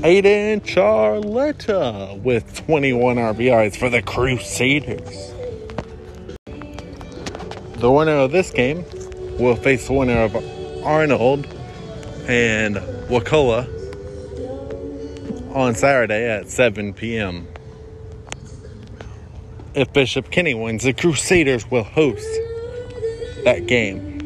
[0.00, 5.34] Aiden Charletta with 21 RBIs for the Crusaders.
[7.76, 8.86] The winner of this game
[9.38, 10.34] will face the winner of
[10.82, 11.46] Arnold
[12.26, 12.76] and
[13.10, 13.68] Wakulla
[15.54, 17.46] on Saturday at 7 p.m.
[19.74, 22.26] If Bishop Kenny wins, the Crusaders will host
[23.44, 24.20] that game.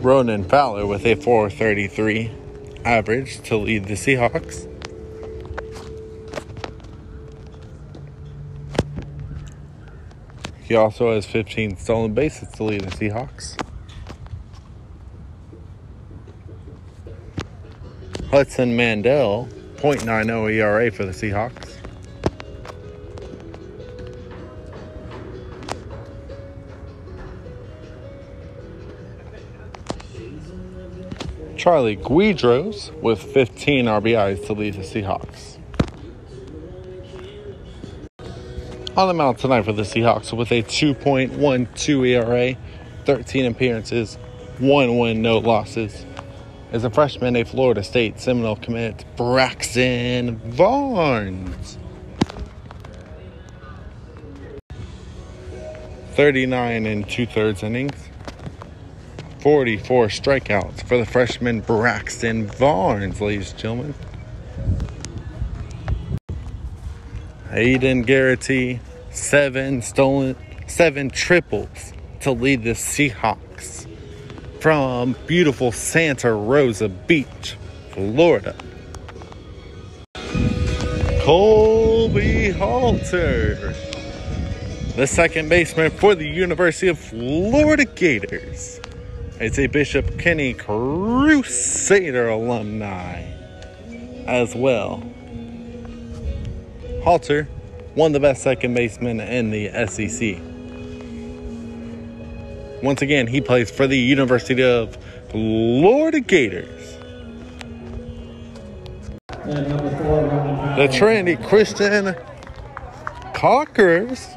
[0.00, 2.30] Ronan Fowler with a 433
[2.84, 4.66] average to lead the Seahawks.
[10.62, 13.56] He also has 15 stolen bases to lead the Seahawks.
[18.30, 21.76] Hudson Mandel, 0.90 ERA for the Seahawks.
[31.56, 35.58] Charlie Guidros with 15 RBIs to lead the Seahawks.
[38.94, 42.56] On the mound tonight for the Seahawks with a 2.12 ERA,
[43.06, 44.16] 13 appearances,
[44.58, 46.04] one win, no losses.
[46.70, 51.78] Is a freshman, a Florida State Seminole commit, Braxton Barnes.
[56.12, 57.94] 39 and two thirds innings.
[59.40, 63.94] 44 strikeouts for the freshman Braxton Barnes, ladies and gentlemen.
[67.48, 68.80] Aiden Garrity,
[69.10, 70.36] seven stolen,
[70.66, 73.47] seven triples to lead the Seahawks
[74.60, 77.56] from beautiful Santa Rosa Beach,
[77.90, 78.56] Florida.
[81.22, 83.74] Colby Halter,
[84.96, 88.80] the second baseman for the University of Florida Gators
[89.38, 93.22] It's a Bishop Kenny Crusader alumni
[94.26, 95.02] as well.
[97.04, 97.44] Halter,
[97.94, 100.47] one of the best second basemen in the SEC.
[102.82, 104.96] Once again, he plays for the University of
[105.30, 106.96] Florida Gators.
[109.44, 112.14] The Trinity Christian
[113.34, 114.28] Conquerors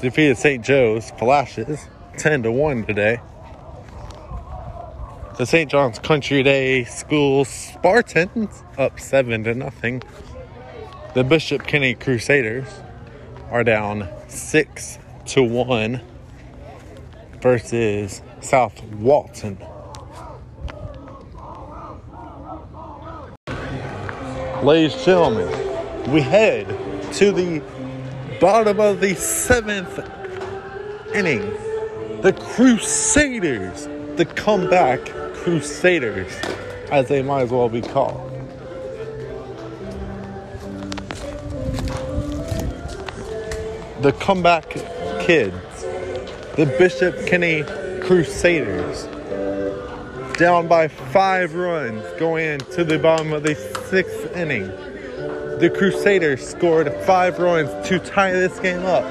[0.00, 0.64] defeated St.
[0.64, 1.86] Joe's Flashes
[2.18, 3.20] 10 to 1 today.
[5.38, 5.70] The St.
[5.70, 10.02] John's Country Day School Spartans up 7 to nothing.
[11.14, 12.66] The Bishop Kenny Crusaders
[13.50, 16.00] are down 6 to 1
[17.46, 19.56] versus South Walton.
[24.64, 26.66] Ladies and gentlemen, we head
[27.12, 27.62] to the
[28.40, 29.96] bottom of the seventh
[31.14, 31.42] inning.
[32.22, 33.86] The Crusaders,
[34.16, 35.04] the comeback
[35.34, 36.34] Crusaders,
[36.90, 38.28] as they might as well be called.
[44.02, 44.68] The comeback
[45.20, 45.54] kids,
[46.56, 47.64] the Bishop Kenny
[48.00, 49.04] Crusaders,
[50.38, 53.54] down by five runs going into the bottom of the
[53.90, 54.68] sixth inning.
[55.58, 59.04] The Crusaders scored five runs to tie this game up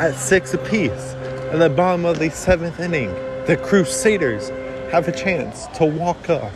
[0.00, 1.14] at six apiece.
[1.52, 3.10] At the bottom of the seventh inning,
[3.46, 4.48] the Crusaders
[4.90, 6.50] have a chance to walk up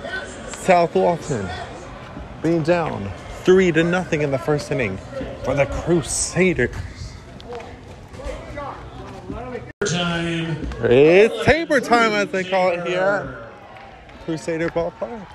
[0.48, 1.48] South Walton,
[2.42, 3.08] being down
[3.44, 4.98] three to nothing in the first inning
[5.44, 6.74] for the Crusaders.
[10.80, 13.48] It's Tabor time, as they call it here
[14.24, 15.26] Crusader Ballpark.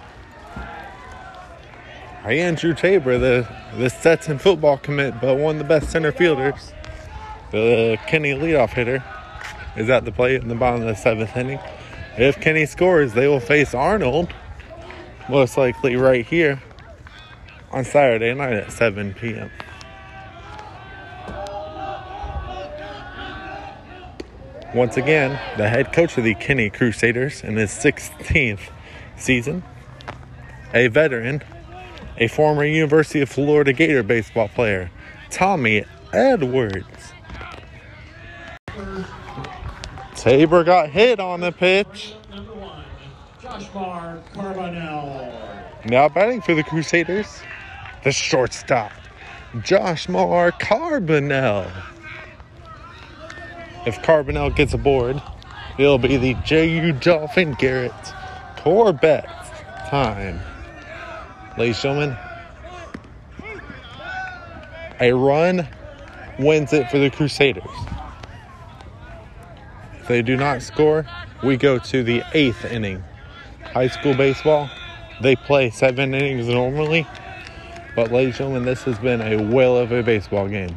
[2.24, 3.48] Andrew Tabor, the,
[3.78, 6.72] the Stetson football commit, but one of the best center fielders,
[7.52, 9.03] the Kenny leadoff hitter,
[9.76, 11.60] is at the plate in the bottom of the seventh inning.
[12.18, 14.34] If Kenny scores, they will face Arnold,
[15.28, 16.61] most likely right here
[17.72, 19.52] on Saturday night at 7 p.m.
[24.74, 28.72] Once again, the head coach of the Kenny Crusaders in his 16th
[29.16, 29.62] season,
[30.74, 31.44] a veteran,
[32.18, 34.90] a former University of Florida Gator baseball player,
[35.30, 37.14] Tommy Edwards.
[40.16, 42.16] Tabor got hit on the pitch.
[45.86, 47.41] Now batting for the Crusaders,
[48.04, 48.91] the shortstop,
[49.62, 51.93] Josh Mar Carbonell.
[53.85, 55.22] If Carbonell gets aboard,
[55.77, 57.93] it'll be the JU Dolphin Garrett
[58.57, 59.26] Corbett
[59.89, 60.39] time.
[61.57, 62.18] Ladies and gentlemen,
[64.99, 65.68] a run
[66.39, 67.64] wins it for the Crusaders.
[69.99, 71.05] If they do not score,
[71.43, 73.03] we go to the eighth inning.
[73.65, 74.69] High school baseball,
[75.22, 77.05] they play seven innings normally.
[77.95, 80.76] But, ladies and gentlemen, this has been a whale of a baseball game.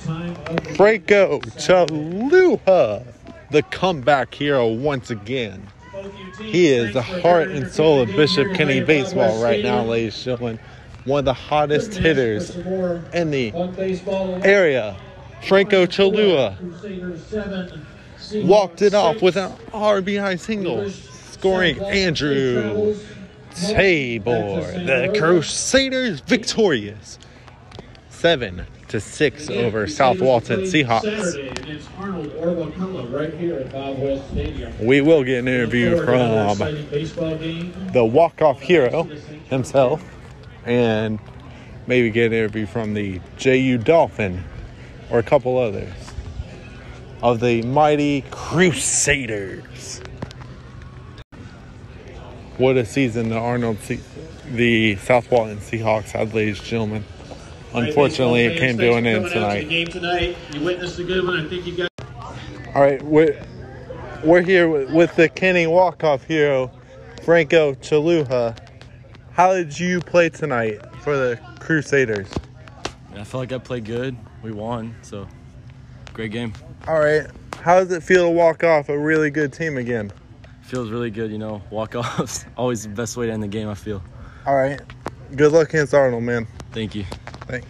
[0.00, 0.43] Time of
[0.76, 3.04] Franco Chaluha,
[3.50, 5.66] the comeback hero once again.
[6.38, 10.58] He is the heart and soul of Bishop Kenny baseball right now, ladies and gentlemen.
[11.04, 13.52] One of the hottest hitters in the
[14.44, 14.96] area.
[15.46, 16.56] Franco Chalua
[18.44, 22.96] walked it off with an RBI single, scoring Andrew
[23.54, 24.62] Tabor.
[24.62, 27.18] The Crusaders victorious.
[28.08, 31.02] Seven to six over South Walton Seahawks.
[34.78, 37.90] We will get an interview from game.
[37.92, 39.02] the walk-off hero
[39.48, 40.00] himself
[40.64, 41.18] and
[41.88, 44.44] maybe get an interview from the JU Dolphin
[45.10, 45.92] or a couple others
[47.20, 50.00] of the mighty Crusaders.
[52.58, 53.78] What a season the Arnold,
[54.52, 57.04] the South Walton Seahawks had, ladies and gentlemen.
[57.74, 59.68] Unfortunately, it came to an end The tonight.
[59.68, 60.36] game tonight.
[60.52, 61.44] You witnessed a good one.
[61.44, 61.90] I think you got.
[62.74, 63.40] All right, we're
[64.22, 66.70] we're here with, with the Kenny walk-off hero,
[67.24, 68.56] Franco Chaluha.
[69.32, 72.28] How did you play tonight for the Crusaders?
[73.14, 74.16] I felt like I played good.
[74.42, 75.26] We won, so
[76.12, 76.52] great game.
[76.86, 77.26] All right,
[77.60, 80.12] how does it feel to walk off a really good team again?
[80.62, 81.62] Feels really good, you know.
[81.70, 83.68] Walk offs always the best way to end the game.
[83.68, 84.02] I feel.
[84.46, 84.80] All right,
[85.34, 86.46] good luck against Arnold, man.
[86.72, 87.04] Thank you.
[87.46, 87.66] Thanks.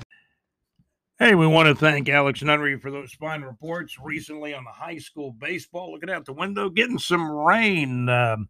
[1.18, 4.98] Hey, we want to thank Alex Nunnery for those fine reports recently on the high
[4.98, 5.92] school baseball.
[5.92, 8.48] Looking out the window, getting some rain um,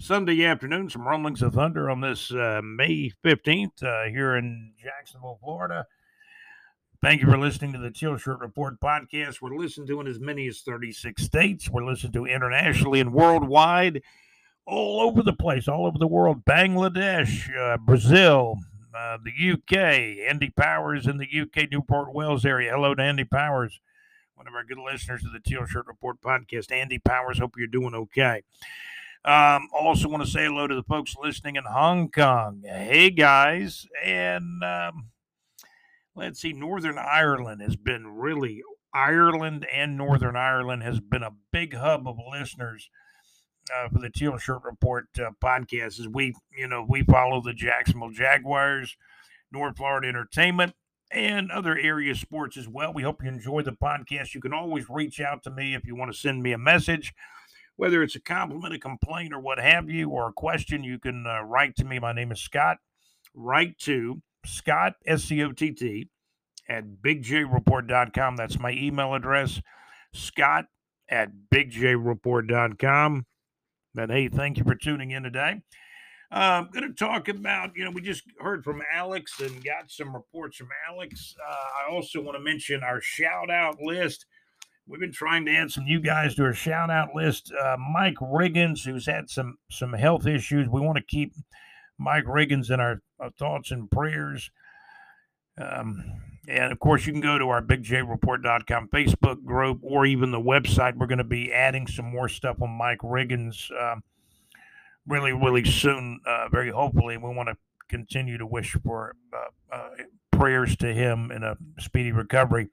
[0.00, 5.38] Sunday afternoon, some rumblings of thunder on this uh, May 15th uh, here in Jacksonville,
[5.42, 5.86] Florida.
[7.02, 9.40] Thank you for listening to the Teal Shirt Report podcast.
[9.40, 11.70] We're listened to in as many as 36 states.
[11.70, 14.02] We're listened to internationally and worldwide,
[14.66, 16.44] all over the place, all over the world.
[16.44, 18.56] Bangladesh, uh, Brazil,
[18.98, 22.72] uh, the UK, Andy Powers in the UK, Newport Wales area.
[22.72, 23.80] Hello to Andy Powers,
[24.34, 26.72] one of our good listeners to the Teal Shirt Report podcast.
[26.72, 28.42] Andy Powers, hope you're doing okay.
[29.24, 32.62] Um, also, want to say hello to the folks listening in Hong Kong.
[32.64, 33.86] Hey, guys.
[34.02, 35.10] And, um,
[36.16, 38.62] let's see, Northern Ireland has been really
[38.92, 42.90] Ireland and Northern Ireland has been a big hub of listeners
[43.76, 46.00] uh, for the Teal Shirt Report uh, podcast.
[46.00, 48.96] As we, you know, we follow the Jacksonville Jaguars,
[49.52, 50.74] North Florida Entertainment,
[51.10, 52.92] and other area sports as well.
[52.92, 54.34] We hope you enjoy the podcast.
[54.34, 57.12] You can always reach out to me if you want to send me a message.
[57.76, 61.24] Whether it's a compliment, a complaint, or what have you, or a question, you can
[61.26, 61.98] uh, write to me.
[61.98, 62.78] My name is Scott.
[63.34, 66.08] Write to Scott, S C O T T,
[66.68, 68.36] at bigjreport.com.
[68.36, 69.62] That's my email address,
[70.12, 70.66] Scott
[71.08, 73.26] at bigjreport.com.
[73.98, 75.60] But hey, thank you for tuning in today.
[76.30, 79.90] Uh, I'm going to talk about, you know, we just heard from Alex and got
[79.90, 81.34] some reports from Alex.
[81.44, 84.24] Uh, I also want to mention our shout out list.
[84.86, 87.52] We've been trying to add some new guys to our shout out list.
[87.52, 90.68] Uh, Mike Riggins, who's had some some health issues.
[90.68, 91.32] We want to keep
[91.98, 94.52] Mike Riggins in our, our thoughts and prayers.
[95.60, 96.04] Um,
[96.48, 100.96] and of course, you can go to our bigjreport.com Facebook group or even the website.
[100.96, 103.96] We're going to be adding some more stuff on Mike Riggins uh,
[105.06, 107.18] really, really soon, uh, very hopefully.
[107.18, 107.56] We want to
[107.88, 109.88] continue to wish for uh, uh,
[110.30, 112.68] prayers to him in a speedy recovery.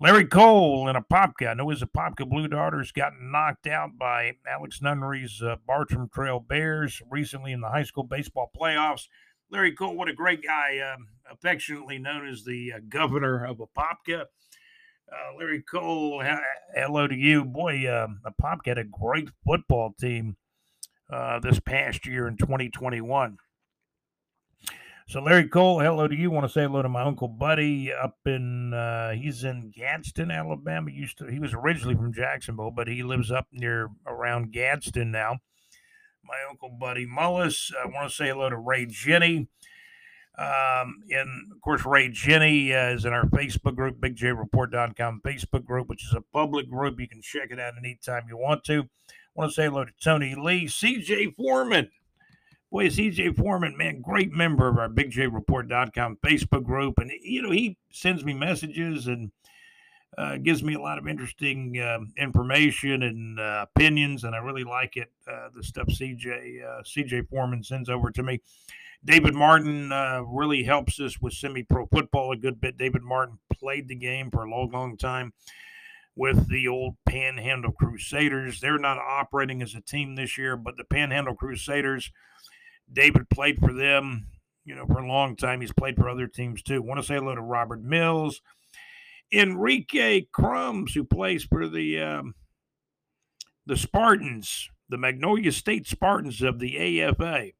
[0.00, 1.48] Larry Cole and Apopka.
[1.48, 6.38] I know his Apopka Blue Darters got knocked out by Alex Nunnery's uh, Bartram Trail
[6.38, 9.08] Bears recently in the high school baseball playoffs.
[9.50, 14.22] Larry Cole, what a great guy, um, affectionately known as the uh, governor of Apopka.
[15.10, 16.40] Uh, Larry Cole, ha-
[16.74, 17.44] hello to you.
[17.44, 20.36] Boy, uh, Apopka had a great football team
[21.10, 23.38] uh, this past year in 2021.
[25.06, 26.30] So, Larry Cole, hello to you.
[26.30, 30.90] Want to say hello to my uncle Buddy up in, uh, he's in Gadsden, Alabama.
[30.90, 35.38] Used to, he was originally from Jacksonville, but he lives up near around Gadsden now
[36.28, 37.72] my uncle Buddy Mullis.
[37.74, 39.48] I want to say hello to Ray Jenny.
[40.38, 45.88] Um, and of course, Ray Jenny uh, is in our Facebook group, bigjreport.com Facebook group,
[45.88, 47.00] which is a public group.
[47.00, 48.82] You can check it out anytime you want to.
[48.82, 51.90] I want to say hello to Tony Lee, CJ Foreman.
[52.70, 56.98] Boy, CJ Foreman, man, great member of our bigjreport.com Facebook group.
[56.98, 59.32] And, you know, he sends me messages and
[60.16, 64.64] uh, gives me a lot of interesting uh, information and uh, opinions, and I really
[64.64, 65.10] like it.
[65.30, 68.40] Uh, the stuff CJ uh, CJ Foreman sends over to me.
[69.04, 72.76] David Martin uh, really helps us with semi-pro football a good bit.
[72.76, 75.32] David Martin played the game for a long, long time
[76.16, 78.60] with the old Panhandle Crusaders.
[78.60, 82.10] They're not operating as a team this year, but the Panhandle Crusaders,
[82.92, 84.26] David played for them,
[84.64, 85.60] you know, for a long time.
[85.60, 86.82] He's played for other teams too.
[86.82, 88.42] Want to say hello to Robert Mills.
[89.32, 92.34] Enrique Crumbs, who plays for the um,
[93.66, 97.50] the Spartans, the Magnolia State Spartans of the AFA.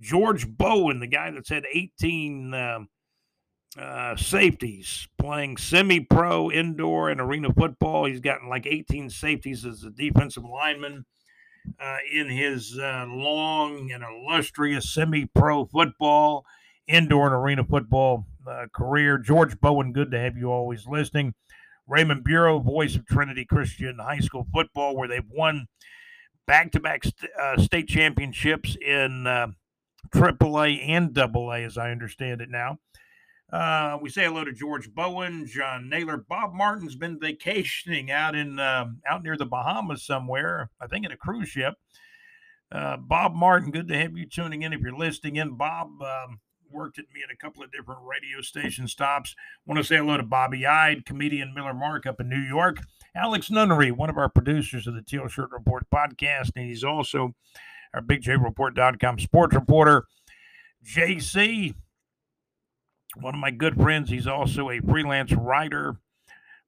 [0.00, 2.78] George Bowen, the guy that's had 18 uh,
[3.78, 8.06] uh, safeties playing semi pro, indoor, and arena football.
[8.06, 11.04] He's gotten like 18 safeties as a defensive lineman
[11.78, 16.44] uh, in his uh, long and illustrious semi pro football,
[16.88, 19.18] indoor, and arena football uh, career.
[19.18, 21.34] George Bowen, good to have you always listening.
[21.86, 25.66] Raymond Bureau, voice of Trinity Christian High School football, where they've won
[26.46, 27.04] back to back
[27.58, 29.48] state championships in uh,
[30.14, 32.78] AAA and AA, as I understand it now.
[33.52, 36.18] Uh, we say hello to George Bowen, John Naylor.
[36.28, 41.10] Bob Martin's been vacationing out in uh, out near the Bahamas somewhere, I think in
[41.10, 41.74] a cruise ship.
[42.70, 44.72] Uh, Bob Martin, good to have you tuning in.
[44.72, 46.38] If you're listening in, Bob, um,
[46.70, 49.34] worked at me at a couple of different radio station stops.
[49.66, 52.78] Want to say hello to Bobby Ide, comedian Miller Mark up in New York.
[53.14, 57.34] Alex Nunnery, one of our producers of the Teal Shirt Report podcast, and he's also
[57.92, 60.04] our BigJReport.com sports reporter.
[60.84, 61.74] JC,
[63.16, 65.96] one of my good friends, he's also a freelance writer,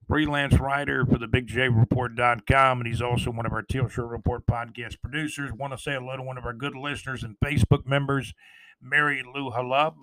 [0.09, 5.01] freelance writer for the BigJReport.com, and he's also one of our Teal Shirt Report podcast
[5.01, 5.53] producers.
[5.53, 8.35] Want to say hello to one of our good listeners and Facebook members,
[8.83, 9.95] Mary Lou Halub.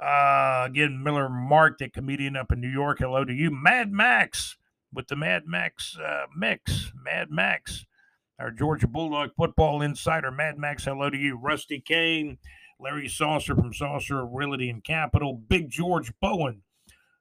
[0.00, 2.98] Uh, again, Miller Mark, the comedian up in New York.
[3.00, 3.50] Hello to you.
[3.50, 4.56] Mad Max
[4.92, 6.92] with the Mad Max uh, mix.
[7.04, 7.84] Mad Max,
[8.38, 10.30] our Georgia Bulldog football insider.
[10.30, 11.36] Mad Max, hello to you.
[11.36, 12.38] Rusty Kane,
[12.78, 15.34] Larry Saucer from Saucer Realty and Capital.
[15.48, 16.62] Big George Bowen,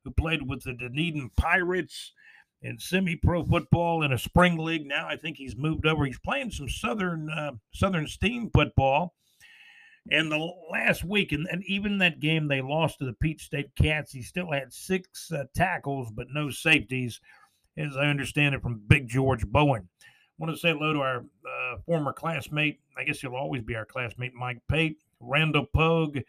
[0.03, 2.14] who played with the Dunedin Pirates
[2.61, 4.85] in semi-pro football in a spring league.
[4.85, 6.05] Now I think he's moved over.
[6.05, 9.15] He's playing some Southern uh, Southern Steam football.
[10.09, 13.75] And the last week, and, and even that game they lost to the Peach State
[13.75, 17.19] Cats, he still had six uh, tackles but no safeties,
[17.77, 19.88] as I understand it from Big George Bowen.
[20.01, 20.05] I
[20.38, 22.79] want to say hello to our uh, former classmate.
[22.97, 26.19] I guess he'll always be our classmate, Mike Pate, Randall Pogue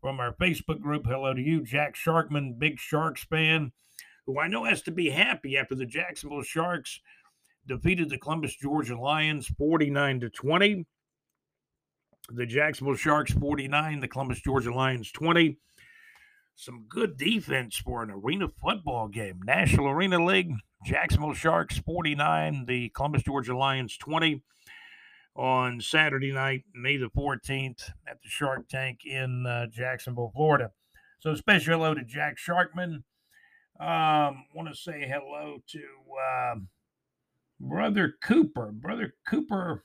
[0.00, 1.04] from our Facebook group.
[1.06, 3.72] Hello to you, Jack Sharkman, big Sharks fan,
[4.24, 7.00] who I know has to be happy after the Jacksonville Sharks
[7.66, 10.86] defeated the Columbus, Georgia Lions 49 to 20
[12.30, 15.58] the Jacksonville Sharks 49, the Columbus, Georgia Lions 20.
[16.54, 19.40] Some good defense for an arena football game.
[19.44, 20.54] National Arena League,
[20.84, 24.42] Jacksonville Sharks 49, the Columbus, Georgia Lions 20
[25.34, 30.70] on Saturday night, May the 14th, at the Shark Tank in uh, Jacksonville, Florida.
[31.18, 33.04] So, special hello to Jack Sharkman.
[33.78, 35.82] Um, want to say hello to
[36.22, 36.54] uh,
[37.60, 38.72] Brother Cooper.
[38.72, 39.84] Brother Cooper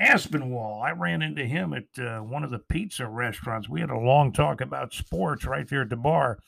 [0.00, 0.82] Aspinwall.
[0.82, 3.68] I ran into him at uh, one of the pizza restaurants.
[3.68, 6.38] We had a long talk about sports right there at the bar.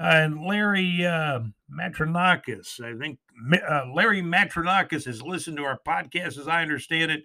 [0.00, 3.18] Uh, and Larry uh, Matronakis, I think
[3.68, 7.24] uh, Larry Matronakis has listened to our podcast, as I understand it.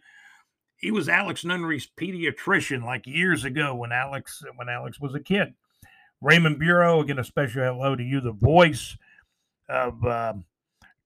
[0.78, 5.54] He was Alex Nunnery's pediatrician like years ago when Alex when Alex was a kid.
[6.22, 8.96] Raymond Bureau, again, a special hello to you, the voice
[9.68, 10.34] of uh,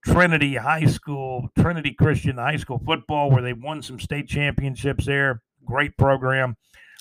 [0.04, 5.42] Trinity High School, Trinity Christian High School football, where they won some state championships there.
[5.64, 6.56] Great program.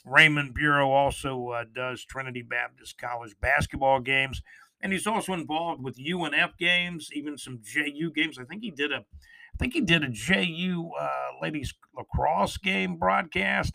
[0.06, 4.42] Raymond Bureau also uh, does Trinity Baptist College basketball games,
[4.82, 8.38] and he's also involved with UNF games, even some JU games.
[8.40, 11.10] I think he did a, I think he did a JU uh,
[11.42, 13.74] ladies lacrosse game broadcast.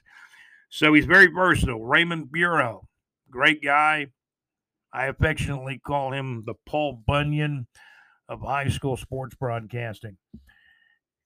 [0.71, 1.85] So he's very versatile.
[1.85, 2.89] Raymond Bureau,
[3.31, 4.09] great guy.
[4.93, 7.67] I affectionately call him the Paul Bunyan
[8.29, 10.17] of high school sports broadcasting.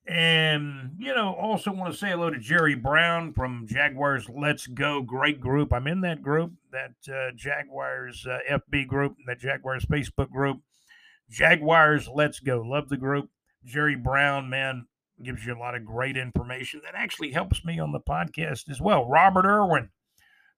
[0.07, 5.01] And, you know, also want to say hello to Jerry Brown from Jaguars Let's Go.
[5.01, 5.73] Great group.
[5.73, 10.59] I'm in that group, that uh, Jaguars uh, FB group, that Jaguars Facebook group.
[11.31, 12.63] Jaguars Let's Go.
[12.63, 13.31] Love the group.
[13.65, 14.87] Jerry Brown, man,
[15.23, 18.81] gives you a lot of great information that actually helps me on the podcast as
[18.81, 19.09] well.
[19.09, 19.91] Robert Irwin.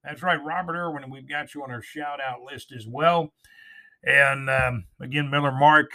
[0.02, 1.10] That's right, Robert Irwin.
[1.10, 3.32] We've got you on our shout out list as well.
[4.02, 5.90] And um, again, Miller Mark,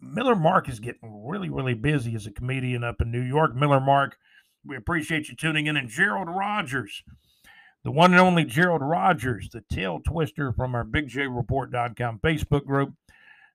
[0.00, 3.54] Miller Mark is getting really, really busy as a comedian up in New York.
[3.54, 4.18] Miller Mark,
[4.64, 5.76] we appreciate you tuning in.
[5.76, 7.02] And Gerald Rogers,
[7.82, 12.94] the one and only Gerald Rogers, the tail twister from our BigJReport.com Facebook group.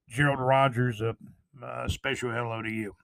[0.09, 1.15] Gerald Rogers, a,
[1.63, 2.95] a special hello to you.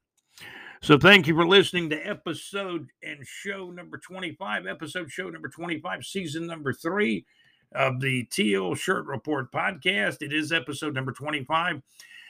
[0.82, 6.06] So thank you for listening to episode and show number 25, episode show number 25,
[6.06, 7.26] season number three
[7.74, 10.22] of the Teal Shirt Report podcast.
[10.22, 11.82] It is episode number 25.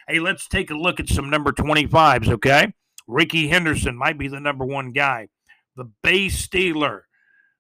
[0.10, 2.74] Hey, let's take a look at some number 25s, okay?
[3.08, 5.28] Rickey Henderson might be the number one guy.
[5.76, 7.08] The base stealer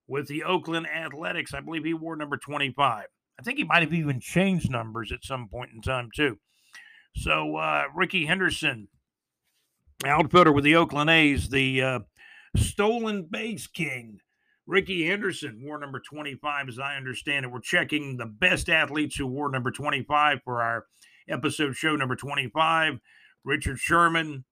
[0.07, 3.03] with the Oakland Athletics, I believe he wore number 25.
[3.38, 6.40] I think he might have even changed numbers at some point in time, too.
[7.18, 8.88] So, uh, Rickey Henderson,
[10.06, 11.99] outfielder with the Oakland A's, the uh,
[12.56, 14.19] stolen base king.
[14.65, 17.52] Rickey Henderson wore number 25, as I understand it.
[17.52, 20.86] We're checking the best athletes who wore number 25 for our
[21.30, 22.99] episode show number 25.
[23.44, 24.44] Richard Sherman.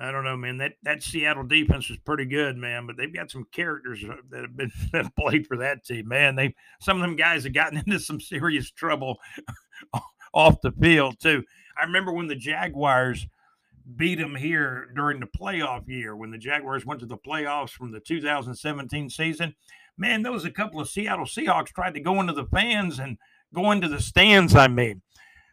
[0.00, 0.58] I don't know, man.
[0.58, 2.86] That that Seattle defense was pretty good, man.
[2.86, 6.36] But they've got some characters that have been that played for that team, man.
[6.36, 9.18] They some of them guys have gotten into some serious trouble
[10.32, 11.42] off the field too.
[11.76, 13.26] I remember when the Jaguars
[13.96, 17.90] beat them here during the playoff year when the Jaguars went to the playoffs from
[17.90, 19.54] the 2017 season.
[19.96, 23.16] Man, there was a couple of Seattle Seahawks tried to go into the fans and
[23.54, 24.54] go into the stands.
[24.54, 25.02] I mean,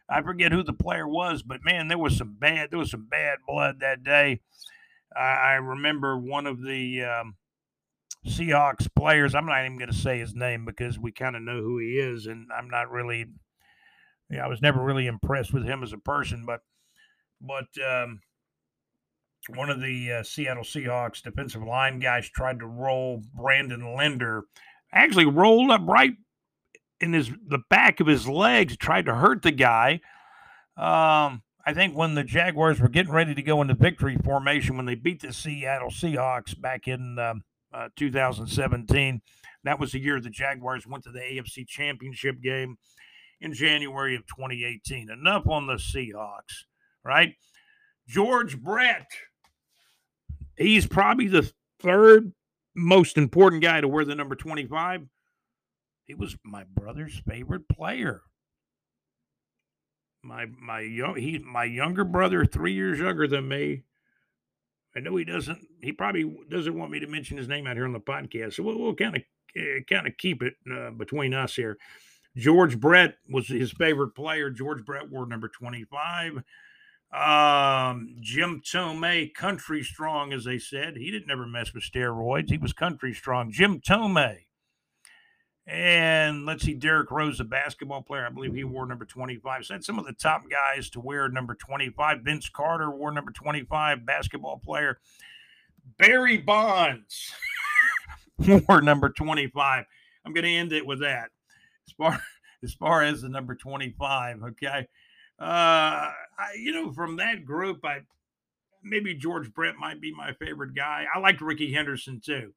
[0.08, 3.08] I forget who the player was, but man, there was some bad there was some
[3.10, 4.40] bad blood that day.
[5.14, 7.36] I, I remember one of the um,
[8.26, 9.34] Seahawks players.
[9.34, 11.98] I'm not even going to say his name because we kind of know who he
[11.98, 13.26] is, and I'm not really.
[14.30, 16.60] Yeah, I was never really impressed with him as a person, but
[17.40, 18.20] but um,
[19.54, 24.44] one of the uh, Seattle Seahawks defensive line guys tried to roll Brandon Linder,
[24.92, 26.14] actually rolled up right
[27.00, 30.00] in his the back of his legs, tried to hurt the guy.
[30.76, 34.86] Um, I think when the Jaguars were getting ready to go into victory formation when
[34.86, 37.42] they beat the Seattle Seahawks back in um,
[37.72, 39.20] uh, 2017,
[39.64, 42.76] that was the year the Jaguars went to the AFC Championship game
[43.40, 45.10] in January of 2018.
[45.10, 46.66] Enough on the Seahawks,
[47.04, 47.34] right?
[48.06, 49.10] George Brett,
[50.56, 51.50] he's probably the
[51.80, 52.32] third
[52.76, 55.02] most important guy to wear the number 25
[56.06, 58.22] he was my brother's favorite player.
[60.26, 63.84] my my young he my younger brother, three years younger than me.
[64.94, 65.58] I know he doesn't.
[65.82, 68.62] He probably doesn't want me to mention his name out here on the podcast, so
[68.62, 69.22] we'll, kind of
[69.88, 71.78] kind of keep it uh, between us here.
[72.36, 74.50] George Brett was his favorite player.
[74.50, 76.42] George Brett wore number twenty five.
[77.12, 80.96] Um, Jim Thome, country strong, as they said.
[80.96, 82.50] He didn't ever mess with steroids.
[82.50, 83.52] He was country strong.
[83.52, 84.45] Jim Thome.
[85.68, 88.24] And let's see, Derrick Rose, a basketball player.
[88.24, 89.66] I believe he wore number 25.
[89.66, 92.20] Said some of the top guys to wear number 25.
[92.20, 95.00] Vince Carter wore number 25, basketball player.
[95.98, 97.32] Barry Bonds
[98.38, 99.84] wore number 25.
[100.24, 101.30] I'm going to end it with that.
[101.88, 102.22] As far
[102.62, 104.88] as far as the number 25, okay.
[105.38, 106.12] Uh, I,
[106.56, 108.00] you know, from that group, I
[108.84, 111.06] maybe George Brett might be my favorite guy.
[111.12, 112.52] I liked Rickey Henderson too.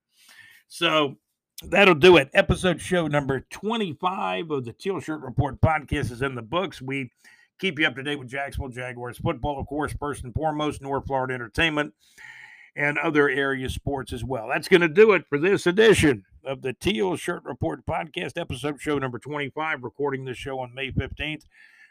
[0.67, 1.17] So
[1.63, 2.29] that'll do it.
[2.33, 6.81] Episode show number 25 of the Teal Shirt Report podcast is in the books.
[6.81, 7.11] We
[7.59, 11.05] keep you up to date with Jacksonville Jaguars football, of course, first and foremost, North
[11.07, 11.93] Florida entertainment
[12.75, 14.47] and other area sports as well.
[14.47, 18.79] That's going to do it for this edition of the Teal Shirt Report podcast, episode
[18.79, 21.43] show number 25, recording this show on May 15th.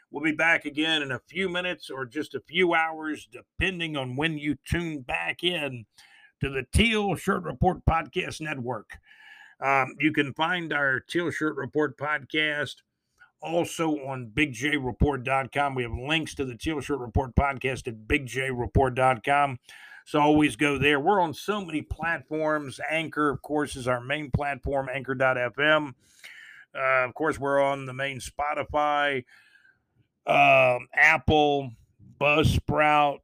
[0.09, 4.15] We'll be back again in a few minutes or just a few hours, depending on
[4.15, 5.85] when you tune back in
[6.41, 8.97] to the Teal Shirt Report Podcast Network.
[9.61, 12.75] Um, you can find our Teal Shirt Report podcast
[13.41, 15.75] also on bigjreport.com.
[15.75, 19.59] We have links to the Teal Shirt Report podcast at bigjreport.com.
[20.05, 20.99] So always go there.
[20.99, 22.79] We're on so many platforms.
[22.89, 25.93] Anchor, of course, is our main platform, anchor.fm.
[26.75, 29.23] Uh, of course, we're on the main Spotify,
[30.25, 31.71] um, Apple,
[32.19, 33.19] Buzzsprout,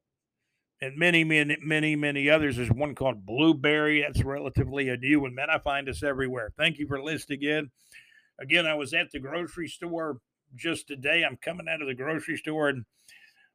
[0.85, 2.57] and many, many, many, many others.
[2.57, 4.01] There's one called Blueberry.
[4.01, 5.33] That's relatively a new one.
[5.33, 6.53] Man, I find us everywhere.
[6.57, 7.71] Thank you for listening in.
[8.39, 10.19] Again, I was at the grocery store
[10.55, 11.23] just today.
[11.23, 12.85] I'm coming out of the grocery store and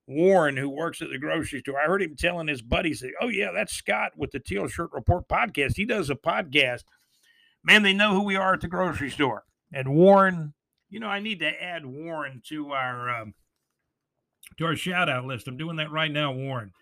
[0.06, 3.52] Warren, who works at the grocery store, I heard him telling his buddies, "Oh yeah,
[3.52, 5.76] that's Scott with the Teal Shirt Report podcast.
[5.76, 6.82] He does a podcast.
[7.62, 10.54] Man, they know who we are at the grocery store." And Warren,
[10.88, 13.34] you know, I need to add Warren to our um,
[14.58, 15.46] to our shout out list.
[15.46, 16.72] I'm doing that right now, Warren.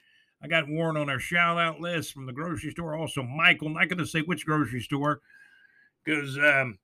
[0.43, 2.97] I got Warren on our shout out list from the grocery store.
[2.97, 3.71] Also, Michael.
[3.71, 5.21] Not going to say which grocery store
[6.05, 6.79] because um,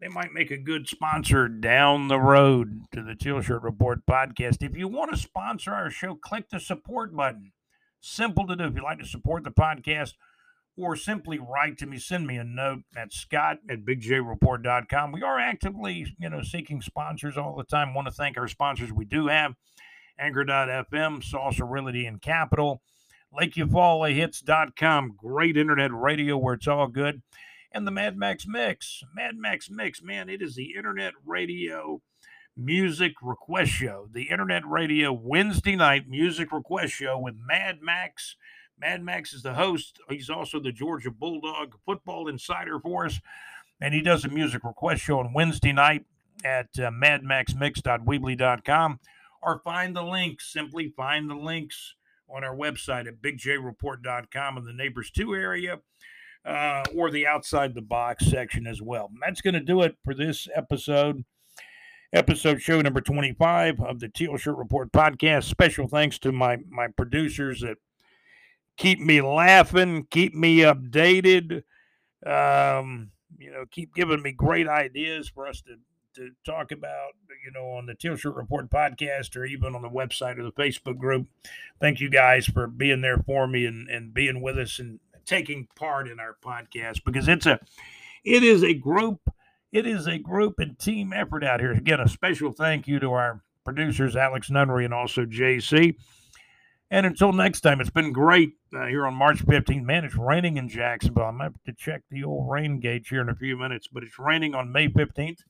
[0.00, 4.62] they might make a good sponsor down the road to the Teal Shirt Report podcast.
[4.62, 7.52] If you want to sponsor our show, click the support button.
[8.00, 8.64] Simple to do.
[8.64, 10.14] If you'd like to support the podcast,
[10.76, 15.12] or simply write to me, send me a note at scott at bigjreport.com.
[15.12, 17.94] We are actively, you know, seeking sponsors all the time.
[17.94, 19.54] Want to thank our sponsors we do have.
[20.18, 22.82] Anchor.fm, Realty and Capital,
[23.38, 27.22] LakeUvalleHits.com, great internet radio where it's all good,
[27.72, 29.02] and the Mad Max Mix.
[29.14, 32.00] Mad Max Mix, man, it is the internet radio
[32.56, 34.08] music request show.
[34.12, 38.36] The internet radio Wednesday night music request show with Mad Max.
[38.78, 39.98] Mad Max is the host.
[40.08, 43.20] He's also the Georgia Bulldog football insider for us.
[43.80, 46.06] And he does a music request show on Wednesday night
[46.44, 49.00] at uh, madmaxmix.weebly.com
[49.42, 50.50] or find the links.
[50.50, 51.94] Simply find the links
[52.28, 55.80] on our website at bigjreport.com in the Neighbors 2 area
[56.44, 59.10] uh, or the outside the box section as well.
[59.20, 61.24] That's going to do it for this episode.
[62.12, 65.44] Episode show number 25 of the Teal Shirt Report podcast.
[65.44, 67.78] Special thanks to my my producers that
[68.76, 71.64] keep me laughing, keep me updated,
[72.24, 75.74] um, you know, keep giving me great ideas for us to
[76.16, 77.12] to talk about,
[77.44, 80.52] you know, on the Teal Shirt Report podcast or even on the website or the
[80.52, 81.26] Facebook group.
[81.80, 85.68] Thank you guys for being there for me and, and being with us and taking
[85.76, 87.58] part in our podcast because it's a
[88.24, 89.20] it is a group
[89.72, 91.72] it is a group and team effort out here.
[91.72, 95.96] Again, a special thank you to our producers Alex Nunnery and also JC.
[96.90, 99.82] And until next time, it's been great uh, here on March 15th.
[99.82, 101.24] Man, it's raining in Jacksonville.
[101.24, 103.88] I'm going to have to check the old rain gauge here in a few minutes,
[103.92, 105.40] but it's raining on May 15th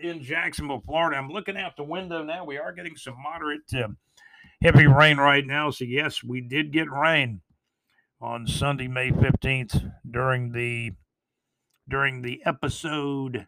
[0.00, 1.16] in Jacksonville, Florida.
[1.16, 2.44] I'm looking out the window now.
[2.44, 3.96] We are getting some moderate to
[4.62, 5.70] heavy rain right now.
[5.70, 7.40] So, yes, we did get rain
[8.20, 10.92] on Sunday, May 15th during the
[11.88, 13.46] during the episode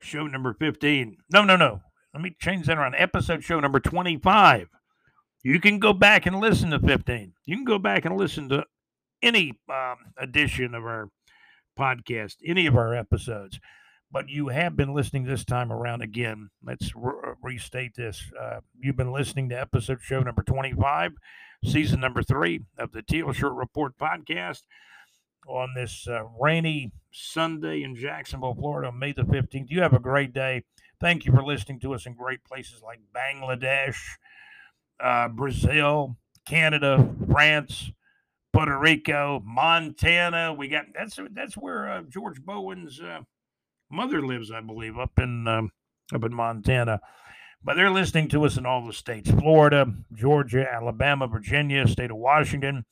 [0.00, 1.18] show number 15.
[1.30, 1.80] No, no, no.
[2.12, 2.94] Let me change that around.
[2.96, 4.68] Episode show number 25.
[5.44, 7.32] You can go back and listen to 15.
[7.44, 8.64] You can go back and listen to
[9.22, 11.08] any um, edition of our
[11.78, 13.60] podcast, any of our episodes.
[14.16, 16.48] But you have been listening this time around again.
[16.64, 18.32] Let's re- uh, restate this.
[18.40, 21.12] Uh, you've been listening to episode show number 25,
[21.62, 24.62] season number three of the Teal Shirt Report podcast
[25.46, 29.66] on this uh, rainy Sunday in Jacksonville, Florida, May the 15th.
[29.68, 30.64] You have a great day.
[30.98, 33.98] Thank you for listening to us in great places like Bangladesh,
[34.98, 36.16] uh, Brazil,
[36.48, 37.92] Canada, France,
[38.54, 40.54] Puerto Rico, Montana.
[40.54, 43.20] We got that's that's where uh, George Bowen's uh,
[43.90, 45.70] mother lives, I believe, up in um,
[46.14, 47.00] up in Montana.
[47.62, 52.16] But they're listening to us in all the states: Florida, Georgia, Alabama, Virginia, state of
[52.16, 52.84] Washington,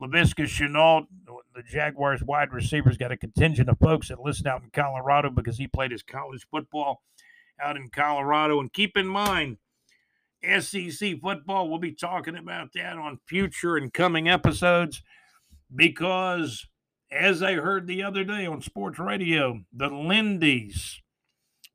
[0.00, 1.06] Laviska Shenault,
[1.54, 5.56] the Jaguars wide receivers, got a contingent of folks that listen out in Colorado because
[5.56, 7.02] he played his college football
[7.60, 8.60] out in Colorado.
[8.60, 9.56] And keep in mind,
[10.60, 15.02] SEC football, we'll be talking about that on future and coming episodes
[15.74, 16.66] because,
[17.10, 21.00] as I heard the other day on sports radio, the Lindy's,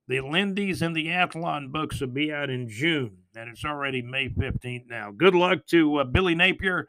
[0.07, 4.29] the Lindy's and the Athlon books will be out in June, and it's already May
[4.29, 5.11] 15th now.
[5.11, 6.87] Good luck to uh, Billy Napier.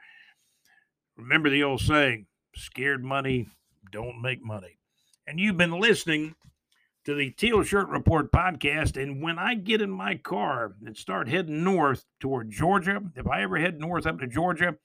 [1.16, 3.48] Remember the old saying, scared money
[3.90, 4.78] don't make money.
[5.26, 6.34] And you've been listening
[7.04, 9.00] to the Teal Shirt Report podcast.
[9.00, 13.42] And when I get in my car and start heading north toward Georgia, if I
[13.42, 14.76] ever head north up to Georgia,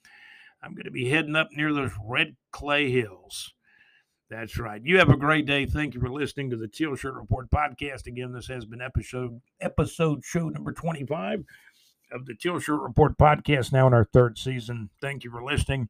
[0.61, 3.53] I'm going to be heading up near those red clay hills.
[4.29, 4.81] That's right.
[4.83, 5.65] You have a great day.
[5.65, 8.07] Thank you for listening to the Teal Shirt Report podcast.
[8.07, 11.45] Again, this has been episode episode show number 25
[12.11, 14.89] of the Teal Shirt Report podcast, now in our third season.
[15.01, 15.87] Thank you for listening.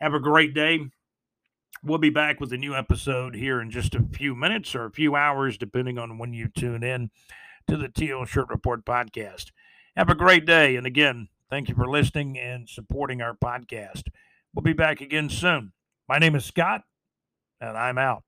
[0.00, 0.80] Have a great day.
[1.82, 4.92] We'll be back with a new episode here in just a few minutes or a
[4.92, 7.10] few hours, depending on when you tune in
[7.68, 9.52] to the Teal Shirt Report podcast.
[9.96, 10.76] Have a great day.
[10.76, 14.04] And again, Thank you for listening and supporting our podcast.
[14.54, 15.72] We'll be back again soon.
[16.08, 16.82] My name is Scott,
[17.60, 18.24] and I'm out.